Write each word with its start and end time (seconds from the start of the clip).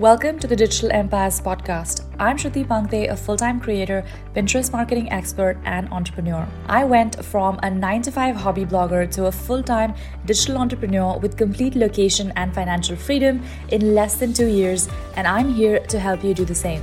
Welcome 0.00 0.38
to 0.38 0.46
the 0.46 0.56
Digital 0.56 0.90
Empires 0.92 1.42
podcast. 1.42 2.06
I'm 2.18 2.38
Shruti 2.38 2.66
Pangtey, 2.66 3.10
a 3.10 3.14
full 3.14 3.36
time 3.36 3.60
creator, 3.60 4.02
Pinterest 4.34 4.72
marketing 4.72 5.12
expert, 5.12 5.58
and 5.66 5.92
entrepreneur. 5.92 6.48
I 6.68 6.84
went 6.84 7.22
from 7.22 7.60
a 7.62 7.70
9 7.70 8.00
to 8.04 8.10
5 8.10 8.34
hobby 8.34 8.64
blogger 8.64 9.10
to 9.10 9.26
a 9.26 9.30
full 9.30 9.62
time 9.62 9.92
digital 10.24 10.56
entrepreneur 10.56 11.18
with 11.18 11.36
complete 11.36 11.74
location 11.74 12.32
and 12.36 12.54
financial 12.54 12.96
freedom 12.96 13.42
in 13.68 13.94
less 13.94 14.16
than 14.16 14.32
two 14.32 14.46
years, 14.46 14.88
and 15.16 15.26
I'm 15.26 15.52
here 15.52 15.80
to 15.80 16.00
help 16.00 16.24
you 16.24 16.32
do 16.32 16.46
the 16.46 16.54
same. 16.54 16.82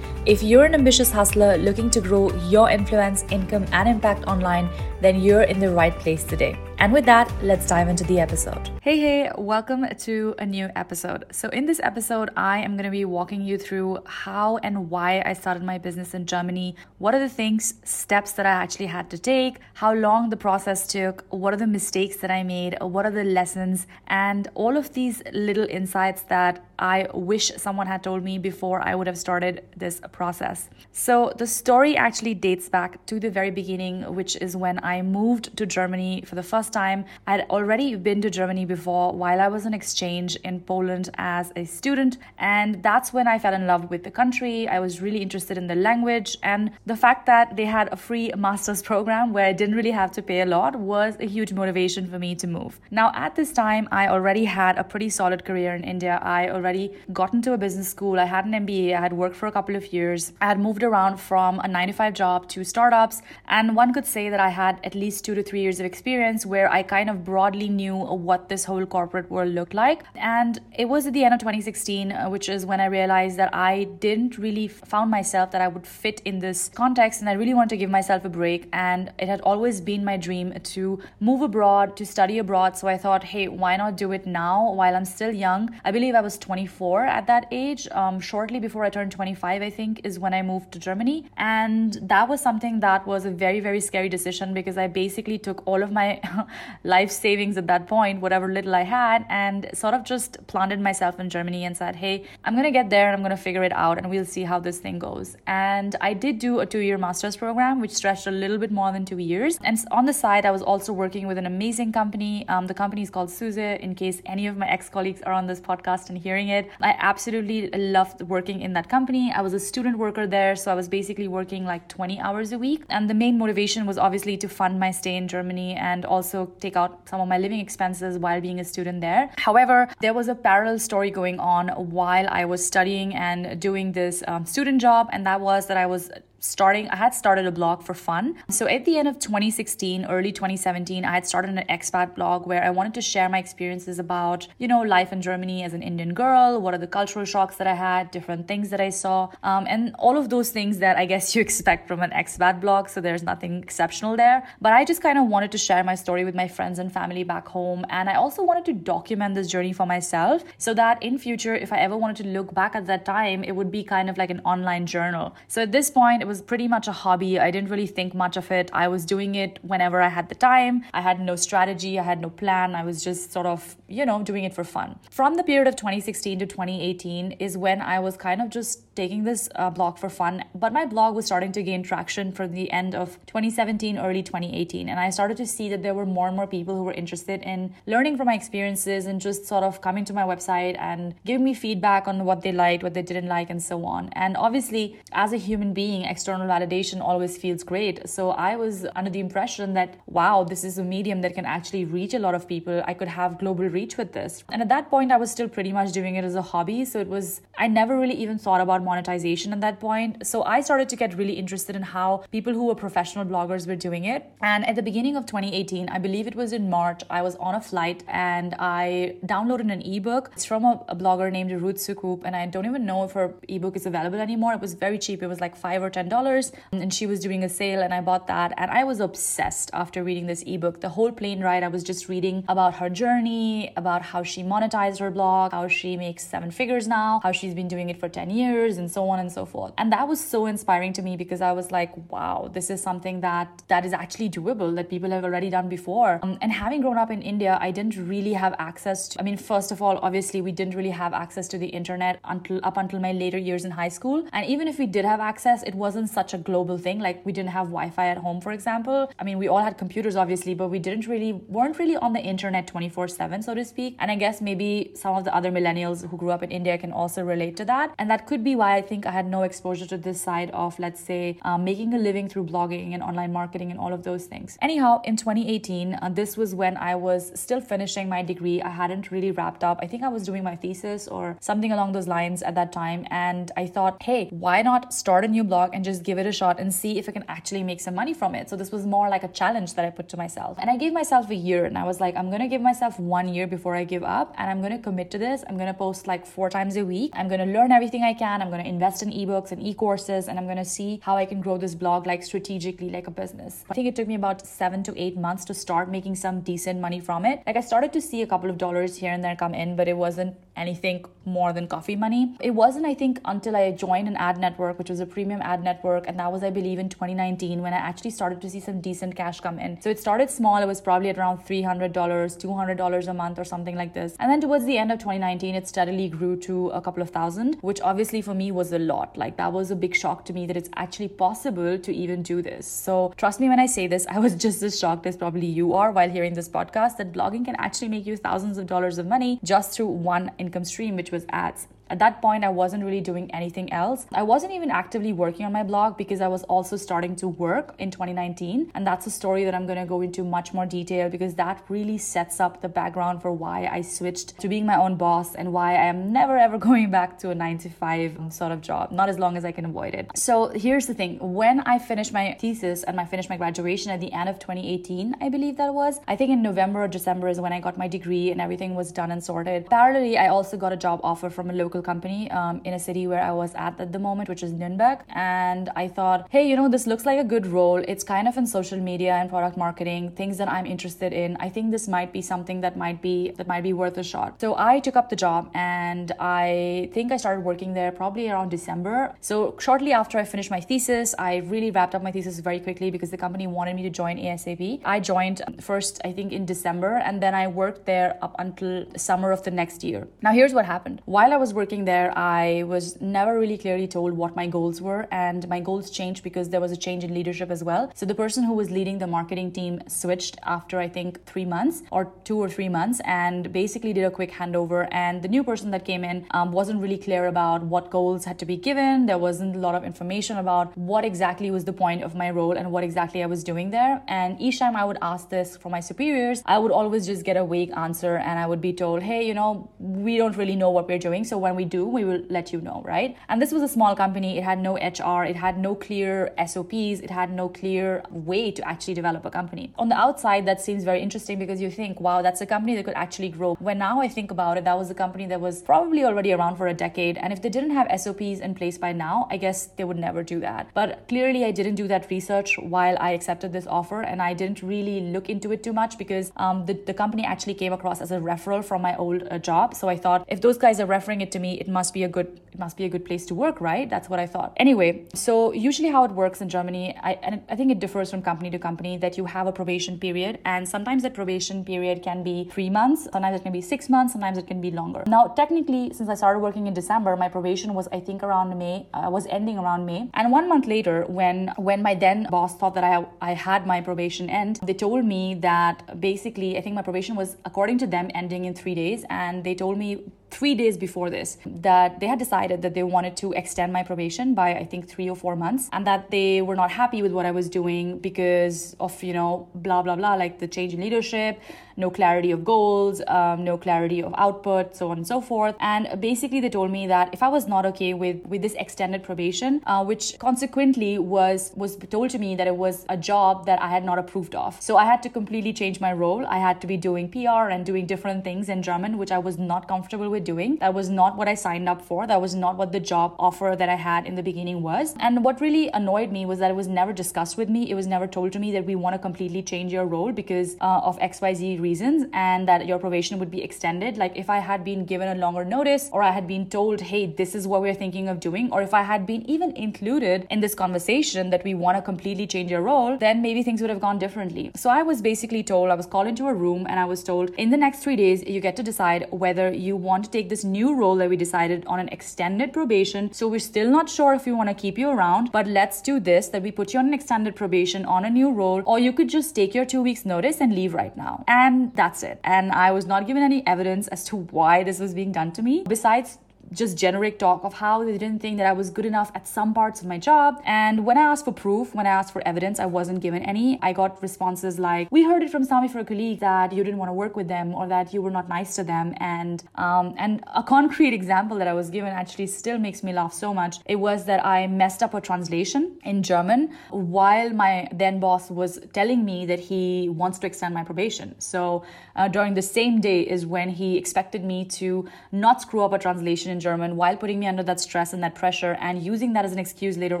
If 0.26 0.42
you're 0.42 0.64
an 0.64 0.74
ambitious 0.74 1.12
hustler 1.12 1.58
looking 1.58 1.90
to 1.90 2.00
grow 2.00 2.34
your 2.48 2.70
influence, 2.70 3.24
income, 3.30 3.66
and 3.70 3.88
impact 3.88 4.24
online, 4.26 4.68
then 5.00 5.20
you're 5.20 5.42
in 5.42 5.58
the 5.58 5.70
right 5.70 5.98
place 5.98 6.24
today. 6.24 6.58
And 6.80 6.94
with 6.94 7.04
that, 7.04 7.30
let's 7.42 7.66
dive 7.66 7.88
into 7.88 8.04
the 8.04 8.20
episode. 8.20 8.70
Hey, 8.80 8.98
hey, 8.98 9.30
welcome 9.36 9.86
to 9.86 10.34
a 10.38 10.46
new 10.46 10.70
episode. 10.74 11.26
So, 11.30 11.50
in 11.50 11.66
this 11.66 11.78
episode, 11.82 12.30
I 12.38 12.60
am 12.60 12.72
going 12.72 12.84
to 12.84 12.90
be 12.90 13.04
walking 13.04 13.42
you 13.42 13.58
through 13.58 13.98
how 14.06 14.56
and 14.62 14.88
why 14.88 15.22
I 15.26 15.34
started 15.34 15.62
my 15.62 15.76
business 15.76 16.14
in 16.14 16.24
Germany. 16.24 16.76
What 16.96 17.14
are 17.14 17.18
the 17.18 17.28
things, 17.28 17.74
steps 17.84 18.32
that 18.32 18.46
I 18.46 18.50
actually 18.50 18.86
had 18.86 19.10
to 19.10 19.18
take, 19.18 19.58
how 19.74 19.92
long 19.92 20.30
the 20.30 20.38
process 20.38 20.86
took, 20.86 21.26
what 21.28 21.52
are 21.52 21.58
the 21.58 21.66
mistakes 21.66 22.16
that 22.16 22.30
I 22.30 22.42
made, 22.44 22.78
what 22.80 23.04
are 23.04 23.10
the 23.10 23.24
lessons, 23.24 23.86
and 24.06 24.48
all 24.54 24.78
of 24.78 24.94
these 24.94 25.22
little 25.34 25.66
insights 25.68 26.22
that 26.22 26.64
I 26.78 27.08
wish 27.12 27.52
someone 27.58 27.88
had 27.88 28.02
told 28.02 28.24
me 28.24 28.38
before 28.38 28.80
I 28.80 28.94
would 28.94 29.06
have 29.06 29.18
started 29.18 29.66
this 29.76 30.00
process. 30.12 30.70
So, 30.92 31.30
the 31.36 31.46
story 31.46 31.94
actually 31.94 32.32
dates 32.32 32.70
back 32.70 33.04
to 33.04 33.20
the 33.20 33.28
very 33.28 33.50
beginning, 33.50 34.14
which 34.14 34.36
is 34.36 34.56
when 34.56 34.78
I 34.78 34.89
moved 35.02 35.56
to 35.56 35.64
Germany 35.66 36.22
for 36.26 36.34
the 36.34 36.42
first 36.52 36.72
time. 36.72 37.04
I 37.26 37.32
had 37.36 37.46
already 37.48 37.94
been 37.94 38.20
to 38.22 38.30
Germany 38.30 38.64
before 38.64 39.12
while 39.12 39.40
I 39.40 39.48
was 39.48 39.64
on 39.66 39.74
exchange 39.74 40.36
in 40.48 40.60
Poland 40.60 41.10
as 41.16 41.52
a 41.56 41.64
student, 41.64 42.18
and 42.38 42.82
that's 42.82 43.12
when 43.12 43.26
I 43.28 43.38
fell 43.38 43.54
in 43.54 43.66
love 43.66 43.90
with 43.90 44.02
the 44.04 44.10
country. 44.10 44.56
I 44.68 44.80
was 44.80 45.00
really 45.00 45.22
interested 45.22 45.56
in 45.56 45.66
the 45.68 45.74
language, 45.74 46.36
and 46.42 46.72
the 46.86 46.96
fact 46.96 47.26
that 47.26 47.56
they 47.56 47.66
had 47.66 47.92
a 47.92 47.96
free 47.96 48.32
master's 48.36 48.82
program 48.82 49.32
where 49.32 49.46
I 49.46 49.52
didn't 49.52 49.76
really 49.76 49.96
have 50.02 50.10
to 50.12 50.22
pay 50.22 50.40
a 50.40 50.46
lot 50.46 50.74
was 50.76 51.16
a 51.20 51.26
huge 51.26 51.52
motivation 51.52 52.08
for 52.10 52.18
me 52.18 52.34
to 52.36 52.46
move. 52.46 52.80
Now, 52.90 53.12
at 53.14 53.36
this 53.36 53.52
time, 53.52 53.88
I 53.92 54.08
already 54.08 54.44
had 54.46 54.78
a 54.78 54.84
pretty 54.84 55.10
solid 55.10 55.44
career 55.44 55.74
in 55.74 55.84
India. 55.84 56.18
I 56.22 56.48
already 56.50 56.92
got 57.12 57.32
into 57.34 57.52
a 57.52 57.58
business 57.58 57.88
school, 57.88 58.18
I 58.18 58.24
had 58.24 58.46
an 58.46 58.52
MBA, 58.66 58.96
I 58.96 59.00
had 59.00 59.12
worked 59.12 59.36
for 59.36 59.46
a 59.46 59.52
couple 59.52 59.76
of 59.76 59.92
years, 59.92 60.32
I 60.40 60.46
had 60.46 60.58
moved 60.58 60.82
around 60.82 61.18
from 61.20 61.60
a 61.60 61.68
9 61.68 61.88
to 61.88 61.92
5 61.92 62.14
job 62.14 62.48
to 62.48 62.64
startups, 62.64 63.22
and 63.46 63.76
one 63.76 63.92
could 63.92 64.06
say 64.06 64.30
that 64.30 64.40
I 64.40 64.48
had 64.48 64.79
at 64.84 64.94
least 64.94 65.24
two 65.24 65.34
to 65.34 65.42
three 65.42 65.60
years 65.60 65.80
of 65.80 65.86
experience 65.86 66.46
where 66.46 66.70
I 66.70 66.82
kind 66.82 67.10
of 67.10 67.24
broadly 67.24 67.68
knew 67.68 67.96
what 67.96 68.48
this 68.48 68.64
whole 68.64 68.86
corporate 68.86 69.30
world 69.30 69.52
looked 69.54 69.74
like. 69.74 70.04
And 70.14 70.60
it 70.76 70.88
was 70.88 71.06
at 71.06 71.12
the 71.12 71.24
end 71.24 71.34
of 71.34 71.40
2016, 71.40 72.12
uh, 72.12 72.28
which 72.28 72.48
is 72.48 72.66
when 72.66 72.80
I 72.80 72.86
realized 72.86 73.36
that 73.38 73.54
I 73.54 73.84
didn't 73.84 74.38
really 74.38 74.68
found 74.68 75.10
myself 75.10 75.50
that 75.52 75.60
I 75.60 75.68
would 75.68 75.86
fit 75.86 76.20
in 76.24 76.38
this 76.38 76.68
context, 76.74 77.20
and 77.20 77.28
I 77.28 77.34
really 77.34 77.54
wanted 77.54 77.70
to 77.70 77.76
give 77.76 77.90
myself 77.90 78.24
a 78.24 78.28
break. 78.28 78.68
And 78.72 79.12
it 79.18 79.28
had 79.28 79.40
always 79.42 79.80
been 79.80 80.04
my 80.04 80.16
dream 80.16 80.52
to 80.74 80.98
move 81.20 81.42
abroad, 81.42 81.96
to 81.96 82.06
study 82.06 82.38
abroad. 82.38 82.76
So 82.76 82.88
I 82.88 82.96
thought, 82.96 83.24
hey, 83.24 83.48
why 83.48 83.76
not 83.76 83.96
do 83.96 84.12
it 84.12 84.26
now 84.26 84.72
while 84.72 84.94
I'm 84.96 85.04
still 85.04 85.32
young? 85.32 85.70
I 85.84 85.90
believe 85.90 86.14
I 86.14 86.20
was 86.20 86.38
24 86.38 87.04
at 87.04 87.26
that 87.26 87.46
age. 87.50 87.88
Um, 87.92 88.20
shortly 88.20 88.60
before 88.60 88.84
I 88.84 88.90
turned 88.90 89.12
25, 89.12 89.62
I 89.62 89.70
think, 89.70 90.00
is 90.04 90.18
when 90.18 90.34
I 90.34 90.42
moved 90.42 90.72
to 90.72 90.78
Germany. 90.78 91.26
And 91.36 91.98
that 92.02 92.28
was 92.28 92.40
something 92.40 92.80
that 92.80 93.06
was 93.06 93.24
a 93.24 93.30
very, 93.30 93.60
very 93.60 93.80
scary 93.80 94.08
decision 94.08 94.54
because 94.54 94.69
I 94.76 94.86
basically 94.86 95.38
took 95.38 95.66
all 95.66 95.82
of 95.82 95.92
my 95.92 96.20
life 96.84 97.10
savings 97.10 97.56
at 97.56 97.66
that 97.66 97.86
point, 97.86 98.20
whatever 98.20 98.48
little 98.48 98.74
I 98.74 98.82
had, 98.82 99.24
and 99.28 99.70
sort 99.74 99.94
of 99.94 100.04
just 100.04 100.46
planted 100.46 100.80
myself 100.80 101.18
in 101.20 101.30
Germany 101.30 101.64
and 101.64 101.76
said, 101.76 101.96
hey, 101.96 102.24
I'm 102.44 102.54
going 102.54 102.64
to 102.64 102.70
get 102.70 102.90
there 102.90 103.06
and 103.06 103.14
I'm 103.14 103.22
going 103.22 103.36
to 103.36 103.42
figure 103.42 103.64
it 103.64 103.72
out 103.72 103.98
and 103.98 104.10
we'll 104.10 104.24
see 104.24 104.42
how 104.42 104.58
this 104.58 104.78
thing 104.78 104.98
goes. 104.98 105.36
And 105.46 105.96
I 106.00 106.14
did 106.14 106.38
do 106.38 106.60
a 106.60 106.66
two 106.66 106.78
year 106.78 106.98
master's 106.98 107.36
program, 107.36 107.80
which 107.80 107.92
stretched 107.92 108.26
a 108.26 108.30
little 108.30 108.58
bit 108.58 108.70
more 108.70 108.92
than 108.92 109.04
two 109.04 109.18
years. 109.18 109.58
And 109.62 109.78
on 109.90 110.06
the 110.06 110.12
side, 110.12 110.44
I 110.46 110.50
was 110.50 110.62
also 110.62 110.92
working 110.92 111.26
with 111.26 111.38
an 111.38 111.46
amazing 111.46 111.92
company. 111.92 112.46
Um, 112.48 112.66
the 112.66 112.74
company 112.74 113.02
is 113.02 113.10
called 113.10 113.30
SUSE, 113.30 113.58
in 113.80 113.94
case 113.94 114.22
any 114.26 114.46
of 114.46 114.56
my 114.56 114.68
ex 114.68 114.88
colleagues 114.88 115.22
are 115.22 115.32
on 115.32 115.46
this 115.46 115.60
podcast 115.60 116.08
and 116.08 116.18
hearing 116.18 116.48
it. 116.48 116.70
I 116.80 116.94
absolutely 116.98 117.68
loved 117.70 118.22
working 118.22 118.60
in 118.60 118.72
that 118.74 118.88
company. 118.88 119.32
I 119.32 119.40
was 119.40 119.54
a 119.54 119.60
student 119.60 119.98
worker 119.98 120.26
there, 120.26 120.56
so 120.56 120.70
I 120.70 120.74
was 120.74 120.88
basically 120.88 121.28
working 121.28 121.64
like 121.64 121.88
20 121.88 122.20
hours 122.20 122.52
a 122.52 122.58
week. 122.58 122.84
And 122.88 123.08
the 123.08 123.14
main 123.14 123.38
motivation 123.38 123.86
was 123.86 123.98
obviously 123.98 124.36
to 124.38 124.48
fund 124.60 124.78
my 124.78 124.90
stay 124.90 125.16
in 125.16 125.26
Germany 125.34 125.70
and 125.90 126.04
also 126.04 126.38
take 126.60 126.76
out 126.76 127.08
some 127.08 127.20
of 127.24 127.28
my 127.34 127.38
living 127.38 127.60
expenses 127.66 128.18
while 128.18 128.40
being 128.46 128.60
a 128.60 128.64
student 128.72 129.00
there. 129.00 129.30
However, 129.38 129.88
there 130.00 130.14
was 130.20 130.28
a 130.28 130.34
parallel 130.34 130.78
story 130.78 131.10
going 131.10 131.40
on 131.40 131.68
while 132.00 132.26
I 132.40 132.44
was 132.44 132.66
studying 132.72 133.14
and 133.14 133.58
doing 133.68 133.92
this 133.92 134.22
um, 134.28 134.44
student 134.44 134.80
job, 134.80 135.08
and 135.12 135.24
that 135.26 135.40
was 135.40 135.66
that 135.68 135.78
I 135.84 135.86
was 135.86 136.10
starting 136.40 136.88
i 136.88 136.96
had 136.96 137.14
started 137.14 137.46
a 137.46 137.52
blog 137.52 137.82
for 137.82 137.94
fun. 137.94 138.34
So 138.48 138.66
at 138.66 138.84
the 138.84 138.98
end 138.98 139.08
of 139.08 139.18
2016 139.18 140.06
early 140.06 140.32
2017 140.32 141.04
i 141.04 141.12
had 141.12 141.26
started 141.26 141.50
an 141.50 141.64
expat 141.68 142.14
blog 142.14 142.46
where 142.46 142.62
i 142.64 142.70
wanted 142.70 142.94
to 142.94 143.00
share 143.00 143.28
my 143.28 143.38
experiences 143.38 143.98
about 143.98 144.48
you 144.58 144.66
know 144.66 144.80
life 144.80 145.12
in 145.12 145.20
germany 145.22 145.62
as 145.62 145.74
an 145.74 145.82
indian 145.82 146.14
girl 146.14 146.60
what 146.60 146.74
are 146.74 146.78
the 146.78 146.86
cultural 146.86 147.24
shocks 147.24 147.56
that 147.56 147.66
i 147.66 147.74
had 147.74 148.10
different 148.10 148.48
things 148.48 148.70
that 148.70 148.80
i 148.80 148.88
saw 148.88 149.28
um, 149.42 149.66
and 149.68 149.94
all 149.98 150.16
of 150.16 150.30
those 150.30 150.50
things 150.50 150.78
that 150.78 150.96
i 150.96 151.04
guess 151.04 151.34
you 151.34 151.42
expect 151.42 151.86
from 151.86 152.00
an 152.00 152.10
expat 152.10 152.60
blog 152.60 152.88
so 152.88 153.00
there's 153.00 153.22
nothing 153.22 153.62
exceptional 153.62 154.16
there. 154.16 154.46
But 154.60 154.72
i 154.72 154.84
just 154.84 155.02
kind 155.02 155.18
of 155.18 155.26
wanted 155.26 155.52
to 155.52 155.58
share 155.58 155.84
my 155.84 155.94
story 155.94 156.24
with 156.24 156.34
my 156.34 156.48
friends 156.48 156.78
and 156.78 156.92
family 156.92 157.24
back 157.24 157.46
home 157.48 157.84
and 157.90 158.08
i 158.08 158.14
also 158.14 158.42
wanted 158.42 158.64
to 158.64 158.72
document 158.72 159.34
this 159.34 159.48
journey 159.48 159.72
for 159.72 159.86
myself 159.86 160.42
so 160.58 160.74
that 160.74 161.02
in 161.02 161.18
future 161.18 161.54
if 161.54 161.72
i 161.72 161.78
ever 161.78 161.96
wanted 161.96 162.16
to 162.22 162.28
look 162.28 162.54
back 162.54 162.74
at 162.74 162.86
that 162.86 163.04
time 163.04 163.44
it 163.44 163.54
would 163.54 163.70
be 163.70 163.84
kind 163.84 164.08
of 164.08 164.16
like 164.16 164.30
an 164.30 164.40
online 164.44 164.86
journal. 164.86 165.34
So 165.48 165.62
at 165.62 165.72
this 165.72 165.90
point 165.90 166.22
was 166.30 166.40
pretty 166.40 166.68
much 166.68 166.86
a 166.86 166.92
hobby. 166.92 167.40
I 167.40 167.50
didn't 167.50 167.70
really 167.70 167.88
think 167.88 168.14
much 168.14 168.36
of 168.36 168.52
it. 168.52 168.70
I 168.72 168.86
was 168.86 169.04
doing 169.04 169.34
it 169.34 169.58
whenever 169.62 170.00
I 170.00 170.08
had 170.08 170.28
the 170.28 170.36
time. 170.36 170.84
I 170.94 171.00
had 171.00 171.18
no 171.18 171.34
strategy, 171.34 171.98
I 171.98 172.04
had 172.04 172.20
no 172.20 172.30
plan. 172.30 172.76
I 172.76 172.84
was 172.84 173.02
just 173.02 173.32
sort 173.32 173.46
of, 173.46 173.76
you 173.88 174.06
know, 174.06 174.22
doing 174.22 174.44
it 174.44 174.54
for 174.54 174.62
fun. 174.62 175.00
From 175.10 175.34
the 175.34 175.42
period 175.42 175.66
of 175.66 175.74
2016 175.74 176.38
to 176.38 176.46
2018 176.46 177.32
is 177.32 177.58
when 177.58 177.80
I 177.82 177.98
was 177.98 178.16
kind 178.16 178.40
of 178.40 178.48
just 178.48 178.89
taking 179.00 179.24
this 179.24 179.48
uh, 179.54 179.70
blog 179.70 179.98
for 179.98 180.10
fun. 180.10 180.44
But 180.54 180.72
my 180.78 180.84
blog 180.84 181.14
was 181.14 181.24
starting 181.24 181.52
to 181.52 181.62
gain 181.62 181.82
traction 181.82 182.32
from 182.32 182.52
the 182.52 182.70
end 182.70 182.94
of 182.94 183.18
2017, 183.26 183.98
early 183.98 184.22
2018. 184.22 184.90
And 184.90 185.00
I 185.00 185.08
started 185.08 185.38
to 185.38 185.46
see 185.46 185.68
that 185.70 185.82
there 185.82 185.94
were 185.94 186.04
more 186.04 186.28
and 186.28 186.36
more 186.36 186.46
people 186.46 186.74
who 186.76 186.84
were 186.84 186.98
interested 187.02 187.42
in 187.52 187.72
learning 187.86 188.18
from 188.18 188.26
my 188.26 188.34
experiences 188.34 189.06
and 189.06 189.18
just 189.28 189.46
sort 189.46 189.64
of 189.64 189.80
coming 189.80 190.04
to 190.04 190.12
my 190.12 190.24
website 190.32 190.76
and 190.78 191.14
giving 191.24 191.44
me 191.44 191.54
feedback 191.54 192.06
on 192.06 192.26
what 192.26 192.42
they 192.42 192.52
liked, 192.52 192.82
what 192.82 192.92
they 192.92 193.06
didn't 193.10 193.30
like, 193.36 193.48
and 193.48 193.62
so 193.62 193.76
on. 193.86 194.10
And 194.24 194.36
obviously, 194.36 194.84
as 195.12 195.32
a 195.32 195.40
human 195.48 195.72
being, 195.72 196.04
external 196.04 196.46
validation 196.46 197.00
always 197.00 197.38
feels 197.38 197.62
great. 197.72 198.06
So 198.16 198.30
I 198.48 198.56
was 198.56 198.86
under 198.94 199.10
the 199.16 199.20
impression 199.20 199.72
that, 199.78 199.96
wow, 200.18 200.44
this 200.44 200.62
is 200.62 200.76
a 200.76 200.84
medium 200.84 201.22
that 201.22 201.34
can 201.38 201.46
actually 201.46 201.86
reach 201.86 202.12
a 202.12 202.18
lot 202.18 202.34
of 202.34 202.46
people. 202.46 202.82
I 202.84 202.92
could 202.92 203.08
have 203.08 203.38
global 203.38 203.66
reach 203.78 203.96
with 203.96 204.12
this. 204.12 204.44
And 204.52 204.60
at 204.60 204.68
that 204.68 204.90
point, 204.90 205.10
I 205.10 205.16
was 205.16 205.30
still 205.30 205.48
pretty 205.48 205.72
much 205.72 205.92
doing 205.92 206.16
it 206.16 206.24
as 206.30 206.34
a 206.34 206.46
hobby. 206.52 206.84
So 206.84 206.98
it 206.98 207.08
was, 207.08 207.40
I 207.56 207.66
never 207.66 207.98
really 207.98 208.18
even 208.24 208.38
thought 208.38 208.60
about 208.60 208.82
monetization 208.90 209.52
at 209.56 209.60
that 209.66 209.80
point. 209.80 210.26
So 210.32 210.42
I 210.56 210.60
started 210.68 210.88
to 210.92 210.96
get 211.02 211.16
really 211.20 211.36
interested 211.42 211.76
in 211.80 211.82
how 211.94 212.08
people 212.36 212.52
who 212.52 212.64
were 212.70 212.78
professional 212.86 213.24
bloggers 213.32 213.66
were 213.70 213.80
doing 213.88 214.04
it. 214.14 214.26
And 214.40 214.66
at 214.70 214.76
the 214.80 214.86
beginning 214.90 215.16
of 215.16 215.26
2018, 215.26 215.88
I 215.88 215.98
believe 216.06 216.26
it 216.26 216.36
was 216.42 216.52
in 216.52 216.68
March, 216.78 217.02
I 217.18 217.22
was 217.22 217.36
on 217.36 217.54
a 217.54 217.60
flight 217.70 218.04
and 218.08 218.54
I 218.58 219.16
downloaded 219.24 219.72
an 219.76 219.82
ebook. 219.82 220.30
It's 220.34 220.44
from 220.44 220.64
a, 220.64 220.84
a 220.88 220.96
blogger 220.96 221.30
named 221.30 221.52
Ruth 221.64 221.76
Soukup, 221.76 222.22
and 222.24 222.34
I 222.36 222.46
don't 222.46 222.66
even 222.66 222.86
know 222.86 223.04
if 223.04 223.12
her 223.12 223.34
ebook 223.48 223.76
is 223.76 223.86
available 223.86 224.20
anymore. 224.20 224.52
It 224.54 224.60
was 224.60 224.74
very 224.74 224.98
cheap. 224.98 225.22
It 225.22 225.28
was 225.34 225.40
like 225.40 225.56
five 225.56 225.82
or 225.82 225.90
ten 225.90 226.08
dollars, 226.08 226.52
and 226.72 226.92
she 226.92 227.06
was 227.06 227.20
doing 227.20 227.44
a 227.44 227.48
sale, 227.48 227.82
and 227.82 227.92
I 227.98 228.00
bought 228.00 228.26
that. 228.26 228.52
And 228.56 228.70
I 228.70 228.84
was 228.84 229.00
obsessed 229.00 229.70
after 229.72 230.02
reading 230.08 230.26
this 230.26 230.42
ebook. 230.54 230.80
The 230.80 230.90
whole 230.96 231.12
plane 231.12 231.40
ride, 231.48 231.62
I 231.62 231.68
was 231.68 231.82
just 231.82 232.08
reading 232.08 232.44
about 232.48 232.74
her 232.76 232.90
journey, 233.02 233.72
about 233.76 234.02
how 234.12 234.22
she 234.22 234.42
monetized 234.42 235.00
her 235.00 235.10
blog, 235.10 235.52
how 235.52 235.68
she 235.68 235.96
makes 235.96 236.26
seven 236.26 236.50
figures 236.50 236.86
now, 236.88 237.20
how 237.22 237.32
she's 237.32 237.54
been 237.54 237.68
doing 237.68 237.90
it 237.90 237.98
for 238.00 238.08
10 238.08 238.30
years 238.30 238.69
and 238.78 238.90
so 238.90 239.08
on 239.08 239.20
and 239.20 239.30
so 239.30 239.46
forth. 239.46 239.72
And 239.78 239.92
that 239.92 240.08
was 240.08 240.20
so 240.20 240.46
inspiring 240.46 240.92
to 240.94 241.02
me 241.02 241.16
because 241.16 241.40
I 241.40 241.52
was 241.52 241.70
like, 241.70 241.92
wow, 242.10 242.50
this 242.52 242.70
is 242.70 242.82
something 242.82 243.20
that 243.20 243.62
that 243.68 243.84
is 243.84 243.92
actually 243.92 244.30
doable 244.30 244.74
that 244.76 244.90
people 244.90 245.10
have 245.10 245.24
already 245.24 245.50
done 245.50 245.68
before. 245.68 246.18
Um, 246.22 246.38
and 246.40 246.52
having 246.52 246.80
grown 246.80 246.98
up 246.98 247.10
in 247.10 247.22
India, 247.22 247.58
I 247.60 247.70
didn't 247.70 247.96
really 247.96 248.32
have 248.32 248.54
access 248.58 249.08
to 249.08 249.20
I 249.20 249.22
mean, 249.22 249.36
first 249.36 249.70
of 249.70 249.82
all, 249.82 249.98
obviously 249.98 250.40
we 250.40 250.50
didn't 250.50 250.74
really 250.74 250.90
have 250.90 251.12
access 251.12 251.46
to 251.48 251.58
the 251.58 251.66
internet 251.66 252.20
until 252.24 252.58
up 252.62 252.78
until 252.78 253.00
my 253.00 253.12
later 253.12 253.36
years 253.36 253.66
in 253.66 253.70
high 253.70 253.90
school. 253.90 254.26
And 254.32 254.46
even 254.46 254.66
if 254.66 254.78
we 254.78 254.86
did 254.86 255.04
have 255.04 255.20
access, 255.20 255.62
it 255.62 255.74
wasn't 255.74 256.08
such 256.08 256.32
a 256.32 256.38
global 256.38 256.78
thing. 256.78 257.00
Like 257.00 257.24
we 257.26 257.32
didn't 257.32 257.50
have 257.50 257.66
Wi-Fi 257.66 258.06
at 258.08 258.16
home, 258.16 258.40
for 258.40 258.52
example. 258.52 259.12
I 259.18 259.24
mean, 259.24 259.36
we 259.36 259.48
all 259.48 259.62
had 259.62 259.76
computers 259.76 260.16
obviously, 260.16 260.54
but 260.54 260.68
we 260.68 260.78
didn't 260.78 261.06
really 261.06 261.32
weren't 261.32 261.78
really 261.78 261.96
on 261.96 262.14
the 262.14 262.20
internet 262.20 262.66
24/7, 262.66 263.44
so 263.44 263.54
to 263.54 263.64
speak. 263.64 263.96
And 263.98 264.10
I 264.10 264.16
guess 264.16 264.40
maybe 264.40 264.92
some 264.94 265.14
of 265.14 265.24
the 265.24 265.34
other 265.34 265.52
millennials 265.52 266.08
who 266.08 266.16
grew 266.16 266.30
up 266.30 266.42
in 266.42 266.50
India 266.50 266.78
can 266.78 266.92
also 266.92 267.22
relate 267.22 267.58
to 267.58 267.66
that. 267.66 267.94
And 267.98 268.10
that 268.10 268.26
could 268.26 268.42
be 268.42 268.56
why 268.60 268.76
I 268.76 268.82
think 268.82 269.06
I 269.06 269.12
had 269.20 269.26
no 269.36 269.42
exposure 269.42 269.86
to 269.86 269.98
this 270.06 270.20
side 270.28 270.50
of, 270.50 270.78
let's 270.78 271.02
say, 271.10 271.38
uh, 271.42 271.56
making 271.58 271.94
a 271.94 271.98
living 271.98 272.28
through 272.28 272.44
blogging 272.52 272.92
and 272.94 273.02
online 273.02 273.32
marketing 273.32 273.70
and 273.72 273.80
all 273.80 273.92
of 273.98 274.02
those 274.08 274.24
things. 274.32 274.58
Anyhow, 274.68 275.00
in 275.10 275.16
2018, 275.16 275.94
uh, 275.94 276.10
this 276.20 276.36
was 276.36 276.54
when 276.54 276.76
I 276.76 276.94
was 276.94 277.32
still 277.44 277.62
finishing 277.72 278.08
my 278.08 278.22
degree. 278.22 278.60
I 278.70 278.72
hadn't 278.82 279.10
really 279.10 279.30
wrapped 279.30 279.64
up. 279.64 279.78
I 279.82 279.86
think 279.86 280.02
I 280.02 280.08
was 280.16 280.24
doing 280.30 280.44
my 280.44 280.56
thesis 280.56 281.08
or 281.08 281.36
something 281.40 281.72
along 281.72 281.92
those 281.92 282.08
lines 282.16 282.42
at 282.42 282.54
that 282.56 282.70
time. 282.72 283.06
And 283.10 283.50
I 283.56 283.66
thought, 283.66 284.02
hey, 284.02 284.28
why 284.30 284.60
not 284.60 284.92
start 284.92 285.24
a 285.24 285.28
new 285.28 285.44
blog 285.44 285.70
and 285.74 285.82
just 285.90 286.02
give 286.02 286.18
it 286.18 286.26
a 286.26 286.32
shot 286.40 286.60
and 286.60 286.74
see 286.80 286.98
if 286.98 287.08
I 287.08 287.12
can 287.12 287.24
actually 287.28 287.62
make 287.62 287.80
some 287.80 287.94
money 287.94 288.12
from 288.12 288.34
it? 288.34 288.50
So 288.50 288.56
this 288.56 288.70
was 288.76 288.84
more 288.84 289.08
like 289.08 289.24
a 289.24 289.32
challenge 289.40 289.74
that 289.76 289.86
I 289.86 289.90
put 289.90 290.10
to 290.10 290.18
myself. 290.18 290.58
And 290.60 290.68
I 290.68 290.76
gave 290.76 290.92
myself 290.92 291.30
a 291.30 291.40
year 291.48 291.64
and 291.64 291.78
I 291.78 291.84
was 291.84 291.98
like, 292.04 292.14
I'm 292.14 292.28
going 292.28 292.42
to 292.42 292.52
give 292.54 292.60
myself 292.60 293.00
one 293.00 293.32
year 293.36 293.46
before 293.46 293.74
I 293.74 293.84
give 293.84 294.04
up 294.18 294.34
and 294.36 294.50
I'm 294.50 294.60
going 294.60 294.76
to 294.76 294.82
commit 294.88 295.10
to 295.12 295.18
this. 295.18 295.44
I'm 295.48 295.56
going 295.56 295.72
to 295.74 295.80
post 295.86 296.06
like 296.06 296.26
four 296.26 296.50
times 296.50 296.76
a 296.76 296.84
week. 296.84 297.10
I'm 297.14 297.28
going 297.28 297.44
to 297.46 297.52
learn 297.58 297.72
everything 297.72 298.02
I 298.02 298.12
can. 298.12 298.42
I'm 298.42 298.49
going 298.50 298.62
to 298.62 298.68
invest 298.68 299.02
in 299.02 299.10
ebooks 299.10 299.52
and 299.52 299.62
e 299.62 299.74
courses 299.74 300.28
and 300.28 300.38
I'm 300.38 300.44
going 300.44 300.56
to 300.56 300.64
see 300.64 301.00
how 301.02 301.16
I 301.16 301.24
can 301.24 301.40
grow 301.40 301.56
this 301.56 301.74
blog 301.74 302.06
like 302.06 302.22
strategically, 302.22 302.90
like 302.90 303.06
a 303.06 303.10
business. 303.10 303.64
I 303.70 303.74
think 303.74 303.86
it 303.88 303.96
took 303.96 304.08
me 304.08 304.14
about 304.14 304.46
seven 304.46 304.82
to 304.84 304.92
eight 305.00 305.16
months 305.16 305.44
to 305.46 305.54
start 305.54 305.90
making 305.90 306.16
some 306.16 306.40
decent 306.40 306.80
money 306.80 307.00
from 307.00 307.24
it. 307.24 307.42
Like 307.46 307.56
I 307.56 307.60
started 307.60 307.92
to 307.94 308.00
see 308.00 308.22
a 308.22 308.26
couple 308.26 308.50
of 308.50 308.58
dollars 308.58 308.96
here 308.96 309.12
and 309.12 309.22
there 309.24 309.36
come 309.36 309.54
in, 309.54 309.76
but 309.76 309.88
it 309.88 309.96
wasn't 309.96 310.36
anything 310.56 311.04
more 311.24 311.52
than 311.52 311.66
coffee 311.66 311.96
money. 311.96 312.34
It 312.40 312.50
wasn't, 312.50 312.86
I 312.86 312.94
think, 312.94 313.20
until 313.24 313.56
I 313.56 313.70
joined 313.72 314.08
an 314.08 314.16
ad 314.16 314.38
network, 314.38 314.78
which 314.78 314.90
was 314.90 315.00
a 315.00 315.06
premium 315.06 315.40
ad 315.42 315.62
network, 315.62 316.06
and 316.06 316.18
that 316.18 316.30
was, 316.32 316.42
I 316.42 316.50
believe, 316.50 316.78
in 316.78 316.88
2019 316.88 317.62
when 317.62 317.72
I 317.72 317.76
actually 317.76 318.10
started 318.10 318.40
to 318.42 318.50
see 318.50 318.60
some 318.60 318.80
decent 318.80 319.16
cash 319.16 319.40
come 319.40 319.58
in. 319.58 319.80
So 319.80 319.90
it 319.90 319.98
started 319.98 320.30
small, 320.30 320.62
it 320.62 320.66
was 320.66 320.80
probably 320.80 321.08
at 321.08 321.18
around 321.18 321.38
$300, 321.46 321.92
$200 321.92 323.08
a 323.08 323.14
month 323.14 323.38
or 323.38 323.44
something 323.44 323.76
like 323.76 323.94
this. 323.94 324.16
And 324.18 324.30
then 324.30 324.40
towards 324.40 324.64
the 324.64 324.78
end 324.78 324.92
of 324.92 324.98
2019, 324.98 325.54
it 325.54 325.68
steadily 325.68 326.08
grew 326.08 326.36
to 326.48 326.70
a 326.70 326.80
couple 326.80 327.02
of 327.02 327.10
thousand, 327.10 327.56
which 327.60 327.80
obviously 327.80 328.22
for 328.22 328.34
me 328.34 328.39
was 328.48 328.72
a 328.72 328.78
lot. 328.78 329.16
Like 329.16 329.36
that 329.38 329.52
was 329.52 329.72
a 329.72 329.76
big 329.76 329.96
shock 329.96 330.24
to 330.26 330.32
me 330.32 330.46
that 330.46 330.56
it's 330.56 330.70
actually 330.76 331.08
possible 331.08 331.78
to 331.78 331.92
even 331.92 332.22
do 332.22 332.42
this. 332.42 332.66
So 332.66 333.12
trust 333.16 333.40
me 333.40 333.48
when 333.48 333.58
I 333.58 333.66
say 333.66 333.88
this, 333.88 334.06
I 334.10 334.20
was 334.20 334.36
just 334.36 334.62
as 334.62 334.78
shocked 334.78 335.06
as 335.06 335.16
probably 335.16 335.46
you 335.46 335.74
are 335.74 335.90
while 335.90 336.10
hearing 336.10 336.34
this 336.34 336.48
podcast 336.48 336.98
that 336.98 337.12
blogging 337.12 337.44
can 337.44 337.56
actually 337.56 337.88
make 337.88 338.06
you 338.06 338.16
thousands 338.16 338.58
of 338.58 338.66
dollars 338.66 338.98
of 338.98 339.06
money 339.06 339.40
just 339.42 339.72
through 339.72 339.88
one 339.88 340.30
income 340.38 340.64
stream, 340.64 340.94
which 340.94 341.10
was 341.10 341.26
ads. 341.30 341.66
At 341.90 341.98
that 341.98 342.22
point, 342.22 342.44
I 342.44 342.50
wasn't 342.50 342.84
really 342.84 343.00
doing 343.00 343.28
anything 343.34 343.72
else. 343.72 344.06
I 344.12 344.22
wasn't 344.22 344.52
even 344.52 344.70
actively 344.70 345.12
working 345.12 345.44
on 345.44 345.52
my 345.52 345.64
blog 345.64 345.96
because 345.96 346.20
I 346.20 346.28
was 346.28 346.44
also 346.44 346.76
starting 346.76 347.16
to 347.16 347.26
work 347.26 347.74
in 347.80 347.90
2019. 347.90 348.70
And 348.76 348.86
that's 348.86 349.08
a 349.08 349.10
story 349.10 349.44
that 349.44 349.56
I'm 349.56 349.66
going 349.66 349.78
to 349.78 349.86
go 349.86 350.00
into 350.00 350.22
much 350.22 350.54
more 350.54 350.66
detail 350.66 351.10
because 351.10 351.34
that 351.34 351.64
really 351.68 351.98
sets 351.98 352.38
up 352.38 352.62
the 352.62 352.68
background 352.68 353.22
for 353.22 353.32
why 353.32 353.66
I 353.66 353.80
switched 353.82 354.38
to 354.38 354.48
being 354.48 354.66
my 354.66 354.76
own 354.76 354.94
boss 354.96 355.34
and 355.34 355.52
why 355.52 355.72
I 355.72 355.86
am 355.86 356.12
never 356.12 356.38
ever 356.38 356.58
going 356.68 356.92
back 356.92 357.18
to 357.20 357.30
a 357.30 357.34
nine 357.34 357.58
to 357.58 357.68
five 357.68 358.16
sort 358.30 358.52
of 358.52 358.60
job, 358.60 358.92
not 358.92 359.08
as 359.08 359.18
long 359.18 359.36
as 359.36 359.44
I 359.44 359.50
can 359.50 359.64
avoid 359.64 359.94
it. 359.94 360.10
So 360.14 360.48
here's 360.50 360.86
the 360.86 360.94
thing 360.94 361.18
when 361.18 361.58
I 361.60 361.80
finished 361.80 362.12
my 362.12 362.36
thesis 362.40 362.84
and 362.84 363.00
I 363.00 363.04
finished 363.04 363.30
my 363.30 363.36
graduation 363.36 363.90
at 363.90 364.00
the 364.00 364.12
end 364.12 364.28
of 364.28 364.38
2018, 364.38 365.16
I 365.20 365.28
believe 365.28 365.56
that 365.56 365.74
was, 365.74 365.98
I 366.06 366.14
think 366.14 366.30
in 366.30 366.40
November 366.40 366.84
or 366.84 366.88
December 366.88 367.26
is 367.28 367.40
when 367.40 367.52
I 367.52 367.58
got 367.58 367.76
my 367.76 367.88
degree 367.88 368.30
and 368.30 368.40
everything 368.40 368.76
was 368.76 368.92
done 368.92 369.10
and 369.10 369.22
sorted. 369.24 369.66
Parallelly, 369.66 370.16
I 370.16 370.28
also 370.28 370.56
got 370.56 370.72
a 370.72 370.76
job 370.76 371.00
offer 371.02 371.30
from 371.30 371.50
a 371.50 371.52
local 371.52 371.79
company 371.82 372.30
um, 372.30 372.60
in 372.64 372.74
a 372.74 372.78
city 372.78 373.06
where 373.06 373.22
I 373.22 373.32
was 373.32 373.54
at 373.54 373.80
at 373.80 373.92
the 373.92 373.98
moment, 373.98 374.28
which 374.28 374.42
is 374.42 374.52
Nuremberg. 374.52 374.98
And 375.10 375.70
I 375.76 375.88
thought, 375.88 376.26
hey, 376.30 376.48
you 376.48 376.56
know, 376.56 376.68
this 376.68 376.86
looks 376.86 377.06
like 377.06 377.18
a 377.18 377.24
good 377.24 377.46
role. 377.46 377.82
It's 377.88 378.04
kind 378.04 378.28
of 378.28 378.36
in 378.36 378.46
social 378.46 378.78
media 378.78 379.14
and 379.14 379.28
product 379.28 379.56
marketing, 379.56 380.12
things 380.12 380.38
that 380.38 380.48
I'm 380.48 380.66
interested 380.66 381.12
in. 381.12 381.36
I 381.40 381.48
think 381.48 381.70
this 381.70 381.88
might 381.88 382.12
be 382.12 382.22
something 382.22 382.60
that 382.62 382.76
might 382.76 383.00
be 383.02 383.30
that 383.38 383.46
might 383.46 383.62
be 383.62 383.72
worth 383.72 383.96
a 383.98 384.02
shot. 384.02 384.40
So 384.40 384.56
I 384.58 384.80
took 384.80 384.96
up 384.96 385.08
the 385.10 385.16
job 385.16 385.50
and 385.54 386.12
I 386.18 386.90
think 386.92 387.12
I 387.12 387.16
started 387.16 387.42
working 387.44 387.74
there 387.74 387.92
probably 387.92 388.28
around 388.28 388.50
December. 388.50 389.14
So 389.20 389.56
shortly 389.58 389.92
after 389.92 390.18
I 390.18 390.24
finished 390.24 390.50
my 390.50 390.60
thesis, 390.60 391.14
I 391.18 391.36
really 391.54 391.70
wrapped 391.70 391.94
up 391.94 392.02
my 392.02 392.12
thesis 392.12 392.38
very 392.40 392.60
quickly 392.60 392.90
because 392.90 393.10
the 393.10 393.22
company 393.26 393.46
wanted 393.46 393.76
me 393.76 393.82
to 393.82 393.90
join 393.90 394.16
ASAP. 394.16 394.80
I 394.84 395.00
joined 395.00 395.42
first, 395.60 396.00
I 396.04 396.12
think, 396.12 396.32
in 396.32 396.44
December, 396.46 396.96
and 397.06 397.22
then 397.22 397.34
I 397.34 397.46
worked 397.46 397.86
there 397.86 398.18
up 398.22 398.34
until 398.38 398.86
summer 398.96 399.30
of 399.32 399.42
the 399.42 399.50
next 399.50 399.84
year. 399.84 400.08
Now, 400.22 400.32
here's 400.32 400.52
what 400.52 400.64
happened. 400.64 401.02
While 401.04 401.32
I 401.32 401.36
was 401.36 401.52
working 401.54 401.69
working 401.70 401.84
there, 401.84 402.12
I 402.18 402.64
was 402.64 403.00
never 403.00 403.38
really 403.38 403.56
clearly 403.56 403.86
told 403.86 404.12
what 404.14 404.34
my 404.34 404.48
goals 404.48 404.80
were, 404.80 405.06
and 405.12 405.48
my 405.48 405.60
goals 405.60 405.88
changed 405.88 406.24
because 406.24 406.48
there 406.48 406.60
was 406.60 406.72
a 406.72 406.76
change 406.76 407.04
in 407.04 407.14
leadership 407.14 407.48
as 407.48 407.62
well. 407.62 407.92
So 407.94 408.04
the 408.06 408.14
person 408.24 408.42
who 408.42 408.54
was 408.54 408.72
leading 408.72 408.98
the 408.98 409.06
marketing 409.06 409.52
team 409.52 409.80
switched 409.86 410.36
after 410.42 410.80
I 410.80 410.88
think 410.88 411.24
three 411.26 411.44
months 411.44 411.84
or 411.92 412.12
two 412.24 412.38
or 412.38 412.48
three 412.48 412.68
months, 412.68 413.00
and 413.04 413.52
basically 413.52 413.92
did 413.92 414.02
a 414.02 414.10
quick 414.10 414.32
handover. 414.32 414.88
And 414.90 415.22
the 415.22 415.28
new 415.28 415.44
person 415.44 415.70
that 415.70 415.84
came 415.84 416.02
in 416.02 416.26
um, 416.32 416.50
wasn't 416.50 416.80
really 416.80 416.98
clear 416.98 417.26
about 417.26 417.62
what 417.62 417.88
goals 417.88 418.24
had 418.24 418.36
to 418.40 418.46
be 418.46 418.56
given. 418.56 419.06
There 419.06 419.22
wasn't 419.28 419.54
a 419.54 419.60
lot 419.60 419.76
of 419.76 419.84
information 419.84 420.38
about 420.38 420.76
what 420.76 421.04
exactly 421.04 421.52
was 421.52 421.64
the 421.66 421.76
point 421.84 422.02
of 422.02 422.16
my 422.16 422.30
role 422.30 422.56
and 422.58 422.72
what 422.72 422.82
exactly 422.82 423.22
I 423.22 423.26
was 423.26 423.44
doing 423.44 423.70
there. 423.70 424.02
And 424.08 424.40
each 424.40 424.58
time 424.58 424.74
I 424.74 424.84
would 424.84 424.98
ask 425.02 425.28
this 425.28 425.56
from 425.56 425.70
my 425.70 425.82
superiors, 425.90 426.42
I 426.46 426.58
would 426.58 426.72
always 426.72 427.06
just 427.06 427.24
get 427.24 427.36
a 427.36 427.46
vague 427.46 427.72
answer, 427.86 428.16
and 428.16 428.40
I 428.40 428.46
would 428.50 428.60
be 428.60 428.72
told, 428.82 429.02
"Hey, 429.10 429.20
you 429.28 429.34
know, 429.34 429.70
we 429.78 430.16
don't 430.16 430.36
really 430.36 430.56
know 430.56 430.70
what 430.76 430.88
we're 430.88 431.04
doing, 431.08 431.22
so 431.30 431.38
when 431.38 431.49
we 431.56 431.64
do, 431.64 431.86
we 431.86 432.04
will 432.04 432.22
let 432.28 432.52
you 432.52 432.60
know, 432.60 432.82
right? 432.84 433.16
And 433.28 433.40
this 433.40 433.52
was 433.52 433.62
a 433.62 433.68
small 433.68 433.94
company. 433.96 434.38
It 434.38 434.44
had 434.44 434.58
no 434.60 434.74
HR, 434.74 435.24
it 435.24 435.36
had 435.36 435.58
no 435.58 435.74
clear 435.74 436.32
SOPs, 436.46 437.00
it 437.00 437.10
had 437.10 437.32
no 437.32 437.48
clear 437.48 438.02
way 438.10 438.50
to 438.52 438.66
actually 438.66 438.94
develop 438.94 439.24
a 439.24 439.30
company. 439.30 439.72
On 439.78 439.88
the 439.88 439.96
outside, 439.96 440.46
that 440.46 440.60
seems 440.60 440.84
very 440.84 441.00
interesting 441.00 441.38
because 441.38 441.60
you 441.60 441.70
think, 441.70 442.00
wow, 442.00 442.22
that's 442.22 442.40
a 442.40 442.46
company 442.46 442.74
that 442.76 442.84
could 442.84 442.94
actually 442.94 443.28
grow. 443.28 443.54
When 443.58 443.78
now 443.78 444.00
I 444.00 444.08
think 444.08 444.30
about 444.30 444.56
it, 444.58 444.64
that 444.64 444.78
was 444.78 444.90
a 444.90 444.94
company 444.94 445.26
that 445.26 445.40
was 445.40 445.62
probably 445.62 446.04
already 446.04 446.32
around 446.32 446.56
for 446.56 446.68
a 446.68 446.74
decade. 446.74 447.18
And 447.18 447.32
if 447.32 447.42
they 447.42 447.48
didn't 447.48 447.70
have 447.70 447.88
SOPs 448.00 448.40
in 448.40 448.54
place 448.54 448.78
by 448.78 448.92
now, 448.92 449.26
I 449.30 449.36
guess 449.36 449.66
they 449.66 449.84
would 449.84 449.98
never 449.98 450.22
do 450.22 450.40
that. 450.40 450.70
But 450.74 451.08
clearly, 451.08 451.44
I 451.44 451.50
didn't 451.50 451.74
do 451.74 451.88
that 451.88 452.10
research 452.10 452.56
while 452.58 452.96
I 453.00 453.10
accepted 453.10 453.52
this 453.52 453.66
offer, 453.66 454.02
and 454.02 454.22
I 454.22 454.34
didn't 454.34 454.62
really 454.62 455.00
look 455.00 455.28
into 455.28 455.52
it 455.52 455.62
too 455.62 455.72
much 455.72 455.98
because 455.98 456.32
um, 456.36 456.66
the, 456.66 456.74
the 456.74 456.94
company 456.94 457.24
actually 457.24 457.54
came 457.54 457.72
across 457.72 458.00
as 458.00 458.10
a 458.10 458.18
referral 458.18 458.64
from 458.64 458.82
my 458.82 458.96
old 458.96 459.24
uh, 459.30 459.38
job. 459.38 459.74
So 459.74 459.88
I 459.88 459.96
thought 459.96 460.24
if 460.28 460.40
those 460.40 460.58
guys 460.58 460.80
are 460.80 460.86
referring 460.86 461.20
it 461.20 461.32
to 461.32 461.38
me, 461.40 461.58
it 461.58 461.68
must 461.68 461.94
be 461.94 462.04
a 462.04 462.08
good 462.08 462.40
it 462.52 462.58
must 462.58 462.76
be 462.76 462.84
a 462.84 462.88
good 462.88 463.04
place 463.04 463.26
to 463.26 463.34
work, 463.34 463.60
right? 463.60 463.88
That's 463.88 464.08
what 464.08 464.18
I 464.18 464.26
thought. 464.26 464.52
Anyway, 464.56 465.06
so 465.14 465.52
usually 465.52 465.88
how 465.88 466.04
it 466.04 466.10
works 466.10 466.40
in 466.40 466.48
Germany, 466.48 466.96
I, 467.00 467.12
and 467.22 467.42
I 467.48 467.54
think 467.54 467.70
it 467.70 467.78
differs 467.78 468.10
from 468.10 468.22
company 468.22 468.50
to 468.50 468.58
company 468.58 468.96
that 468.98 469.16
you 469.16 469.24
have 469.26 469.46
a 469.46 469.52
probation 469.52 469.98
period, 469.98 470.40
and 470.44 470.68
sometimes 470.68 471.02
that 471.04 471.14
probation 471.14 471.64
period 471.64 472.02
can 472.02 472.22
be 472.22 472.48
three 472.50 472.68
months, 472.68 473.08
sometimes 473.12 473.40
it 473.40 473.42
can 473.44 473.52
be 473.52 473.60
six 473.60 473.88
months, 473.88 474.12
sometimes 474.14 474.36
it 474.36 474.46
can 474.46 474.60
be 474.60 474.70
longer. 474.70 475.04
Now, 475.06 475.28
technically, 475.28 475.92
since 475.94 476.08
I 476.08 476.14
started 476.14 476.40
working 476.40 476.66
in 476.66 476.74
December, 476.74 477.16
my 477.16 477.28
probation 477.28 477.74
was 477.74 477.88
I 477.92 478.00
think 478.00 478.22
around 478.22 478.56
May, 478.58 478.86
uh, 478.92 479.08
was 479.10 479.26
ending 479.26 479.58
around 479.58 479.86
May, 479.86 480.10
and 480.14 480.32
one 480.32 480.48
month 480.48 480.66
later, 480.66 481.04
when 481.06 481.52
when 481.56 481.82
my 481.82 481.94
then 481.94 482.26
boss 482.30 482.56
thought 482.56 482.74
that 482.74 482.84
I 482.84 483.06
I 483.20 483.34
had 483.34 483.66
my 483.66 483.80
probation 483.80 484.28
end, 484.28 484.58
they 484.62 484.74
told 484.74 485.04
me 485.04 485.34
that 485.34 486.00
basically 486.00 486.58
I 486.58 486.60
think 486.62 486.74
my 486.74 486.82
probation 486.82 487.14
was 487.14 487.36
according 487.44 487.78
to 487.78 487.86
them 487.86 488.10
ending 488.14 488.44
in 488.44 488.54
three 488.54 488.74
days, 488.74 489.04
and 489.08 489.44
they 489.44 489.54
told 489.54 489.78
me 489.78 490.02
three 490.30 490.54
days 490.54 490.76
before 490.76 491.10
this 491.10 491.38
that 491.44 492.00
they 492.00 492.06
had 492.06 492.18
decided 492.18 492.62
that 492.62 492.74
they 492.74 492.82
wanted 492.82 493.16
to 493.16 493.32
extend 493.32 493.72
my 493.72 493.82
probation 493.82 494.34
by 494.34 494.54
I 494.54 494.64
think 494.64 494.88
three 494.88 495.08
or 495.08 495.16
four 495.16 495.36
months 495.36 495.68
and 495.72 495.86
that 495.86 496.10
they 496.10 496.42
were 496.42 496.56
not 496.56 496.70
happy 496.70 497.02
with 497.02 497.12
what 497.12 497.26
I 497.26 497.30
was 497.30 497.48
doing 497.48 497.98
because 497.98 498.76
of 498.80 499.02
you 499.02 499.12
know 499.12 499.48
blah 499.54 499.82
blah 499.82 499.96
blah 499.96 500.14
like 500.14 500.38
the 500.38 500.48
change 500.48 500.74
in 500.74 500.80
leadership 500.80 501.40
no 501.80 501.90
clarity 501.90 502.30
of 502.30 502.44
goals, 502.44 503.02
um, 503.08 503.42
no 503.42 503.56
clarity 503.56 504.02
of 504.02 504.14
output, 504.16 504.76
so 504.76 504.90
on 504.90 504.98
and 504.98 505.06
so 505.06 505.20
forth. 505.20 505.56
And 505.60 506.00
basically, 506.00 506.40
they 506.40 506.50
told 506.50 506.70
me 506.70 506.86
that 506.86 507.12
if 507.12 507.22
I 507.22 507.28
was 507.28 507.48
not 507.48 507.66
okay 507.66 507.94
with 507.94 508.24
with 508.26 508.42
this 508.42 508.54
extended 508.54 509.02
probation, 509.02 509.62
uh, 509.66 509.84
which 509.84 510.18
consequently 510.18 510.98
was 510.98 511.52
was 511.56 511.76
told 511.76 512.10
to 512.10 512.18
me 512.18 512.36
that 512.36 512.46
it 512.46 512.56
was 512.56 512.84
a 512.88 512.96
job 512.96 513.46
that 513.46 513.60
I 513.60 513.68
had 513.68 513.84
not 513.84 513.98
approved 513.98 514.34
of, 514.34 514.60
so 514.60 514.76
I 514.76 514.84
had 514.84 515.02
to 515.04 515.08
completely 515.08 515.52
change 515.52 515.80
my 515.80 515.92
role. 515.92 516.26
I 516.26 516.38
had 516.38 516.60
to 516.60 516.66
be 516.66 516.76
doing 516.76 517.10
PR 517.10 517.44
and 517.54 517.64
doing 517.64 517.86
different 517.86 518.24
things 518.24 518.48
in 518.48 518.62
German, 518.62 518.98
which 518.98 519.10
I 519.10 519.18
was 519.18 519.38
not 519.38 519.66
comfortable 519.66 520.10
with 520.10 520.19
doing. 520.20 520.56
That 520.58 520.74
was 520.74 520.88
not 520.88 521.16
what 521.16 521.28
I 521.28 521.34
signed 521.34 521.68
up 521.68 521.82
for. 521.82 522.06
That 522.06 522.20
was 522.20 522.34
not 522.34 522.56
what 522.56 522.72
the 522.72 522.80
job 522.80 523.14
offer 523.18 523.54
that 523.56 523.68
I 523.68 523.74
had 523.74 524.06
in 524.06 524.14
the 524.14 524.22
beginning 524.22 524.62
was. 524.62 524.94
And 525.00 525.24
what 525.24 525.40
really 525.40 525.68
annoyed 525.74 526.12
me 526.12 526.26
was 526.26 526.38
that 526.38 526.50
it 526.50 526.54
was 526.54 526.68
never 526.68 526.92
discussed 526.92 527.36
with 527.36 527.48
me. 527.48 527.70
It 527.70 527.74
was 527.74 527.86
never 527.86 528.06
told 528.06 528.32
to 528.32 528.38
me 528.38 528.52
that 528.52 528.66
we 528.66 528.74
want 528.74 528.94
to 528.94 528.98
completely 528.98 529.42
change 529.42 529.72
your 529.72 529.86
role 529.86 530.12
because 530.12 530.56
uh, 530.60 530.80
of 530.84 530.98
X 531.00 531.20
Y 531.20 531.34
Z 531.34 531.58
reasons 531.58 532.06
and 532.12 532.46
that 532.48 532.66
your 532.66 532.78
probation 532.78 533.18
would 533.18 533.30
be 533.30 533.42
extended. 533.42 533.96
Like 533.96 534.16
if 534.16 534.30
I 534.30 534.38
had 534.38 534.64
been 534.64 534.84
given 534.84 535.08
a 535.08 535.14
longer 535.14 535.44
notice 535.44 535.88
or 535.92 536.02
I 536.02 536.10
had 536.10 536.26
been 536.26 536.48
told, 536.48 536.80
hey, 536.80 537.06
this 537.06 537.34
is 537.34 537.46
what 537.46 537.62
we're 537.62 537.74
thinking 537.74 538.08
of 538.08 538.20
doing, 538.20 538.50
or 538.52 538.62
if 538.62 538.74
I 538.74 538.82
had 538.82 539.06
been 539.06 539.28
even 539.30 539.56
included 539.56 540.26
in 540.30 540.40
this 540.40 540.54
conversation 540.54 541.30
that 541.30 541.44
we 541.44 541.54
want 541.54 541.76
to 541.76 541.82
completely 541.82 542.26
change 542.26 542.50
your 542.50 542.62
role, 542.62 542.98
then 542.98 543.22
maybe 543.22 543.42
things 543.42 543.60
would 543.60 543.70
have 543.70 543.80
gone 543.80 543.98
differently. 543.98 544.50
So 544.56 544.70
I 544.70 544.82
was 544.82 545.00
basically 545.00 545.42
told, 545.42 545.70
I 545.70 545.74
was 545.74 545.86
called 545.86 546.06
into 546.06 546.26
a 546.26 546.34
room 546.34 546.66
and 546.68 546.78
I 546.78 546.84
was 546.84 547.02
told, 547.02 547.30
in 547.30 547.50
the 547.50 547.56
next 547.56 547.80
three 547.80 547.96
days, 547.96 548.22
you 548.26 548.40
get 548.40 548.56
to 548.56 548.62
decide 548.62 549.06
whether 549.10 549.52
you 549.52 549.76
want 549.76 550.09
take 550.12 550.28
this 550.28 550.44
new 550.44 550.74
role 550.74 550.96
that 550.96 551.08
we 551.08 551.16
decided 551.16 551.64
on 551.66 551.80
an 551.80 551.88
extended 551.88 552.52
probation. 552.52 553.12
So 553.12 553.28
we're 553.28 553.40
still 553.40 553.70
not 553.70 553.88
sure 553.88 554.14
if 554.14 554.26
we 554.26 554.32
want 554.32 554.48
to 554.48 554.54
keep 554.54 554.78
you 554.78 554.90
around, 554.90 555.32
but 555.32 555.46
let's 555.46 555.80
do 555.80 556.00
this 556.00 556.28
that 556.28 556.42
we 556.42 556.50
put 556.50 556.72
you 556.72 556.80
on 556.80 556.88
an 556.88 556.94
extended 556.94 557.36
probation 557.36 557.84
on 557.84 558.04
a 558.04 558.10
new 558.10 558.30
role, 558.30 558.62
or 558.66 558.78
you 558.78 558.92
could 558.92 559.08
just 559.08 559.34
take 559.34 559.54
your 559.54 559.64
two 559.64 559.82
weeks 559.82 560.04
notice 560.04 560.40
and 560.40 560.54
leave 560.54 560.74
right 560.74 560.96
now. 560.96 561.24
And 561.28 561.74
that's 561.74 562.02
it. 562.02 562.20
And 562.24 562.52
I 562.52 562.70
was 562.70 562.86
not 562.86 563.06
given 563.06 563.22
any 563.22 563.46
evidence 563.46 563.88
as 563.88 564.04
to 564.06 564.16
why 564.16 564.62
this 564.62 564.78
was 564.78 564.94
being 564.94 565.12
done 565.12 565.32
to 565.32 565.42
me. 565.42 565.64
Besides 565.68 566.18
just 566.52 566.76
generic 566.76 567.18
talk 567.18 567.44
of 567.44 567.54
how 567.54 567.84
they 567.84 567.96
didn't 567.96 568.20
think 568.20 568.38
that 568.38 568.46
I 568.46 568.52
was 568.52 568.70
good 568.70 568.86
enough 568.86 569.10
at 569.14 569.26
some 569.26 569.54
parts 569.54 569.80
of 569.80 569.86
my 569.86 569.98
job. 569.98 570.40
And 570.44 570.84
when 570.84 570.98
I 570.98 571.02
asked 571.02 571.24
for 571.24 571.32
proof, 571.32 571.74
when 571.74 571.86
I 571.86 571.90
asked 571.90 572.12
for 572.12 572.22
evidence, 572.26 572.58
I 572.58 572.66
wasn't 572.66 573.00
given 573.00 573.22
any. 573.22 573.58
I 573.62 573.72
got 573.72 574.02
responses 574.02 574.58
like, 574.58 574.90
"We 574.90 575.04
heard 575.04 575.22
it 575.22 575.30
from 575.30 575.44
Sami 575.44 575.68
for 575.68 575.80
a 575.80 575.84
colleague 575.84 576.20
that 576.20 576.52
you 576.52 576.64
didn't 576.64 576.78
want 576.78 576.88
to 576.88 576.94
work 576.94 577.16
with 577.16 577.28
them 577.28 577.54
or 577.54 577.66
that 577.68 577.94
you 577.94 578.02
were 578.02 578.10
not 578.10 578.28
nice 578.28 578.56
to 578.56 578.64
them." 578.64 578.94
And 578.98 579.42
um, 579.54 579.94
and 579.96 580.22
a 580.34 580.42
concrete 580.42 580.92
example 580.92 581.38
that 581.38 581.48
I 581.48 581.52
was 581.52 581.70
given 581.70 581.92
actually 581.92 582.26
still 582.26 582.58
makes 582.58 582.82
me 582.82 582.92
laugh 582.92 583.12
so 583.12 583.32
much. 583.32 583.58
It 583.66 583.76
was 583.76 584.04
that 584.06 584.24
I 584.24 584.46
messed 584.46 584.82
up 584.82 584.94
a 584.94 585.00
translation 585.00 585.78
in 585.84 586.02
German 586.02 586.50
while 586.70 587.30
my 587.30 587.68
then 587.72 588.00
boss 588.00 588.30
was 588.30 588.58
telling 588.72 589.04
me 589.04 589.26
that 589.26 589.40
he 589.40 589.88
wants 589.88 590.18
to 590.20 590.26
extend 590.26 590.54
my 590.54 590.64
probation. 590.64 591.14
So 591.20 591.64
uh, 591.96 592.08
during 592.08 592.34
the 592.34 592.42
same 592.42 592.80
day 592.80 593.00
is 593.02 593.26
when 593.26 593.50
he 593.50 593.76
expected 593.76 594.24
me 594.24 594.44
to 594.60 594.88
not 595.12 595.40
screw 595.42 595.62
up 595.62 595.72
a 595.72 595.78
translation 595.78 596.30
German 596.40 596.76
while 596.76 596.96
putting 596.96 597.20
me 597.20 597.26
under 597.26 597.42
that 597.42 597.60
stress 597.60 597.92
and 597.92 598.02
that 598.02 598.14
pressure 598.14 598.56
and 598.60 598.82
using 598.82 599.12
that 599.14 599.24
as 599.24 599.32
an 599.32 599.38
excuse 599.38 599.76
later 599.76 600.00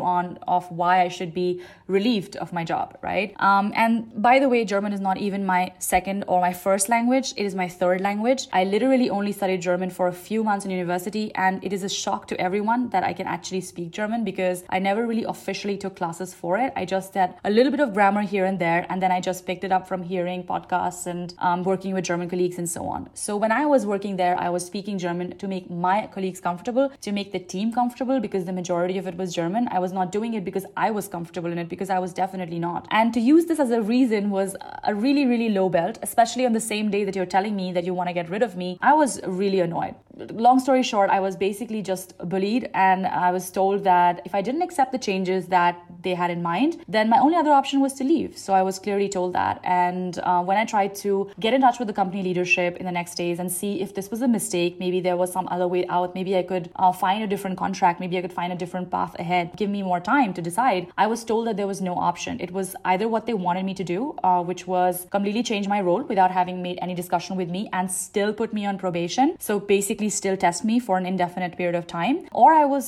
on 0.00 0.38
of 0.48 0.70
why 0.70 1.02
I 1.02 1.08
should 1.08 1.34
be 1.34 1.62
relieved 1.86 2.36
of 2.36 2.52
my 2.52 2.64
job, 2.64 2.98
right? 3.02 3.34
Um, 3.40 3.72
and 3.74 4.10
by 4.22 4.38
the 4.38 4.48
way, 4.48 4.64
German 4.64 4.92
is 4.92 5.00
not 5.00 5.18
even 5.18 5.44
my 5.44 5.72
second 5.78 6.24
or 6.28 6.40
my 6.40 6.52
first 6.52 6.88
language, 6.88 7.32
it 7.36 7.44
is 7.44 7.54
my 7.54 7.68
third 7.68 8.00
language. 8.00 8.46
I 8.52 8.64
literally 8.64 9.10
only 9.10 9.32
studied 9.32 9.60
German 9.60 9.90
for 9.90 10.08
a 10.08 10.12
few 10.12 10.44
months 10.44 10.64
in 10.64 10.70
university, 10.70 11.34
and 11.34 11.62
it 11.64 11.72
is 11.72 11.82
a 11.82 11.88
shock 11.88 12.28
to 12.28 12.40
everyone 12.40 12.90
that 12.90 13.02
I 13.02 13.12
can 13.12 13.26
actually 13.26 13.62
speak 13.62 13.90
German 13.90 14.24
because 14.24 14.62
I 14.70 14.78
never 14.78 15.06
really 15.06 15.24
officially 15.24 15.76
took 15.76 15.96
classes 15.96 16.32
for 16.32 16.56
it. 16.58 16.72
I 16.76 16.84
just 16.84 17.14
had 17.14 17.34
a 17.44 17.50
little 17.50 17.72
bit 17.72 17.80
of 17.80 17.92
grammar 17.92 18.22
here 18.22 18.44
and 18.44 18.58
there, 18.58 18.86
and 18.88 19.02
then 19.02 19.10
I 19.10 19.20
just 19.20 19.46
picked 19.46 19.64
it 19.64 19.72
up 19.72 19.88
from 19.88 20.02
hearing 20.02 20.44
podcasts 20.44 21.06
and 21.06 21.34
um, 21.38 21.64
working 21.64 21.92
with 21.94 22.04
German 22.04 22.30
colleagues 22.30 22.58
and 22.58 22.68
so 22.68 22.86
on. 22.86 23.08
So 23.14 23.36
when 23.36 23.50
I 23.50 23.66
was 23.66 23.84
working 23.84 24.16
there, 24.16 24.38
I 24.38 24.50
was 24.50 24.64
speaking 24.64 24.98
German 24.98 25.36
to 25.38 25.48
make 25.48 25.68
my 25.70 26.06
colleagues 26.06 26.29
comfortable, 26.38 26.92
to 27.00 27.12
make 27.12 27.32
the 27.32 27.38
team 27.38 27.72
comfortable 27.72 28.20
because 28.20 28.44
the 28.44 28.52
majority 28.52 28.98
of 28.98 29.06
it 29.06 29.16
was 29.16 29.34
German. 29.34 29.68
I 29.70 29.78
was 29.78 29.92
not 29.92 30.12
doing 30.12 30.34
it 30.34 30.44
because 30.44 30.66
I 30.76 30.90
was 30.90 31.08
comfortable 31.08 31.50
in 31.50 31.56
it 31.56 31.70
because 31.70 31.88
I 31.88 31.98
was 31.98 32.12
definitely 32.12 32.58
not. 32.58 32.86
And 32.90 33.14
to 33.14 33.20
use 33.20 33.46
this 33.46 33.58
as 33.58 33.70
a 33.70 33.80
reason 33.80 34.30
was 34.30 34.54
a 34.84 34.94
really, 34.94 35.24
really 35.24 35.48
low 35.48 35.70
belt, 35.70 35.98
especially 36.02 36.44
on 36.44 36.52
the 36.52 36.60
same 36.60 36.90
day 36.90 37.04
that 37.04 37.16
you're 37.16 37.26
telling 37.26 37.56
me 37.56 37.72
that 37.72 37.84
you 37.84 37.94
want 37.94 38.08
to 38.08 38.12
get 38.12 38.28
rid 38.28 38.42
of 38.42 38.56
me. 38.56 38.78
I 38.82 38.92
was 38.92 39.18
really 39.26 39.60
annoyed. 39.60 39.94
Long 40.32 40.60
story 40.60 40.82
short, 40.82 41.08
I 41.08 41.20
was 41.20 41.34
basically 41.34 41.80
just 41.80 42.16
bullied, 42.28 42.68
and 42.74 43.06
I 43.06 43.30
was 43.32 43.50
told 43.50 43.84
that 43.84 44.20
if 44.26 44.34
I 44.34 44.42
didn't 44.42 44.60
accept 44.60 44.92
the 44.92 44.98
changes 44.98 45.46
that 45.46 45.82
they 46.02 46.14
had 46.14 46.30
in 46.30 46.42
mind, 46.42 46.84
then 46.88 47.08
my 47.08 47.18
only 47.18 47.36
other 47.36 47.52
option 47.52 47.80
was 47.80 47.94
to 47.94 48.04
leave. 48.04 48.36
So 48.36 48.52
I 48.52 48.62
was 48.62 48.78
clearly 48.78 49.08
told 49.08 49.32
that. 49.32 49.60
And 49.64 50.18
uh, 50.18 50.42
when 50.42 50.58
I 50.58 50.66
tried 50.66 50.94
to 50.96 51.30
get 51.40 51.54
in 51.54 51.62
touch 51.62 51.78
with 51.78 51.88
the 51.88 51.94
company 51.94 52.22
leadership 52.22 52.76
in 52.76 52.84
the 52.84 52.92
next 52.92 53.14
days 53.14 53.38
and 53.38 53.50
see 53.50 53.80
if 53.80 53.94
this 53.94 54.10
was 54.10 54.20
a 54.20 54.28
mistake, 54.28 54.78
maybe 54.78 55.00
there 55.00 55.16
was 55.16 55.32
some 55.32 55.48
other 55.50 55.68
way 55.68 55.86
out, 55.86 56.14
maybe 56.20 56.36
I 56.36 56.44
could 56.50 56.70
uh, 56.76 56.92
find 57.04 57.20
a 57.22 57.30
different 57.32 57.56
contract, 57.64 58.00
maybe 58.04 58.18
I 58.18 58.22
could 58.24 58.36
find 58.40 58.52
a 58.52 58.60
different 58.62 58.90
path 58.96 59.12
ahead, 59.24 59.56
give 59.56 59.70
me 59.76 59.82
more 59.90 60.00
time 60.00 60.34
to 60.38 60.42
decide, 60.50 60.88
I 61.04 61.06
was 61.06 61.24
told 61.30 61.46
that 61.46 61.56
there 61.60 61.70
was 61.74 61.80
no 61.90 61.94
option. 62.10 62.40
It 62.46 62.52
was 62.58 62.68
either 62.84 63.06
what 63.14 63.26
they 63.26 63.36
wanted 63.46 63.64
me 63.70 63.74
to 63.80 63.84
do, 63.84 64.00
uh, 64.24 64.42
which 64.50 64.66
was 64.66 65.06
completely 65.16 65.42
change 65.42 65.66
my 65.74 65.80
role 65.88 66.02
without 66.12 66.30
having 66.40 66.62
made 66.68 66.78
any 66.86 66.94
discussion 67.02 67.36
with 67.40 67.50
me 67.56 67.62
and 67.72 67.90
still 67.90 68.32
put 68.40 68.52
me 68.58 68.66
on 68.70 68.78
probation. 68.84 69.36
So 69.38 69.60
basically, 69.76 70.10
still 70.10 70.36
test 70.36 70.64
me 70.64 70.78
for 70.86 70.98
an 70.98 71.06
indefinite 71.06 71.56
period 71.56 71.76
of 71.80 71.86
time, 71.86 72.16
or 72.32 72.48
I 72.52 72.64
was 72.64 72.86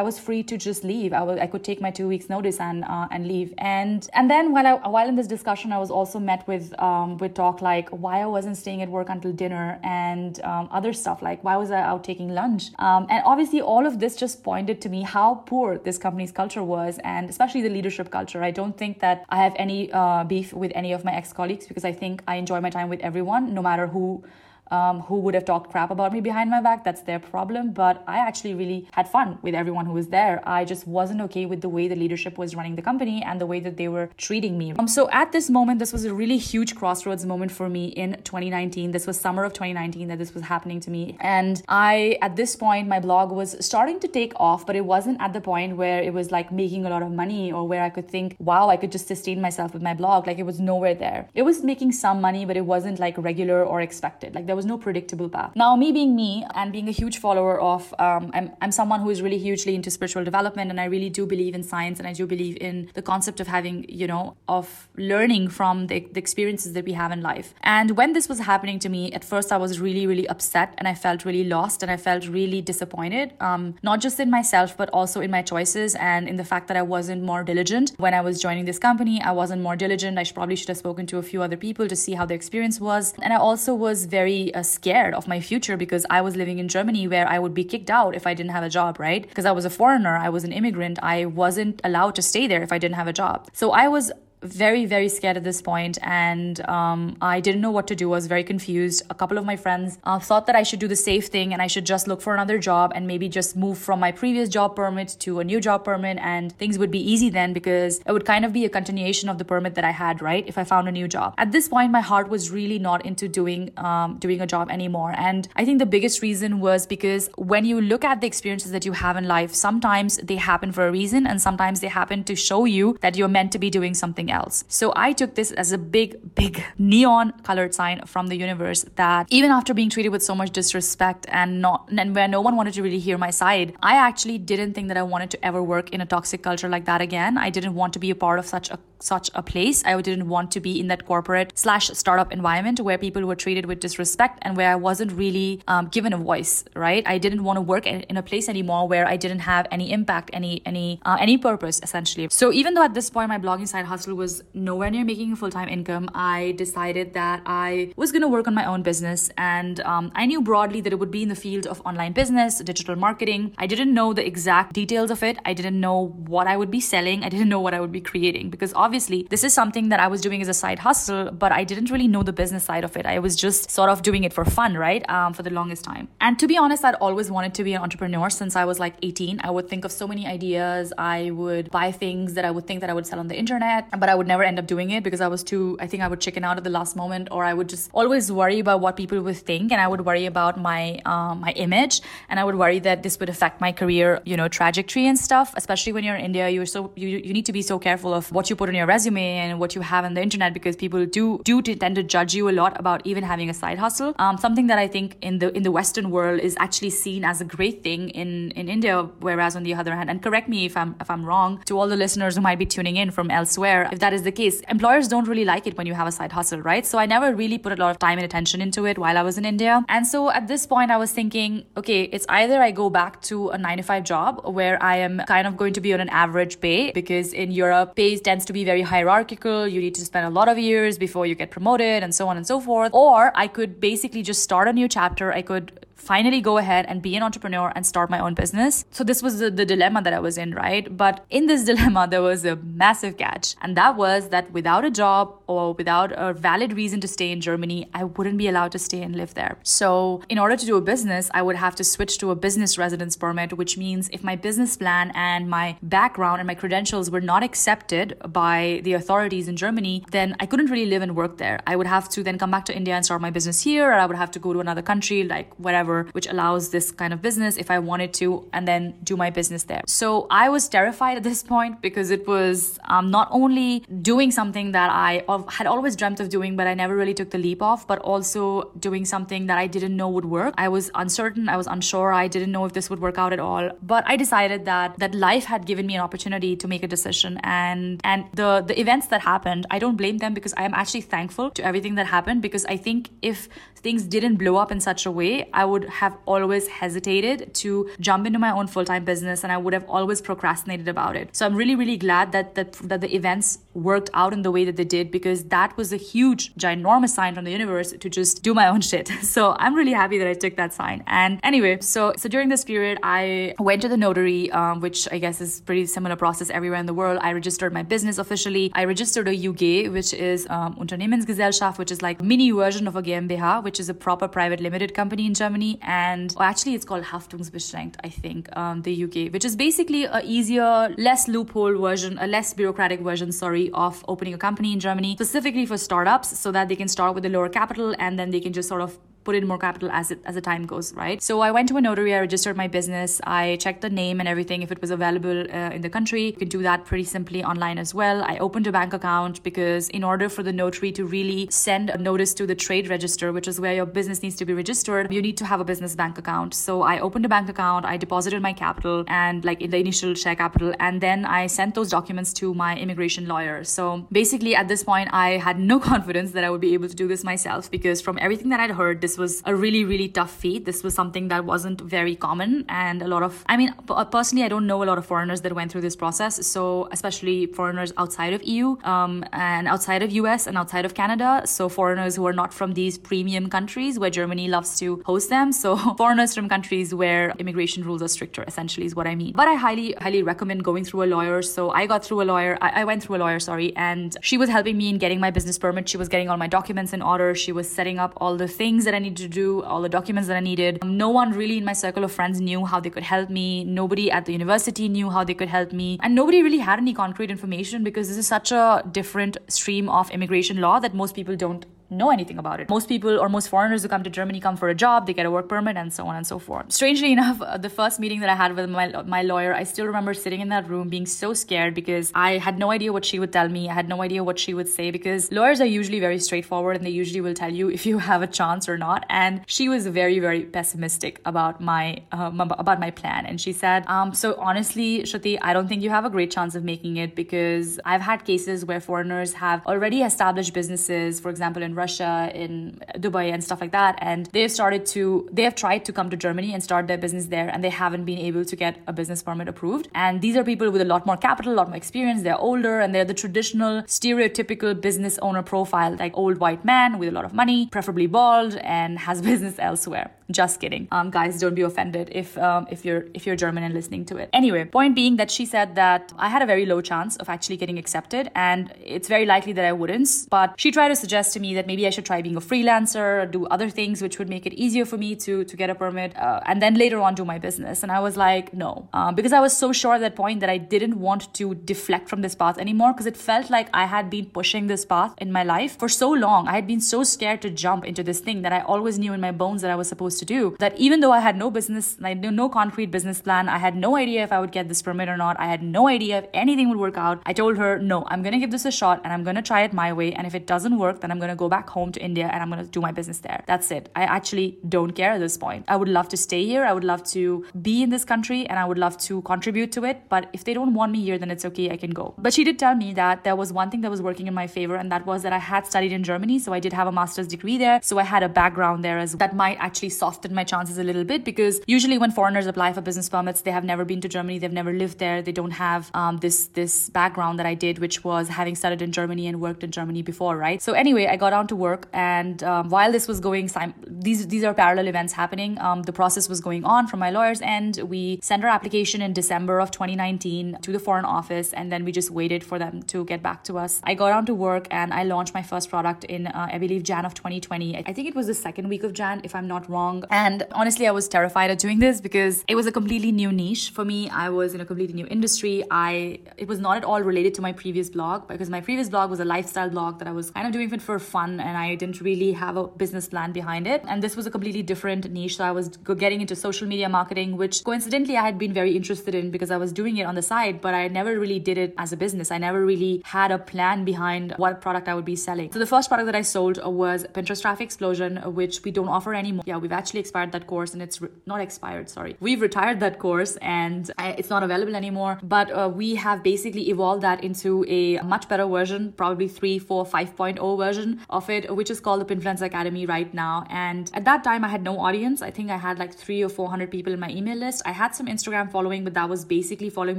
I 0.00 0.02
was 0.08 0.18
free 0.26 0.42
to 0.50 0.56
just 0.68 0.84
leave. 0.84 1.12
I 1.12 1.46
could 1.52 1.64
take 1.70 1.80
my 1.86 1.92
two 1.98 2.08
weeks 2.08 2.28
notice 2.28 2.44
notice 2.44 2.60
and 2.60 2.84
uh, 2.84 3.14
and 3.14 3.26
leave. 3.26 3.50
And 3.58 4.08
and 4.18 4.30
then 4.32 4.52
while 4.54 4.66
I, 4.66 4.74
while 4.96 5.08
in 5.08 5.16
this 5.20 5.30
discussion, 5.36 5.72
I 5.78 5.78
was 5.84 5.90
also 5.90 6.18
met 6.30 6.46
with 6.50 6.66
um, 6.88 7.18
with 7.18 7.32
talk 7.34 7.56
like 7.70 7.88
why 8.04 8.16
I 8.26 8.28
wasn't 8.36 8.56
staying 8.56 8.82
at 8.82 8.88
work 8.88 9.08
until 9.16 9.32
dinner 9.32 9.78
and 9.82 10.32
um, 10.50 10.68
other 10.78 10.92
stuff 10.92 11.18
like 11.28 11.38
why 11.46 11.56
was 11.62 11.70
I 11.70 11.80
out 11.80 12.02
taking 12.10 12.28
lunch. 12.40 12.53
Um, 12.78 13.06
and 13.10 13.22
obviously, 13.24 13.60
all 13.60 13.86
of 13.86 14.00
this 14.00 14.16
just 14.16 14.42
pointed 14.42 14.80
to 14.82 14.88
me 14.88 15.02
how 15.02 15.42
poor 15.46 15.78
this 15.78 15.98
company's 15.98 16.32
culture 16.32 16.62
was, 16.62 16.98
and 17.04 17.28
especially 17.28 17.62
the 17.62 17.68
leadership 17.70 18.10
culture. 18.10 18.42
I 18.42 18.50
don't 18.50 18.76
think 18.76 19.00
that 19.00 19.24
I 19.28 19.36
have 19.42 19.54
any 19.56 19.92
uh, 19.92 20.24
beef 20.24 20.52
with 20.52 20.72
any 20.74 20.92
of 20.92 21.04
my 21.04 21.12
ex 21.12 21.32
colleagues 21.32 21.66
because 21.66 21.84
I 21.84 21.92
think 21.92 22.22
I 22.26 22.36
enjoy 22.36 22.60
my 22.60 22.70
time 22.70 22.88
with 22.88 23.00
everyone, 23.00 23.54
no 23.54 23.62
matter 23.62 23.86
who 23.86 24.24
um, 24.70 25.00
who 25.00 25.16
would 25.20 25.34
have 25.34 25.44
talked 25.44 25.70
crap 25.70 25.90
about 25.90 26.12
me 26.12 26.20
behind 26.20 26.50
my 26.50 26.60
back. 26.60 26.84
That's 26.84 27.02
their 27.02 27.18
problem. 27.18 27.72
But 27.72 28.02
I 28.06 28.18
actually 28.18 28.54
really 28.54 28.88
had 28.92 29.08
fun 29.08 29.38
with 29.42 29.54
everyone 29.54 29.86
who 29.86 29.92
was 29.92 30.08
there. 30.08 30.42
I 30.46 30.64
just 30.64 30.86
wasn't 30.86 31.20
okay 31.22 31.46
with 31.46 31.60
the 31.60 31.68
way 31.68 31.88
the 31.88 31.96
leadership 31.96 32.38
was 32.38 32.54
running 32.54 32.76
the 32.76 32.82
company 32.82 33.22
and 33.22 33.40
the 33.40 33.46
way 33.46 33.60
that 33.60 33.76
they 33.76 33.88
were 33.88 34.10
treating 34.16 34.58
me. 34.58 34.72
Um, 34.78 34.88
so 34.88 35.08
at 35.10 35.32
this 35.32 35.50
moment, 35.50 35.78
this 35.78 35.92
was 35.92 36.04
a 36.04 36.14
really 36.14 36.38
huge 36.38 36.74
crossroads 36.74 37.24
moment 37.24 37.52
for 37.52 37.68
me 37.68 37.86
in 37.88 38.20
2019. 38.24 38.90
This 38.90 39.06
was 39.06 39.20
summer 39.20 39.44
of 39.44 39.52
2019 39.52 40.08
that 40.08 40.18
this 40.18 40.34
was 40.34 40.42
happening 40.44 40.80
to 40.80 40.90
me. 40.90 41.16
And 41.20 41.62
I, 41.68 42.18
at 42.22 42.36
this 42.36 42.56
point, 42.56 42.88
my 42.88 43.00
blog 43.00 43.30
was 43.30 43.56
starting 43.64 44.00
to 44.00 44.08
take 44.08 44.32
off, 44.36 44.66
but 44.66 44.76
it 44.76 44.84
wasn't 44.84 45.20
at 45.20 45.32
the 45.32 45.40
point 45.40 45.76
where 45.76 46.02
it 46.02 46.12
was 46.12 46.30
like 46.30 46.52
making 46.52 46.86
a 46.86 46.90
lot 46.90 47.02
of 47.02 47.10
money 47.10 47.52
or 47.52 47.66
where 47.66 47.82
I 47.82 47.90
could 47.90 48.08
think, 48.08 48.36
wow, 48.38 48.68
I 48.68 48.76
could 48.76 48.92
just 48.92 49.06
sustain 49.06 49.40
myself 49.40 49.72
with 49.72 49.82
my 49.82 49.94
blog. 49.94 50.26
Like 50.26 50.38
it 50.38 50.44
was 50.44 50.60
nowhere 50.60 50.94
there. 50.94 51.28
It 51.34 51.42
was 51.42 51.62
making 51.62 51.92
some 51.92 52.20
money, 52.20 52.44
but 52.44 52.56
it 52.56 52.66
wasn't 52.66 52.98
like 52.98 53.16
regular 53.18 53.64
or 53.64 53.80
expected. 53.80 54.34
Like 54.34 54.46
there 54.46 54.53
was 54.54 54.64
was 54.64 54.70
no 54.70 54.78
predictable 54.78 55.28
path. 55.28 55.52
Now, 55.54 55.76
me 55.76 55.92
being 55.92 56.16
me 56.16 56.44
and 56.54 56.72
being 56.72 56.88
a 56.88 56.96
huge 57.02 57.18
follower 57.18 57.60
of, 57.60 57.94
um, 57.98 58.30
I'm, 58.34 58.50
I'm 58.62 58.72
someone 58.72 59.00
who 59.00 59.10
is 59.10 59.20
really 59.20 59.38
hugely 59.38 59.74
into 59.74 59.90
spiritual 59.90 60.24
development 60.24 60.70
and 60.70 60.80
I 60.80 60.84
really 60.84 61.10
do 61.10 61.26
believe 61.26 61.54
in 61.54 61.62
science 61.62 61.98
and 61.98 62.08
I 62.08 62.12
do 62.12 62.26
believe 62.26 62.56
in 62.60 62.90
the 62.94 63.02
concept 63.02 63.40
of 63.40 63.46
having, 63.46 63.84
you 63.88 64.06
know, 64.06 64.36
of 64.48 64.88
learning 64.96 65.48
from 65.48 65.86
the, 65.88 66.00
the 66.12 66.18
experiences 66.18 66.72
that 66.72 66.84
we 66.84 66.92
have 66.92 67.12
in 67.12 67.20
life. 67.20 67.54
And 67.62 67.96
when 67.98 68.12
this 68.14 68.28
was 68.28 68.38
happening 68.40 68.78
to 68.80 68.88
me, 68.88 69.12
at 69.12 69.24
first 69.24 69.52
I 69.52 69.58
was 69.58 69.80
really, 69.80 70.06
really 70.06 70.26
upset 70.28 70.74
and 70.78 70.88
I 70.88 70.94
felt 70.94 71.24
really 71.24 71.44
lost 71.44 71.82
and 71.82 71.90
I 71.90 71.96
felt 71.96 72.26
really 72.26 72.62
disappointed, 72.62 73.34
um, 73.40 73.74
not 73.82 74.00
just 74.00 74.18
in 74.20 74.30
myself, 74.30 74.76
but 74.76 74.88
also 74.90 75.20
in 75.20 75.30
my 75.30 75.42
choices 75.42 75.94
and 75.96 76.28
in 76.28 76.36
the 76.36 76.44
fact 76.44 76.68
that 76.68 76.76
I 76.76 76.82
wasn't 76.82 77.22
more 77.22 77.44
diligent. 77.44 77.92
When 77.98 78.14
I 78.14 78.22
was 78.22 78.40
joining 78.40 78.64
this 78.64 78.78
company, 78.78 79.20
I 79.20 79.32
wasn't 79.32 79.62
more 79.62 79.76
diligent. 79.76 80.18
I 80.18 80.24
probably 80.24 80.56
should 80.56 80.68
have 80.68 80.78
spoken 80.78 81.06
to 81.08 81.18
a 81.18 81.22
few 81.22 81.42
other 81.42 81.56
people 81.56 81.86
to 81.88 81.96
see 81.96 82.14
how 82.14 82.24
the 82.24 82.34
experience 82.34 82.80
was. 82.80 83.14
And 83.22 83.32
I 83.32 83.36
also 83.36 83.74
was 83.74 84.06
very 84.06 84.43
uh, 84.52 84.62
scared 84.62 85.14
of 85.14 85.28
my 85.28 85.40
future 85.40 85.76
because 85.76 86.04
I 86.10 86.20
was 86.20 86.36
living 86.36 86.58
in 86.58 86.68
Germany 86.68 87.06
where 87.08 87.28
I 87.28 87.38
would 87.38 87.54
be 87.54 87.64
kicked 87.64 87.90
out 87.90 88.14
if 88.14 88.26
I 88.26 88.34
didn't 88.34 88.52
have 88.52 88.64
a 88.64 88.68
job, 88.68 88.98
right? 88.98 89.26
Because 89.26 89.46
I 89.46 89.52
was 89.52 89.64
a 89.64 89.70
foreigner, 89.70 90.16
I 90.16 90.28
was 90.28 90.44
an 90.44 90.52
immigrant, 90.52 90.98
I 91.02 91.26
wasn't 91.26 91.80
allowed 91.84 92.14
to 92.16 92.22
stay 92.22 92.46
there 92.46 92.62
if 92.62 92.72
I 92.72 92.78
didn't 92.78 92.96
have 92.96 93.06
a 93.06 93.12
job. 93.12 93.48
So 93.52 93.70
I 93.70 93.88
was 93.88 94.10
very, 94.44 94.84
very 94.84 95.08
scared 95.08 95.36
at 95.36 95.44
this 95.44 95.62
point, 95.62 95.98
and 96.02 96.60
um, 96.68 97.16
I 97.20 97.40
didn't 97.40 97.60
know 97.60 97.70
what 97.70 97.86
to 97.88 97.96
do. 97.96 98.12
I 98.12 98.16
was 98.16 98.26
very 98.26 98.44
confused. 98.44 99.02
A 99.10 99.14
couple 99.14 99.38
of 99.38 99.44
my 99.44 99.56
friends 99.56 99.98
uh, 100.04 100.18
thought 100.18 100.46
that 100.46 100.56
I 100.56 100.62
should 100.62 100.78
do 100.78 100.88
the 100.88 100.96
safe 100.96 101.26
thing 101.26 101.52
and 101.52 101.62
I 101.62 101.66
should 101.66 101.86
just 101.86 102.06
look 102.06 102.20
for 102.20 102.34
another 102.34 102.58
job 102.58 102.92
and 102.94 103.06
maybe 103.06 103.28
just 103.28 103.56
move 103.56 103.78
from 103.78 104.00
my 104.00 104.12
previous 104.12 104.48
job 104.48 104.76
permit 104.76 105.16
to 105.20 105.40
a 105.40 105.44
new 105.44 105.60
job 105.60 105.84
permit, 105.84 106.18
and 106.18 106.52
things 106.52 106.78
would 106.78 106.90
be 106.90 107.00
easy 107.12 107.30
then 107.30 107.52
because 107.52 108.00
it 108.06 108.12
would 108.12 108.24
kind 108.24 108.44
of 108.44 108.52
be 108.52 108.64
a 108.64 108.68
continuation 108.68 109.28
of 109.28 109.38
the 109.38 109.44
permit 109.44 109.74
that 109.74 109.84
I 109.84 109.90
had, 109.90 110.20
right? 110.20 110.44
If 110.46 110.58
I 110.58 110.64
found 110.64 110.88
a 110.88 110.92
new 110.92 111.08
job. 111.08 111.34
At 111.38 111.52
this 111.52 111.68
point, 111.68 111.90
my 111.90 112.00
heart 112.00 112.28
was 112.28 112.50
really 112.50 112.78
not 112.78 113.04
into 113.06 113.28
doing 113.28 113.70
um, 113.78 114.18
doing 114.18 114.40
a 114.40 114.46
job 114.46 114.70
anymore, 114.70 115.14
and 115.16 115.48
I 115.56 115.64
think 115.64 115.78
the 115.78 115.86
biggest 115.86 116.22
reason 116.22 116.60
was 116.60 116.86
because 116.86 117.30
when 117.36 117.64
you 117.64 117.80
look 117.80 118.04
at 118.04 118.20
the 118.20 118.26
experiences 118.26 118.72
that 118.72 118.84
you 118.84 118.92
have 118.92 119.16
in 119.16 119.26
life, 119.26 119.54
sometimes 119.54 120.18
they 120.18 120.36
happen 120.36 120.72
for 120.72 120.86
a 120.86 120.92
reason, 120.92 121.26
and 121.26 121.40
sometimes 121.40 121.80
they 121.80 121.88
happen 121.88 122.24
to 122.24 122.36
show 122.36 122.64
you 122.64 122.96
that 123.00 123.16
you're 123.16 123.28
meant 123.28 123.52
to 123.52 123.58
be 123.58 123.70
doing 123.70 123.94
something 123.94 124.30
else. 124.30 124.33
So 124.68 124.92
I 124.96 125.12
took 125.12 125.34
this 125.34 125.52
as 125.52 125.72
a 125.72 125.78
big, 125.78 126.34
big 126.34 126.64
neon 126.78 127.32
colored 127.42 127.74
sign 127.74 128.02
from 128.06 128.26
the 128.28 128.36
universe 128.36 128.84
that 128.96 129.26
even 129.30 129.50
after 129.50 129.74
being 129.74 129.90
treated 129.90 130.10
with 130.10 130.22
so 130.22 130.34
much 130.34 130.50
disrespect 130.50 131.26
and 131.28 131.60
not 131.60 131.88
and 131.96 132.14
where 132.14 132.28
no 132.28 132.40
one 132.40 132.56
wanted 132.56 132.74
to 132.74 132.82
really 132.82 132.98
hear 132.98 133.18
my 133.18 133.30
side, 133.30 133.74
I 133.82 133.94
actually 133.96 134.38
didn't 134.38 134.74
think 134.74 134.88
that 134.88 134.96
I 134.96 135.02
wanted 135.02 135.30
to 135.30 135.44
ever 135.44 135.62
work 135.62 135.90
in 135.90 136.00
a 136.00 136.06
toxic 136.06 136.42
culture 136.42 136.68
like 136.68 136.84
that 136.86 137.00
again. 137.00 137.38
I 137.38 137.50
didn't 137.50 137.74
want 137.74 137.92
to 137.94 137.98
be 137.98 138.10
a 138.10 138.14
part 138.14 138.38
of 138.38 138.46
such 138.46 138.70
a 138.70 138.78
such 139.04 139.30
a 139.34 139.42
place. 139.42 139.84
I 139.84 140.00
didn't 140.00 140.28
want 140.28 140.50
to 140.52 140.60
be 140.60 140.80
in 140.80 140.88
that 140.88 141.06
corporate 141.06 141.52
slash 141.54 141.88
startup 141.88 142.32
environment 142.32 142.80
where 142.80 142.98
people 142.98 143.24
were 143.26 143.36
treated 143.36 143.66
with 143.66 143.80
disrespect 143.80 144.38
and 144.42 144.56
where 144.56 144.70
I 144.70 144.76
wasn't 144.76 145.12
really 145.12 145.62
um, 145.68 145.88
given 145.88 146.12
a 146.12 146.16
voice. 146.16 146.64
Right? 146.74 147.02
I 147.06 147.18
didn't 147.18 147.44
want 147.44 147.56
to 147.58 147.60
work 147.60 147.86
in 147.86 148.16
a 148.16 148.22
place 148.22 148.48
anymore 148.48 148.88
where 148.88 149.06
I 149.06 149.16
didn't 149.16 149.40
have 149.40 149.66
any 149.70 149.92
impact, 149.92 150.30
any 150.32 150.62
any 150.64 151.00
uh, 151.04 151.16
any 151.20 151.36
purpose 151.38 151.80
essentially. 151.82 152.28
So 152.30 152.52
even 152.52 152.74
though 152.74 152.82
at 152.82 152.94
this 152.94 153.10
point 153.10 153.28
my 153.28 153.38
blogging 153.38 153.68
side 153.68 153.84
hustle 153.84 154.14
was 154.14 154.42
nowhere 154.54 154.90
near 154.90 155.04
making 155.04 155.32
a 155.32 155.36
full 155.36 155.50
time 155.50 155.68
income, 155.68 156.08
I 156.14 156.54
decided 156.56 157.14
that 157.14 157.42
I 157.46 157.92
was 157.96 158.12
going 158.12 158.22
to 158.22 158.28
work 158.36 158.46
on 158.46 158.54
my 158.54 158.64
own 158.64 158.82
business, 158.82 159.30
and 159.36 159.80
um, 159.80 160.10
I 160.14 160.26
knew 160.26 160.40
broadly 160.42 160.80
that 160.80 160.92
it 160.92 160.98
would 160.98 161.10
be 161.10 161.22
in 161.22 161.28
the 161.28 161.40
field 161.44 161.66
of 161.66 161.80
online 161.84 162.12
business, 162.12 162.58
digital 162.60 162.96
marketing. 162.96 163.54
I 163.58 163.66
didn't 163.66 163.92
know 163.92 164.12
the 164.12 164.26
exact 164.26 164.72
details 164.72 165.10
of 165.10 165.22
it. 165.22 165.38
I 165.44 165.52
didn't 165.54 165.78
know 165.80 165.98
what 166.34 166.46
I 166.46 166.56
would 166.56 166.70
be 166.70 166.80
selling. 166.80 167.22
I 167.24 167.28
didn't 167.28 167.48
know 167.48 167.60
what 167.60 167.74
I 167.74 167.80
would 167.80 167.92
be 167.92 168.00
creating 168.00 168.50
because 168.50 168.72
obviously 168.74 168.93
obviously, 168.94 169.26
this 169.28 169.42
is 169.42 169.52
something 169.52 169.88
that 169.88 169.98
I 169.98 170.06
was 170.06 170.20
doing 170.20 170.40
as 170.40 170.46
a 170.46 170.54
side 170.54 170.78
hustle, 170.78 171.32
but 171.32 171.50
I 171.50 171.64
didn't 171.64 171.90
really 171.90 172.06
know 172.06 172.22
the 172.22 172.32
business 172.32 172.62
side 172.62 172.84
of 172.84 172.96
it. 172.96 173.04
I 173.06 173.18
was 173.18 173.34
just 173.34 173.68
sort 173.68 173.90
of 173.90 174.02
doing 174.02 174.22
it 174.22 174.32
for 174.32 174.44
fun, 174.44 174.76
right? 174.76 175.02
Um, 175.10 175.32
for 175.34 175.42
the 175.42 175.50
longest 175.50 175.82
time. 175.82 176.06
And 176.20 176.38
to 176.38 176.46
be 176.46 176.56
honest, 176.56 176.84
I'd 176.84 176.94
always 177.06 177.28
wanted 177.28 177.54
to 177.54 177.64
be 177.64 177.72
an 177.74 177.82
entrepreneur 177.82 178.30
since 178.30 178.54
I 178.54 178.64
was 178.64 178.78
like 178.78 178.94
18. 179.02 179.40
I 179.42 179.50
would 179.50 179.68
think 179.68 179.84
of 179.84 179.90
so 179.90 180.06
many 180.06 180.28
ideas. 180.28 180.92
I 180.96 181.32
would 181.32 181.72
buy 181.72 181.90
things 181.90 182.34
that 182.34 182.44
I 182.44 182.52
would 182.52 182.68
think 182.68 182.82
that 182.82 182.90
I 182.90 182.94
would 182.94 183.04
sell 183.04 183.18
on 183.18 183.26
the 183.26 183.36
internet, 183.36 183.88
but 183.98 184.08
I 184.08 184.14
would 184.14 184.28
never 184.28 184.44
end 184.44 184.60
up 184.60 184.68
doing 184.68 184.90
it 184.90 185.02
because 185.02 185.20
I 185.20 185.26
was 185.26 185.42
too, 185.42 185.76
I 185.80 185.88
think 185.88 186.04
I 186.04 186.06
would 186.06 186.20
chicken 186.20 186.44
out 186.44 186.56
at 186.56 186.62
the 186.62 186.70
last 186.78 186.94
moment 186.94 187.26
or 187.32 187.42
I 187.42 187.52
would 187.52 187.68
just 187.68 187.90
always 187.92 188.30
worry 188.30 188.60
about 188.60 188.78
what 188.80 188.96
people 188.96 189.20
would 189.20 189.38
think 189.38 189.72
and 189.72 189.80
I 189.80 189.88
would 189.88 190.02
worry 190.06 190.26
about 190.26 190.56
my, 190.56 191.00
um, 191.04 191.40
my 191.40 191.50
image 191.66 192.00
and 192.28 192.38
I 192.38 192.44
would 192.44 192.54
worry 192.54 192.78
that 192.78 193.02
this 193.02 193.18
would 193.18 193.28
affect 193.28 193.60
my 193.60 193.72
career, 193.72 194.20
you 194.24 194.36
know, 194.36 194.46
trajectory 194.46 195.08
and 195.08 195.18
stuff, 195.18 195.52
especially 195.56 195.92
when 195.92 196.04
you're 196.04 196.14
in 196.14 196.24
India. 196.24 196.48
You're 196.48 196.66
so, 196.76 196.92
you, 196.94 197.08
you 197.08 197.32
need 197.32 197.46
to 197.46 197.52
be 197.52 197.62
so 197.62 197.80
careful 197.80 198.14
of 198.14 198.30
what 198.30 198.48
you 198.48 198.54
put 198.54 198.68
on 198.68 198.76
your 198.76 198.83
resume 198.86 199.36
and 199.38 199.60
what 199.60 199.74
you 199.74 199.80
have 199.80 200.04
on 200.04 200.14
the 200.14 200.22
internet 200.22 200.54
because 200.54 200.76
people 200.76 201.06
do, 201.06 201.40
do 201.44 201.62
tend 201.62 201.96
to 201.96 202.02
judge 202.02 202.34
you 202.34 202.48
a 202.48 202.52
lot 202.52 202.78
about 202.78 203.02
even 203.04 203.22
having 203.22 203.50
a 203.50 203.54
side 203.54 203.78
hustle. 203.78 204.14
Um, 204.18 204.38
something 204.38 204.66
that 204.68 204.78
I 204.78 204.88
think 204.88 205.16
in 205.20 205.38
the, 205.38 205.54
in 205.56 205.62
the 205.62 205.70
Western 205.70 206.10
world 206.10 206.40
is 206.40 206.56
actually 206.58 206.90
seen 206.90 207.24
as 207.24 207.40
a 207.40 207.44
great 207.44 207.82
thing 207.82 208.10
in, 208.10 208.50
in 208.52 208.68
India, 208.68 209.02
whereas 209.20 209.56
on 209.56 209.62
the 209.62 209.74
other 209.74 209.94
hand, 209.94 210.10
and 210.10 210.22
correct 210.22 210.48
me 210.48 210.64
if 210.64 210.76
I'm, 210.76 210.96
if 211.00 211.10
I'm 211.10 211.24
wrong 211.24 211.62
to 211.66 211.78
all 211.78 211.88
the 211.88 211.96
listeners 211.96 212.36
who 212.36 212.40
might 212.40 212.58
be 212.58 212.66
tuning 212.66 212.96
in 212.96 213.10
from 213.10 213.30
elsewhere, 213.30 213.88
if 213.92 213.98
that 214.00 214.12
is 214.12 214.22
the 214.22 214.32
case, 214.32 214.60
employers 214.68 215.08
don't 215.08 215.28
really 215.28 215.44
like 215.44 215.66
it 215.66 215.76
when 215.76 215.86
you 215.86 215.94
have 215.94 216.06
a 216.06 216.12
side 216.12 216.32
hustle, 216.32 216.60
right? 216.60 216.86
So 216.86 216.98
I 216.98 217.06
never 217.06 217.34
really 217.34 217.58
put 217.58 217.72
a 217.72 217.76
lot 217.76 217.90
of 217.90 217.98
time 217.98 218.18
and 218.18 218.24
attention 218.24 218.60
into 218.60 218.86
it 218.86 218.98
while 218.98 219.16
I 219.18 219.22
was 219.22 219.38
in 219.38 219.44
India. 219.44 219.84
And 219.88 220.06
so 220.06 220.30
at 220.30 220.48
this 220.48 220.66
point, 220.66 220.90
I 220.90 220.96
was 220.96 221.12
thinking, 221.12 221.64
okay, 221.76 222.02
it's 222.04 222.26
either 222.28 222.60
I 222.60 222.70
go 222.70 222.90
back 222.90 223.20
to 223.22 223.50
a 223.50 223.58
nine 223.58 223.78
to 223.78 223.82
five 223.82 224.04
job 224.04 224.40
where 224.44 224.82
I 224.82 224.96
am 224.96 225.22
kind 225.26 225.46
of 225.46 225.56
going 225.56 225.72
to 225.74 225.80
be 225.80 225.92
on 225.94 226.00
an 226.00 226.08
average 226.08 226.60
pay 226.60 226.90
because 226.92 227.32
in 227.32 227.50
Europe, 227.50 227.96
pay 227.96 228.16
tends 228.18 228.44
to 228.46 228.52
be 228.52 228.63
very 228.64 228.82
hierarchical. 228.82 229.68
You 229.68 229.80
need 229.80 229.94
to 229.96 230.04
spend 230.04 230.26
a 230.26 230.30
lot 230.30 230.48
of 230.48 230.58
years 230.58 230.98
before 230.98 231.26
you 231.26 231.34
get 231.34 231.50
promoted 231.50 232.02
and 232.02 232.14
so 232.14 232.28
on 232.28 232.36
and 232.36 232.46
so 232.46 232.60
forth. 232.60 232.90
Or 232.92 233.32
I 233.34 233.46
could 233.46 233.80
basically 233.80 234.22
just 234.22 234.42
start 234.42 234.68
a 234.68 234.72
new 234.72 234.88
chapter. 234.88 235.32
I 235.32 235.42
could 235.42 235.86
finally 236.04 236.40
go 236.40 236.58
ahead 236.58 236.86
and 236.86 237.02
be 237.02 237.16
an 237.16 237.22
entrepreneur 237.22 237.72
and 237.74 237.86
start 237.86 238.10
my 238.10 238.18
own 238.18 238.34
business. 238.34 238.84
So 238.90 239.04
this 239.04 239.22
was 239.22 239.38
the, 239.38 239.50
the, 239.50 239.64
dilemma 239.64 240.02
that 240.02 240.12
I 240.12 240.20
was 240.20 240.36
in, 240.38 240.54
right? 240.54 240.94
But 240.96 241.24
in 241.30 241.46
this 241.46 241.64
dilemma, 241.70 242.06
there 242.08 242.22
was 242.22 242.44
a 242.44 242.56
massive 242.56 243.16
catch. 243.16 243.56
And 243.62 243.76
that 243.76 243.96
was 243.96 244.28
that 244.28 244.52
without 244.52 244.84
a 244.84 244.90
job 244.90 245.40
or 245.46 245.72
without 245.74 246.12
a 246.12 246.32
valid 246.32 246.72
reason 246.74 247.00
to 247.00 247.08
stay 247.08 247.30
in 247.30 247.40
Germany, 247.40 247.88
I 247.94 248.04
wouldn't 248.04 248.38
be 248.38 248.48
allowed 248.48 248.72
to 248.72 248.78
stay 248.78 249.02
and 249.02 249.16
live 249.16 249.34
there. 249.34 249.58
So 249.62 250.22
in 250.28 250.38
order 250.38 250.56
to 250.56 250.66
do 250.66 250.76
a 250.76 250.80
business, 250.80 251.30
I 251.34 251.42
would 251.42 251.56
have 251.56 251.74
to 251.76 251.84
switch 251.84 252.18
to 252.18 252.30
a 252.30 252.36
business 252.36 252.76
residence 252.78 253.16
permit, 253.16 253.54
which 253.54 253.76
means 253.78 254.08
if 254.12 254.22
my 254.22 254.36
business 254.36 254.76
plan 254.76 255.12
and 255.14 255.48
my 255.48 255.76
background 255.82 256.40
and 256.40 256.46
my 256.46 256.54
credentials 256.54 257.10
were 257.10 257.20
not 257.20 257.42
accepted 257.42 258.16
by 258.28 258.80
the 258.84 258.92
authorities 258.92 259.48
in 259.48 259.56
Germany, 259.56 260.04
then 260.10 260.36
I 260.40 260.46
couldn't 260.46 260.70
really 260.70 260.86
live 260.86 261.02
and 261.02 261.16
work 261.16 261.38
there. 261.38 261.60
I 261.66 261.76
would 261.76 261.86
have 261.86 262.08
to 262.10 262.22
then 262.22 262.38
come 262.38 262.50
back 262.50 262.64
to 262.66 262.76
India 262.76 262.94
and 262.94 263.04
start 263.04 263.20
my 263.20 263.30
business 263.30 263.62
here, 263.62 263.90
or 263.90 263.94
I 263.94 264.06
would 264.06 264.16
have 264.16 264.30
to 264.32 264.38
go 264.38 264.52
to 264.52 264.60
another 264.60 264.82
country, 264.82 265.24
like 265.24 265.48
whatever 265.58 265.93
whatever, 265.94 266.12
which 266.12 266.26
allows 266.26 266.70
this 266.70 266.90
kind 266.90 267.12
of 267.12 267.22
business 267.22 267.56
if 267.56 267.70
I 267.70 267.78
wanted 267.78 268.12
to, 268.14 268.48
and 268.52 268.66
then 268.66 268.94
do 269.02 269.16
my 269.16 269.30
business 269.30 269.64
there. 269.64 269.82
So 269.86 270.26
I 270.30 270.48
was 270.48 270.68
terrified 270.68 271.16
at 271.16 271.22
this 271.22 271.42
point 271.42 271.80
because 271.80 272.10
it 272.10 272.26
was 272.26 272.78
um, 272.88 273.10
not 273.10 273.28
only 273.30 273.84
doing 274.02 274.30
something 274.30 274.72
that 274.72 274.90
I 274.90 275.24
had 275.48 275.66
always 275.66 275.96
dreamt 275.96 276.20
of 276.20 276.28
doing, 276.28 276.56
but 276.56 276.66
I 276.66 276.74
never 276.74 276.94
really 276.96 277.14
took 277.14 277.30
the 277.30 277.38
leap 277.38 277.62
of, 277.62 277.86
but 277.86 277.98
also 278.00 278.70
doing 278.78 279.04
something 279.04 279.46
that 279.46 279.58
I 279.58 279.66
didn't 279.66 279.96
know 279.96 280.08
would 280.08 280.24
work. 280.24 280.54
I 280.56 280.68
was 280.68 280.90
uncertain, 280.94 281.48
I 281.48 281.56
was 281.56 281.66
unsure, 281.66 282.12
I 282.12 282.28
didn't 282.28 282.52
know 282.52 282.64
if 282.64 282.72
this 282.72 282.90
would 282.90 283.00
work 283.00 283.18
out 283.18 283.32
at 283.32 283.40
all. 283.40 283.70
But 283.82 284.04
I 284.06 284.16
decided 284.16 284.64
that 284.64 284.98
that 284.98 285.14
life 285.14 285.44
had 285.44 285.66
given 285.66 285.86
me 285.86 285.94
an 285.94 286.00
opportunity 286.00 286.56
to 286.56 286.68
make 286.68 286.82
a 286.82 286.88
decision, 286.88 287.38
and 287.42 288.00
and 288.04 288.24
the 288.34 288.64
the 288.66 288.78
events 288.80 289.06
that 289.08 289.20
happened, 289.22 289.66
I 289.70 289.78
don't 289.78 289.96
blame 289.96 290.18
them 290.18 290.34
because 290.34 290.54
I 290.56 290.64
am 290.64 290.74
actually 290.74 291.02
thankful 291.02 291.50
to 291.50 291.64
everything 291.64 291.94
that 291.96 292.06
happened 292.06 292.42
because 292.42 292.64
I 292.66 292.76
think 292.76 293.10
if 293.22 293.48
things 293.84 294.02
didn't 294.04 294.36
blow 294.36 294.56
up 294.56 294.72
in 294.72 294.80
such 294.80 295.06
a 295.06 295.10
way, 295.10 295.48
I 295.52 295.64
would 295.64 295.84
have 296.00 296.16
always 296.26 296.66
hesitated 296.68 297.54
to 297.62 297.90
jump 298.00 298.26
into 298.26 298.38
my 298.38 298.50
own 298.50 298.66
full-time 298.66 299.04
business 299.04 299.44
and 299.44 299.52
I 299.52 299.58
would 299.58 299.74
have 299.74 299.84
always 299.88 300.20
procrastinated 300.20 300.88
about 300.88 301.14
it. 301.16 301.28
So 301.36 301.46
I'm 301.46 301.54
really, 301.54 301.76
really 301.76 301.96
glad 301.96 302.32
that 302.32 302.54
that, 302.54 302.72
that 302.90 303.00
the 303.02 303.14
events 303.14 303.58
worked 303.74 304.10
out 304.14 304.32
in 304.32 304.42
the 304.42 304.50
way 304.50 304.64
that 304.64 304.76
they 304.76 304.84
did 304.84 305.10
because 305.10 305.44
that 305.56 305.76
was 305.76 305.92
a 305.92 305.96
huge, 305.96 306.54
ginormous 306.54 307.10
sign 307.10 307.34
from 307.34 307.44
the 307.44 307.50
universe 307.50 307.92
to 307.92 308.08
just 308.08 308.42
do 308.42 308.54
my 308.54 308.68
own 308.68 308.80
shit. 308.80 309.10
So 309.34 309.56
I'm 309.58 309.74
really 309.74 309.92
happy 309.92 310.18
that 310.18 310.28
I 310.28 310.34
took 310.34 310.54
that 310.56 310.72
sign. 310.72 311.02
And 311.06 311.40
anyway, 311.42 311.78
so 311.80 312.12
so 312.16 312.28
during 312.28 312.48
this 312.50 312.64
period, 312.64 312.98
I 313.02 313.54
went 313.58 313.82
to 313.82 313.88
the 313.88 313.96
notary, 313.96 314.50
um, 314.52 314.80
which 314.80 315.08
I 315.10 315.18
guess 315.18 315.40
is 315.40 315.60
pretty 315.60 315.86
similar 315.86 316.14
process 316.14 316.50
everywhere 316.50 316.78
in 316.78 316.86
the 316.86 316.94
world. 316.94 317.18
I 317.20 317.32
registered 317.32 317.72
my 317.72 317.82
business 317.82 318.18
officially. 318.18 318.70
I 318.74 318.84
registered 318.84 319.26
a 319.28 319.36
UG, 319.48 319.92
which 319.96 320.14
is 320.14 320.46
um, 320.50 320.76
Unternehmergesellschaft, 320.76 321.78
which 321.78 321.90
is 321.90 322.00
like 322.00 322.20
a 322.20 322.24
mini 322.24 322.50
version 322.52 322.86
of 322.86 322.94
a 322.94 323.02
GmbH, 323.02 323.64
which 323.64 323.73
is 323.80 323.88
a 323.88 323.94
proper 323.94 324.28
private 324.28 324.60
limited 324.60 324.94
company 324.94 325.26
in 325.26 325.34
Germany 325.34 325.78
and 325.82 326.34
actually 326.38 326.74
it's 326.74 326.84
called 326.84 327.04
Haftungsbeschränkt, 327.04 327.96
I 328.04 328.08
think, 328.08 328.54
um, 328.56 328.82
the 328.82 329.04
UG, 329.04 329.32
which 329.32 329.44
is 329.44 329.56
basically 329.56 330.04
a 330.04 330.20
easier, 330.24 330.94
less 330.98 331.28
loophole 331.28 331.78
version, 331.78 332.18
a 332.20 332.26
less 332.26 332.54
bureaucratic 332.54 333.00
version, 333.00 333.32
sorry, 333.32 333.70
of 333.72 334.04
opening 334.08 334.34
a 334.34 334.38
company 334.38 334.72
in 334.72 334.80
Germany, 334.80 335.14
specifically 335.14 335.66
for 335.66 335.78
startups, 335.78 336.38
so 336.38 336.52
that 336.52 336.68
they 336.68 336.76
can 336.76 336.88
start 336.88 337.14
with 337.14 337.24
a 337.24 337.28
lower 337.28 337.48
capital 337.48 337.94
and 337.98 338.18
then 338.18 338.30
they 338.30 338.40
can 338.40 338.52
just 338.52 338.68
sort 338.68 338.80
of 338.80 338.98
put 339.24 339.34
in 339.34 339.46
more 339.46 339.58
capital 339.58 339.90
as 339.90 340.10
it 340.10 340.20
as 340.24 340.34
the 340.34 340.40
time 340.40 340.66
goes, 340.66 340.94
right? 340.94 341.22
So 341.22 341.40
I 341.40 341.50
went 341.50 341.68
to 341.70 341.76
a 341.76 341.80
notary, 341.80 342.14
I 342.14 342.20
registered 342.20 342.56
my 342.56 342.68
business, 342.68 343.20
I 343.24 343.56
checked 343.56 343.80
the 343.80 343.90
name 343.90 344.20
and 344.20 344.28
everything 344.28 344.62
if 344.62 344.70
it 344.70 344.80
was 344.80 344.90
available 344.90 345.40
uh, 345.40 345.70
in 345.76 345.80
the 345.80 345.90
country. 345.90 346.26
You 346.26 346.32
can 346.32 346.48
do 346.48 346.62
that 346.62 346.84
pretty 346.84 347.04
simply 347.04 347.42
online 347.42 347.78
as 347.78 347.94
well. 347.94 348.22
I 348.22 348.38
opened 348.38 348.66
a 348.66 348.72
bank 348.72 348.92
account 348.92 349.42
because 349.42 349.88
in 349.88 350.04
order 350.04 350.28
for 350.28 350.42
the 350.42 350.52
notary 350.52 350.92
to 350.92 351.06
really 351.06 351.48
send 351.50 351.90
a 351.90 351.98
notice 351.98 352.34
to 352.34 352.46
the 352.46 352.54
trade 352.54 352.88
register, 352.88 353.32
which 353.32 353.48
is 353.48 353.60
where 353.60 353.74
your 353.74 353.86
business 353.86 354.22
needs 354.22 354.36
to 354.36 354.44
be 354.44 354.52
registered, 354.52 355.12
you 355.12 355.22
need 355.22 355.36
to 355.38 355.44
have 355.44 355.60
a 355.60 355.64
business 355.64 355.94
bank 355.94 356.18
account. 356.18 356.54
So 356.54 356.82
I 356.82 356.98
opened 356.98 357.24
a 357.24 357.28
bank 357.28 357.48
account, 357.48 357.86
I 357.86 357.96
deposited 357.96 358.42
my 358.42 358.52
capital 358.52 359.04
and 359.08 359.44
like 359.44 359.62
in 359.62 359.70
the 359.70 359.78
initial 359.78 360.14
share 360.14 360.36
capital, 360.36 360.74
and 360.80 361.00
then 361.00 361.24
I 361.24 361.46
sent 361.46 361.74
those 361.74 361.90
documents 361.90 362.32
to 362.34 362.52
my 362.54 362.76
immigration 362.76 363.26
lawyer. 363.26 363.64
So 363.64 364.06
basically 364.12 364.54
at 364.54 364.68
this 364.68 364.84
point, 364.84 365.08
I 365.12 365.30
had 365.48 365.58
no 365.58 365.80
confidence 365.92 366.32
that 366.32 366.44
I 366.44 366.50
would 366.50 366.60
be 366.60 366.74
able 366.74 366.88
to 366.88 366.94
do 366.94 367.08
this 367.08 367.24
myself 367.24 367.70
because 367.70 368.00
from 368.00 368.18
everything 368.20 368.50
that 368.50 368.60
I'd 368.60 368.72
heard, 368.72 369.00
this 369.00 369.13
this 369.14 369.18
was 369.18 369.42
a 369.46 369.54
really, 369.54 369.84
really 369.84 370.08
tough 370.08 370.32
feat. 370.32 370.64
This 370.64 370.82
was 370.82 370.92
something 370.92 371.28
that 371.28 371.44
wasn't 371.44 371.80
very 371.80 372.16
common. 372.16 372.64
And 372.68 373.00
a 373.00 373.06
lot 373.06 373.22
of, 373.22 373.44
I 373.46 373.56
mean, 373.56 373.72
uh, 373.88 374.04
personally, 374.06 374.44
I 374.44 374.48
don't 374.48 374.66
know 374.66 374.82
a 374.82 374.86
lot 374.90 374.98
of 374.98 375.06
foreigners 375.06 375.40
that 375.42 375.52
went 375.54 375.70
through 375.70 375.82
this 375.82 375.94
process. 375.94 376.44
So, 376.44 376.88
especially 376.90 377.46
foreigners 377.46 377.92
outside 377.96 378.32
of 378.32 378.42
EU 378.42 378.76
um, 378.82 379.24
and 379.32 379.68
outside 379.68 380.02
of 380.02 380.10
US 380.10 380.48
and 380.48 380.58
outside 380.58 380.84
of 380.84 380.94
Canada. 380.94 381.42
So, 381.44 381.68
foreigners 381.68 382.16
who 382.16 382.26
are 382.26 382.32
not 382.32 382.52
from 382.52 382.74
these 382.74 382.98
premium 382.98 383.48
countries 383.48 384.00
where 384.00 384.10
Germany 384.10 384.48
loves 384.48 384.76
to 384.80 385.00
host 385.06 385.30
them. 385.30 385.52
So, 385.52 385.76
foreigners 385.96 386.34
from 386.34 386.48
countries 386.48 386.92
where 386.92 387.32
immigration 387.38 387.84
rules 387.84 388.02
are 388.02 388.08
stricter, 388.08 388.42
essentially, 388.48 388.86
is 388.86 388.96
what 388.96 389.06
I 389.06 389.14
mean. 389.14 389.32
But 389.32 389.46
I 389.46 389.54
highly, 389.54 389.94
highly 390.00 390.24
recommend 390.24 390.64
going 390.64 390.84
through 390.84 391.04
a 391.04 391.08
lawyer. 391.14 391.40
So, 391.42 391.70
I 391.70 391.86
got 391.86 392.04
through 392.04 392.22
a 392.22 392.26
lawyer, 392.32 392.58
I, 392.60 392.80
I 392.80 392.84
went 392.84 393.04
through 393.04 393.16
a 393.16 393.22
lawyer, 393.24 393.38
sorry, 393.38 393.76
and 393.76 394.16
she 394.22 394.36
was 394.36 394.48
helping 394.48 394.76
me 394.76 394.88
in 394.88 394.98
getting 394.98 395.20
my 395.20 395.30
business 395.30 395.56
permit. 395.56 395.88
She 395.88 395.98
was 395.98 396.08
getting 396.08 396.28
all 396.28 396.36
my 396.36 396.48
documents 396.48 396.92
in 396.92 397.00
order. 397.00 397.32
She 397.36 397.52
was 397.52 397.70
setting 397.70 398.00
up 398.00 398.12
all 398.16 398.36
the 398.36 398.48
things 398.48 398.84
that 398.84 398.94
I 398.94 399.03
needed 399.04 399.22
to 399.24 399.28
do, 399.28 399.62
all 399.62 399.82
the 399.82 399.88
documents 399.88 400.28
that 400.28 400.36
I 400.36 400.40
needed. 400.40 400.78
Um, 400.82 400.96
no 400.96 401.08
one 401.08 401.32
really 401.32 401.58
in 401.58 401.64
my 401.64 401.72
circle 401.72 402.04
of 402.04 402.12
friends 402.12 402.40
knew 402.40 402.64
how 402.64 402.80
they 402.80 402.90
could 402.90 403.02
help 403.02 403.30
me. 403.30 403.64
Nobody 403.64 404.10
at 404.10 404.24
the 404.24 404.32
university 404.32 404.88
knew 404.88 405.10
how 405.10 405.24
they 405.24 405.34
could 405.34 405.48
help 405.48 405.72
me. 405.72 405.98
And 406.02 406.14
nobody 406.14 406.42
really 406.42 406.58
had 406.58 406.78
any 406.78 406.94
concrete 406.94 407.30
information 407.30 407.84
because 407.84 408.08
this 408.08 408.16
is 408.16 408.26
such 408.26 408.52
a 408.52 408.82
different 409.00 409.38
stream 409.48 409.88
of 409.88 410.10
immigration 410.10 410.60
law 410.60 410.78
that 410.80 410.94
most 410.94 411.14
people 411.14 411.36
don't 411.36 411.66
know 411.96 412.10
anything 412.10 412.38
about 412.38 412.60
it. 412.60 412.68
Most 412.68 412.88
people 412.88 413.18
or 413.18 413.28
most 413.28 413.48
foreigners 413.48 413.82
who 413.82 413.88
come 413.88 414.02
to 414.02 414.10
Germany 414.10 414.40
come 414.40 414.56
for 414.56 414.68
a 414.68 414.74
job, 414.74 415.06
they 415.06 415.14
get 415.14 415.26
a 415.26 415.30
work 415.30 415.48
permit, 415.48 415.76
and 415.76 415.92
so 415.92 416.06
on 416.06 416.16
and 416.16 416.26
so 416.26 416.38
forth. 416.38 416.72
Strangely 416.72 417.12
enough, 417.18 417.40
uh, 417.40 417.56
the 417.58 417.70
first 417.70 418.00
meeting 418.00 418.20
that 418.20 418.28
I 418.28 418.34
had 418.34 418.56
with 418.56 418.68
my, 418.70 419.02
my 419.02 419.22
lawyer, 419.22 419.54
I 419.54 419.64
still 419.64 419.86
remember 419.86 420.14
sitting 420.14 420.40
in 420.40 420.48
that 420.50 420.68
room 420.68 420.88
being 420.88 421.06
so 421.06 421.34
scared 421.34 421.74
because 421.74 422.12
I 422.14 422.38
had 422.38 422.58
no 422.58 422.70
idea 422.70 422.92
what 422.92 423.04
she 423.04 423.18
would 423.18 423.32
tell 423.32 423.48
me. 423.48 423.68
I 423.68 423.74
had 423.74 423.88
no 423.88 424.02
idea 424.02 424.24
what 424.24 424.38
she 424.38 424.54
would 424.54 424.68
say 424.68 424.90
because 424.90 425.30
lawyers 425.32 425.60
are 425.60 425.66
usually 425.66 426.00
very 426.00 426.18
straightforward 426.18 426.76
and 426.76 426.84
they 426.86 426.90
usually 426.90 427.20
will 427.20 427.34
tell 427.34 427.52
you 427.52 427.68
if 427.78 427.86
you 427.86 427.98
have 427.98 428.22
a 428.22 428.26
chance 428.26 428.68
or 428.68 428.78
not. 428.78 429.04
And 429.08 429.42
she 429.46 429.68
was 429.68 429.86
very, 429.86 430.18
very 430.18 430.42
pessimistic 430.42 431.20
about 431.24 431.60
my 431.60 432.02
um, 432.12 432.40
about 432.40 432.80
my 432.80 432.90
plan. 432.90 433.26
And 433.26 433.40
she 433.40 433.52
said, 433.52 433.86
um, 433.86 434.14
"So 434.14 434.34
honestly, 434.38 435.02
Shruti, 435.02 435.38
I 435.40 435.52
don't 435.52 435.68
think 435.68 435.82
you 435.82 435.90
have 435.90 436.04
a 436.04 436.10
great 436.10 436.30
chance 436.30 436.54
of 436.54 436.64
making 436.64 436.96
it 436.96 437.14
because 437.14 437.80
I've 437.84 438.00
had 438.00 438.24
cases 438.24 438.64
where 438.64 438.80
foreigners 438.80 439.34
have 439.34 439.64
already 439.66 440.02
established 440.02 440.52
businesses, 440.54 441.20
for 441.20 441.30
example, 441.30 441.62
in 441.62 441.74
Russia, 441.74 441.83
in 441.88 442.80
Dubai, 442.96 443.32
and 443.32 443.42
stuff 443.42 443.60
like 443.60 443.72
that. 443.72 443.98
And 444.00 444.26
they've 444.32 444.50
started 444.50 444.86
to, 444.86 445.28
they 445.32 445.42
have 445.42 445.54
tried 445.54 445.84
to 445.86 445.92
come 445.92 446.10
to 446.10 446.16
Germany 446.16 446.52
and 446.52 446.62
start 446.62 446.86
their 446.86 446.98
business 446.98 447.26
there, 447.26 447.48
and 447.48 447.62
they 447.62 447.70
haven't 447.70 448.04
been 448.04 448.18
able 448.18 448.44
to 448.44 448.56
get 448.56 448.78
a 448.86 448.92
business 448.92 449.22
permit 449.22 449.48
approved. 449.48 449.88
And 449.94 450.20
these 450.20 450.36
are 450.36 450.44
people 450.44 450.70
with 450.70 450.80
a 450.80 450.84
lot 450.84 451.06
more 451.06 451.16
capital, 451.16 451.52
a 451.52 451.56
lot 451.56 451.68
more 451.68 451.76
experience. 451.76 452.22
They're 452.22 452.38
older, 452.38 452.80
and 452.80 452.94
they're 452.94 453.04
the 453.04 453.14
traditional, 453.14 453.82
stereotypical 453.82 454.80
business 454.80 455.18
owner 455.18 455.42
profile, 455.42 455.96
like 455.98 456.16
old 456.16 456.38
white 456.38 456.64
man 456.64 456.98
with 456.98 457.08
a 457.08 457.12
lot 457.12 457.24
of 457.24 457.34
money, 457.34 457.68
preferably 457.70 458.06
bald, 458.06 458.56
and 458.56 458.98
has 458.98 459.22
business 459.30 459.56
elsewhere. 459.58 460.10
Just 460.30 460.58
kidding. 460.60 460.88
Um, 460.90 461.10
guys, 461.10 461.38
don't 461.38 461.54
be 461.54 461.62
offended 461.62 462.08
if 462.12 462.38
um, 462.38 462.66
if 462.70 462.84
you're 462.84 463.04
if 463.12 463.26
you're 463.26 463.36
German 463.36 463.62
and 463.62 463.74
listening 463.74 464.06
to 464.06 464.16
it. 464.16 464.30
Anyway, 464.32 464.64
point 464.64 464.94
being 464.94 465.16
that 465.16 465.30
she 465.30 465.44
said 465.44 465.74
that 465.74 466.12
I 466.16 466.28
had 466.30 466.40
a 466.40 466.46
very 466.46 466.64
low 466.64 466.80
chance 466.80 467.16
of 467.16 467.28
actually 467.28 467.58
getting 467.58 467.78
accepted, 467.78 468.30
and 468.34 468.72
it's 468.82 469.06
very 469.06 469.26
likely 469.26 469.52
that 469.52 469.66
I 469.66 469.72
wouldn't. 469.72 470.08
But 470.30 470.54
she 470.56 470.70
tried 470.70 470.88
to 470.88 470.96
suggest 470.96 471.34
to 471.34 471.40
me 471.40 471.54
that 471.54 471.66
maybe 471.66 471.86
I 471.86 471.90
should 471.90 472.06
try 472.06 472.22
being 472.22 472.36
a 472.36 472.40
freelancer, 472.40 473.30
do 473.30 473.44
other 473.46 473.68
things 473.68 474.00
which 474.00 474.18
would 474.18 474.30
make 474.30 474.46
it 474.46 474.54
easier 474.54 474.86
for 474.86 474.96
me 474.96 475.14
to 475.16 475.44
to 475.44 475.56
get 475.56 475.68
a 475.68 475.74
permit, 475.74 476.16
uh, 476.16 476.40
and 476.46 476.62
then 476.62 476.74
later 476.74 477.00
on 477.00 477.14
do 477.14 477.24
my 477.26 477.38
business. 477.38 477.82
And 477.82 477.92
I 477.92 478.00
was 478.00 478.16
like, 478.16 478.54
no, 478.54 478.88
uh, 478.94 479.12
because 479.12 479.34
I 479.34 479.40
was 479.40 479.54
so 479.54 479.72
sure 479.72 479.94
at 479.94 480.00
that 480.00 480.16
point 480.16 480.40
that 480.40 480.48
I 480.48 480.56
didn't 480.56 480.98
want 480.98 481.34
to 481.34 481.54
deflect 481.54 482.08
from 482.08 482.22
this 482.22 482.34
path 482.34 482.56
anymore 482.56 482.92
because 482.92 483.06
it 483.06 483.16
felt 483.16 483.50
like 483.50 483.68
I 483.74 483.84
had 483.84 484.08
been 484.08 484.26
pushing 484.26 484.68
this 484.68 484.86
path 484.86 485.14
in 485.18 485.32
my 485.32 485.44
life 485.44 485.78
for 485.78 485.88
so 485.88 486.10
long. 486.10 486.48
I 486.48 486.52
had 486.52 486.66
been 486.66 486.80
so 486.80 487.04
scared 487.04 487.42
to 487.42 487.50
jump 487.50 487.84
into 487.84 488.02
this 488.02 488.20
thing 488.20 488.40
that 488.42 488.52
I 488.52 488.60
always 488.60 488.98
knew 488.98 489.12
in 489.12 489.20
my 489.20 489.32
bones 489.32 489.60
that 489.60 489.70
I 489.70 489.76
was 489.76 489.88
supposed 489.88 490.13
to 490.18 490.24
do. 490.24 490.56
That 490.58 490.76
even 490.78 491.00
though 491.00 491.12
I 491.12 491.20
had 491.20 491.36
no 491.36 491.50
business, 491.50 491.96
no 492.00 492.48
concrete 492.48 492.90
business 492.90 493.20
plan, 493.20 493.48
I 493.48 493.58
had 493.58 493.76
no 493.76 493.96
idea 493.96 494.22
if 494.22 494.32
I 494.32 494.40
would 494.40 494.52
get 494.52 494.68
this 494.68 494.82
permit 494.82 495.08
or 495.08 495.16
not. 495.16 495.38
I 495.38 495.46
had 495.46 495.62
no 495.62 495.88
idea 495.88 496.18
if 496.18 496.26
anything 496.32 496.68
would 496.68 496.78
work 496.78 496.96
out. 496.96 497.22
I 497.26 497.32
told 497.32 497.56
her, 497.58 497.78
no, 497.78 498.04
I'm 498.08 498.22
gonna 498.22 498.38
give 498.38 498.50
this 498.50 498.64
a 498.64 498.70
shot 498.70 499.00
and 499.04 499.12
I'm 499.12 499.24
gonna 499.24 499.42
try 499.42 499.62
it 499.62 499.72
my 499.72 499.92
way. 499.92 500.12
And 500.12 500.26
if 500.26 500.34
it 500.34 500.46
doesn't 500.46 500.78
work, 500.78 501.00
then 501.00 501.10
I'm 501.10 501.18
gonna 501.18 501.36
go 501.36 501.48
back 501.48 501.68
home 501.70 501.92
to 501.92 502.00
India 502.00 502.28
and 502.32 502.42
I'm 502.42 502.50
gonna 502.50 502.64
do 502.64 502.80
my 502.80 502.92
business 502.92 503.18
there. 503.18 503.42
That's 503.46 503.70
it. 503.70 503.90
I 503.94 504.02
actually 504.02 504.58
don't 504.68 504.92
care 504.92 505.12
at 505.12 505.20
this 505.20 505.36
point. 505.36 505.64
I 505.68 505.76
would 505.76 505.88
love 505.88 506.08
to 506.10 506.16
stay 506.16 506.44
here. 506.44 506.64
I 506.64 506.72
would 506.72 506.84
love 506.84 507.04
to 507.04 507.44
be 507.60 507.82
in 507.82 507.90
this 507.90 508.04
country 508.04 508.46
and 508.46 508.58
I 508.58 508.64
would 508.64 508.78
love 508.78 508.96
to 508.98 509.22
contribute 509.22 509.72
to 509.72 509.84
it. 509.84 510.08
But 510.08 510.30
if 510.32 510.44
they 510.44 510.54
don't 510.54 510.74
want 510.74 510.92
me 510.92 511.02
here, 511.02 511.18
then 511.18 511.30
it's 511.30 511.44
okay. 511.44 511.70
I 511.70 511.76
can 511.76 511.90
go. 511.90 512.14
But 512.18 512.34
she 512.34 512.44
did 512.44 512.58
tell 512.58 512.74
me 512.74 512.92
that 512.94 513.24
there 513.24 513.36
was 513.36 513.52
one 513.52 513.70
thing 513.70 513.80
that 513.82 513.90
was 513.90 514.02
working 514.02 514.26
in 514.26 514.34
my 514.34 514.46
favor, 514.46 514.76
and 514.76 514.90
that 514.92 515.06
was 515.06 515.22
that 515.22 515.32
I 515.32 515.38
had 515.38 515.66
studied 515.66 515.92
in 515.92 516.02
Germany. 516.04 516.38
So 516.38 516.52
I 516.52 516.60
did 516.60 516.72
have 516.72 516.86
a 516.86 516.92
master's 516.92 517.26
degree 517.26 517.58
there. 517.58 517.80
So 517.82 517.98
I 517.98 518.02
had 518.02 518.22
a 518.22 518.28
background 518.28 518.84
there 518.84 518.98
as 518.98 519.12
that 519.14 519.34
might 519.34 519.56
actually 519.58 519.90
soften 520.04 520.34
my 520.34 520.44
chances 520.52 520.76
a 520.84 520.84
little 520.88 521.06
bit 521.12 521.24
because 521.24 521.60
usually 521.66 521.98
when 522.02 522.10
foreigners 522.10 522.46
apply 522.52 522.72
for 522.76 522.82
business 522.88 523.08
permits, 523.08 523.40
they 523.46 523.54
have 523.58 523.66
never 523.72 523.84
been 523.90 524.00
to 524.06 524.08
Germany, 524.16 524.38
they've 524.38 524.58
never 524.60 524.72
lived 524.82 524.98
there, 525.04 525.22
they 525.28 525.36
don't 525.40 525.56
have 525.66 525.90
um, 525.94 526.18
this 526.24 526.38
this 526.58 526.74
background 527.00 527.38
that 527.38 527.46
I 527.52 527.54
did, 527.66 527.78
which 527.84 527.96
was 528.04 528.28
having 528.40 528.54
studied 528.62 528.82
in 528.86 528.92
Germany 528.98 529.26
and 529.30 529.40
worked 529.46 529.62
in 529.66 529.70
Germany 529.78 530.02
before, 530.02 530.34
right? 530.46 530.60
So 530.66 530.72
anyway, 530.84 531.06
I 531.14 531.16
got 531.24 531.32
on 531.40 531.46
to 531.52 531.56
work, 531.68 531.82
and 531.92 532.42
um, 532.52 532.68
while 532.74 532.92
this 532.96 533.06
was 533.12 533.20
going, 533.28 533.50
these 533.86 534.26
these 534.34 534.44
are 534.48 534.54
parallel 534.62 534.88
events 534.92 535.12
happening. 535.22 535.58
Um, 535.68 535.82
the 535.90 535.96
process 536.00 536.28
was 536.34 536.40
going 536.48 536.64
on 536.74 536.90
from 536.90 537.00
my 537.06 537.10
lawyer's 537.16 537.42
end. 537.56 537.80
We 537.94 538.02
sent 538.30 538.44
our 538.44 538.52
application 538.58 539.00
in 539.06 539.12
December 539.20 539.60
of 539.64 539.70
2019 539.70 540.58
to 540.66 540.72
the 540.76 540.82
Foreign 540.88 541.08
Office, 541.18 541.52
and 541.52 541.72
then 541.72 541.84
we 541.88 541.92
just 542.00 542.10
waited 542.20 542.44
for 542.50 542.58
them 542.64 542.82
to 542.92 543.04
get 543.12 543.22
back 543.28 543.44
to 543.48 543.58
us. 543.64 543.80
I 543.84 543.94
got 544.02 544.12
on 544.18 544.26
to 544.26 544.34
work, 544.48 544.66
and 544.70 544.92
I 545.00 545.02
launched 545.14 545.34
my 545.40 545.44
first 545.52 545.70
product 545.74 546.04
in, 546.16 546.26
uh, 546.26 546.48
I 546.56 546.58
believe, 546.66 546.82
Jan 546.92 547.04
of 547.10 547.14
2020. 547.14 547.76
I 547.90 547.92
think 547.92 548.08
it 548.12 548.14
was 548.14 548.26
the 548.26 548.38
second 548.46 548.68
week 548.68 548.84
of 548.84 548.92
Jan, 548.92 549.20
if 549.24 549.34
I'm 549.34 549.48
not 549.54 549.68
wrong. 549.70 549.93
And 550.10 550.46
honestly, 550.52 550.86
I 550.86 550.90
was 550.90 551.08
terrified 551.08 551.50
of 551.50 551.58
doing 551.58 551.78
this 551.78 552.00
because 552.00 552.44
it 552.48 552.54
was 552.54 552.66
a 552.66 552.72
completely 552.72 553.12
new 553.12 553.30
niche 553.30 553.70
for 553.70 553.84
me. 553.84 554.08
I 554.08 554.28
was 554.30 554.54
in 554.54 554.60
a 554.60 554.64
completely 554.64 554.94
new 554.94 555.06
industry. 555.06 555.64
I 555.70 556.20
it 556.36 556.48
was 556.48 556.58
not 556.58 556.76
at 556.76 556.84
all 556.84 557.02
related 557.02 557.34
to 557.34 557.42
my 557.42 557.52
previous 557.52 557.90
blog 557.90 558.26
because 558.28 558.50
my 558.50 558.60
previous 558.60 558.88
blog 558.88 559.10
was 559.10 559.20
a 559.20 559.24
lifestyle 559.24 559.70
blog 559.70 559.98
that 559.98 560.08
I 560.08 560.12
was 560.12 560.30
kind 560.30 560.46
of 560.46 560.52
doing 560.52 560.72
it 560.72 560.82
for 560.82 560.98
fun, 560.98 561.40
and 561.40 561.56
I 561.56 561.74
didn't 561.74 562.00
really 562.00 562.32
have 562.32 562.56
a 562.56 562.66
business 562.66 563.08
plan 563.08 563.32
behind 563.32 563.66
it. 563.66 563.82
And 563.86 564.02
this 564.02 564.16
was 564.16 564.26
a 564.26 564.30
completely 564.30 564.62
different 564.62 565.10
niche. 565.10 565.36
So 565.36 565.44
I 565.44 565.52
was 565.52 565.68
getting 566.04 566.20
into 566.20 566.34
social 566.34 566.66
media 566.66 566.88
marketing, 566.88 567.36
which 567.36 567.62
coincidentally 567.64 568.16
I 568.16 568.24
had 568.24 568.38
been 568.38 568.52
very 568.52 568.76
interested 568.76 569.14
in 569.14 569.30
because 569.30 569.50
I 569.50 569.56
was 569.56 569.72
doing 569.72 569.96
it 569.98 570.04
on 570.04 570.14
the 570.14 570.22
side, 570.22 570.60
but 570.60 570.74
I 570.74 570.88
never 570.88 571.18
really 571.18 571.38
did 571.38 571.58
it 571.58 571.74
as 571.78 571.92
a 571.92 571.96
business. 571.96 572.30
I 572.30 572.38
never 572.38 572.64
really 572.64 573.02
had 573.04 573.30
a 573.30 573.38
plan 573.38 573.84
behind 573.84 574.34
what 574.36 574.60
product 574.60 574.88
I 574.88 574.94
would 574.94 575.04
be 575.04 575.16
selling. 575.16 575.52
So 575.52 575.58
the 575.58 575.66
first 575.66 575.88
product 575.88 576.06
that 576.06 576.14
I 576.16 576.22
sold 576.22 576.58
was 576.64 577.06
Pinterest 577.12 577.40
Traffic 577.42 577.64
Explosion, 577.64 578.16
which 578.34 578.62
we 578.64 578.70
don't 578.70 578.88
offer 578.88 579.14
anymore. 579.14 579.44
Yeah, 579.46 579.58
we've 579.58 579.72
actually 579.72 579.83
expired 579.92 580.32
that 580.32 580.46
course 580.46 580.72
and 580.72 580.82
it's 580.82 581.00
re- 581.00 581.08
not 581.26 581.40
expired, 581.40 581.88
sorry. 581.88 582.16
We've 582.20 582.40
retired 582.40 582.80
that 582.80 582.98
course 582.98 583.36
and 583.36 583.90
I, 583.98 584.10
it's 584.12 584.30
not 584.30 584.42
available 584.42 584.76
anymore, 584.76 585.18
but 585.22 585.50
uh, 585.50 585.70
we 585.74 585.94
have 585.96 586.22
basically 586.22 586.68
evolved 586.70 587.02
that 587.02 587.22
into 587.22 587.64
a 587.68 588.00
much 588.02 588.28
better 588.28 588.46
version, 588.46 588.92
probably 588.92 589.28
3, 589.28 589.58
4, 589.58 589.86
5.0 589.86 590.58
version 590.58 591.00
of 591.10 591.28
it, 591.30 591.54
which 591.54 591.70
is 591.70 591.80
called 591.80 592.00
the 592.00 592.14
Pinfluence 592.14 592.40
Academy 592.40 592.86
right 592.86 593.12
now. 593.12 593.44
And 593.50 593.90
at 593.94 594.04
that 594.04 594.24
time, 594.24 594.44
I 594.44 594.48
had 594.48 594.62
no 594.62 594.78
audience. 594.78 595.22
I 595.22 595.30
think 595.30 595.50
I 595.50 595.56
had 595.56 595.78
like 595.78 595.94
three 595.94 596.22
or 596.22 596.28
400 596.28 596.70
people 596.70 596.92
in 596.92 597.00
my 597.00 597.10
email 597.10 597.36
list. 597.36 597.62
I 597.64 597.72
had 597.72 597.94
some 597.94 598.06
Instagram 598.06 598.50
following, 598.50 598.84
but 598.84 598.94
that 598.94 599.08
was 599.08 599.24
basically 599.24 599.70
following 599.70 599.98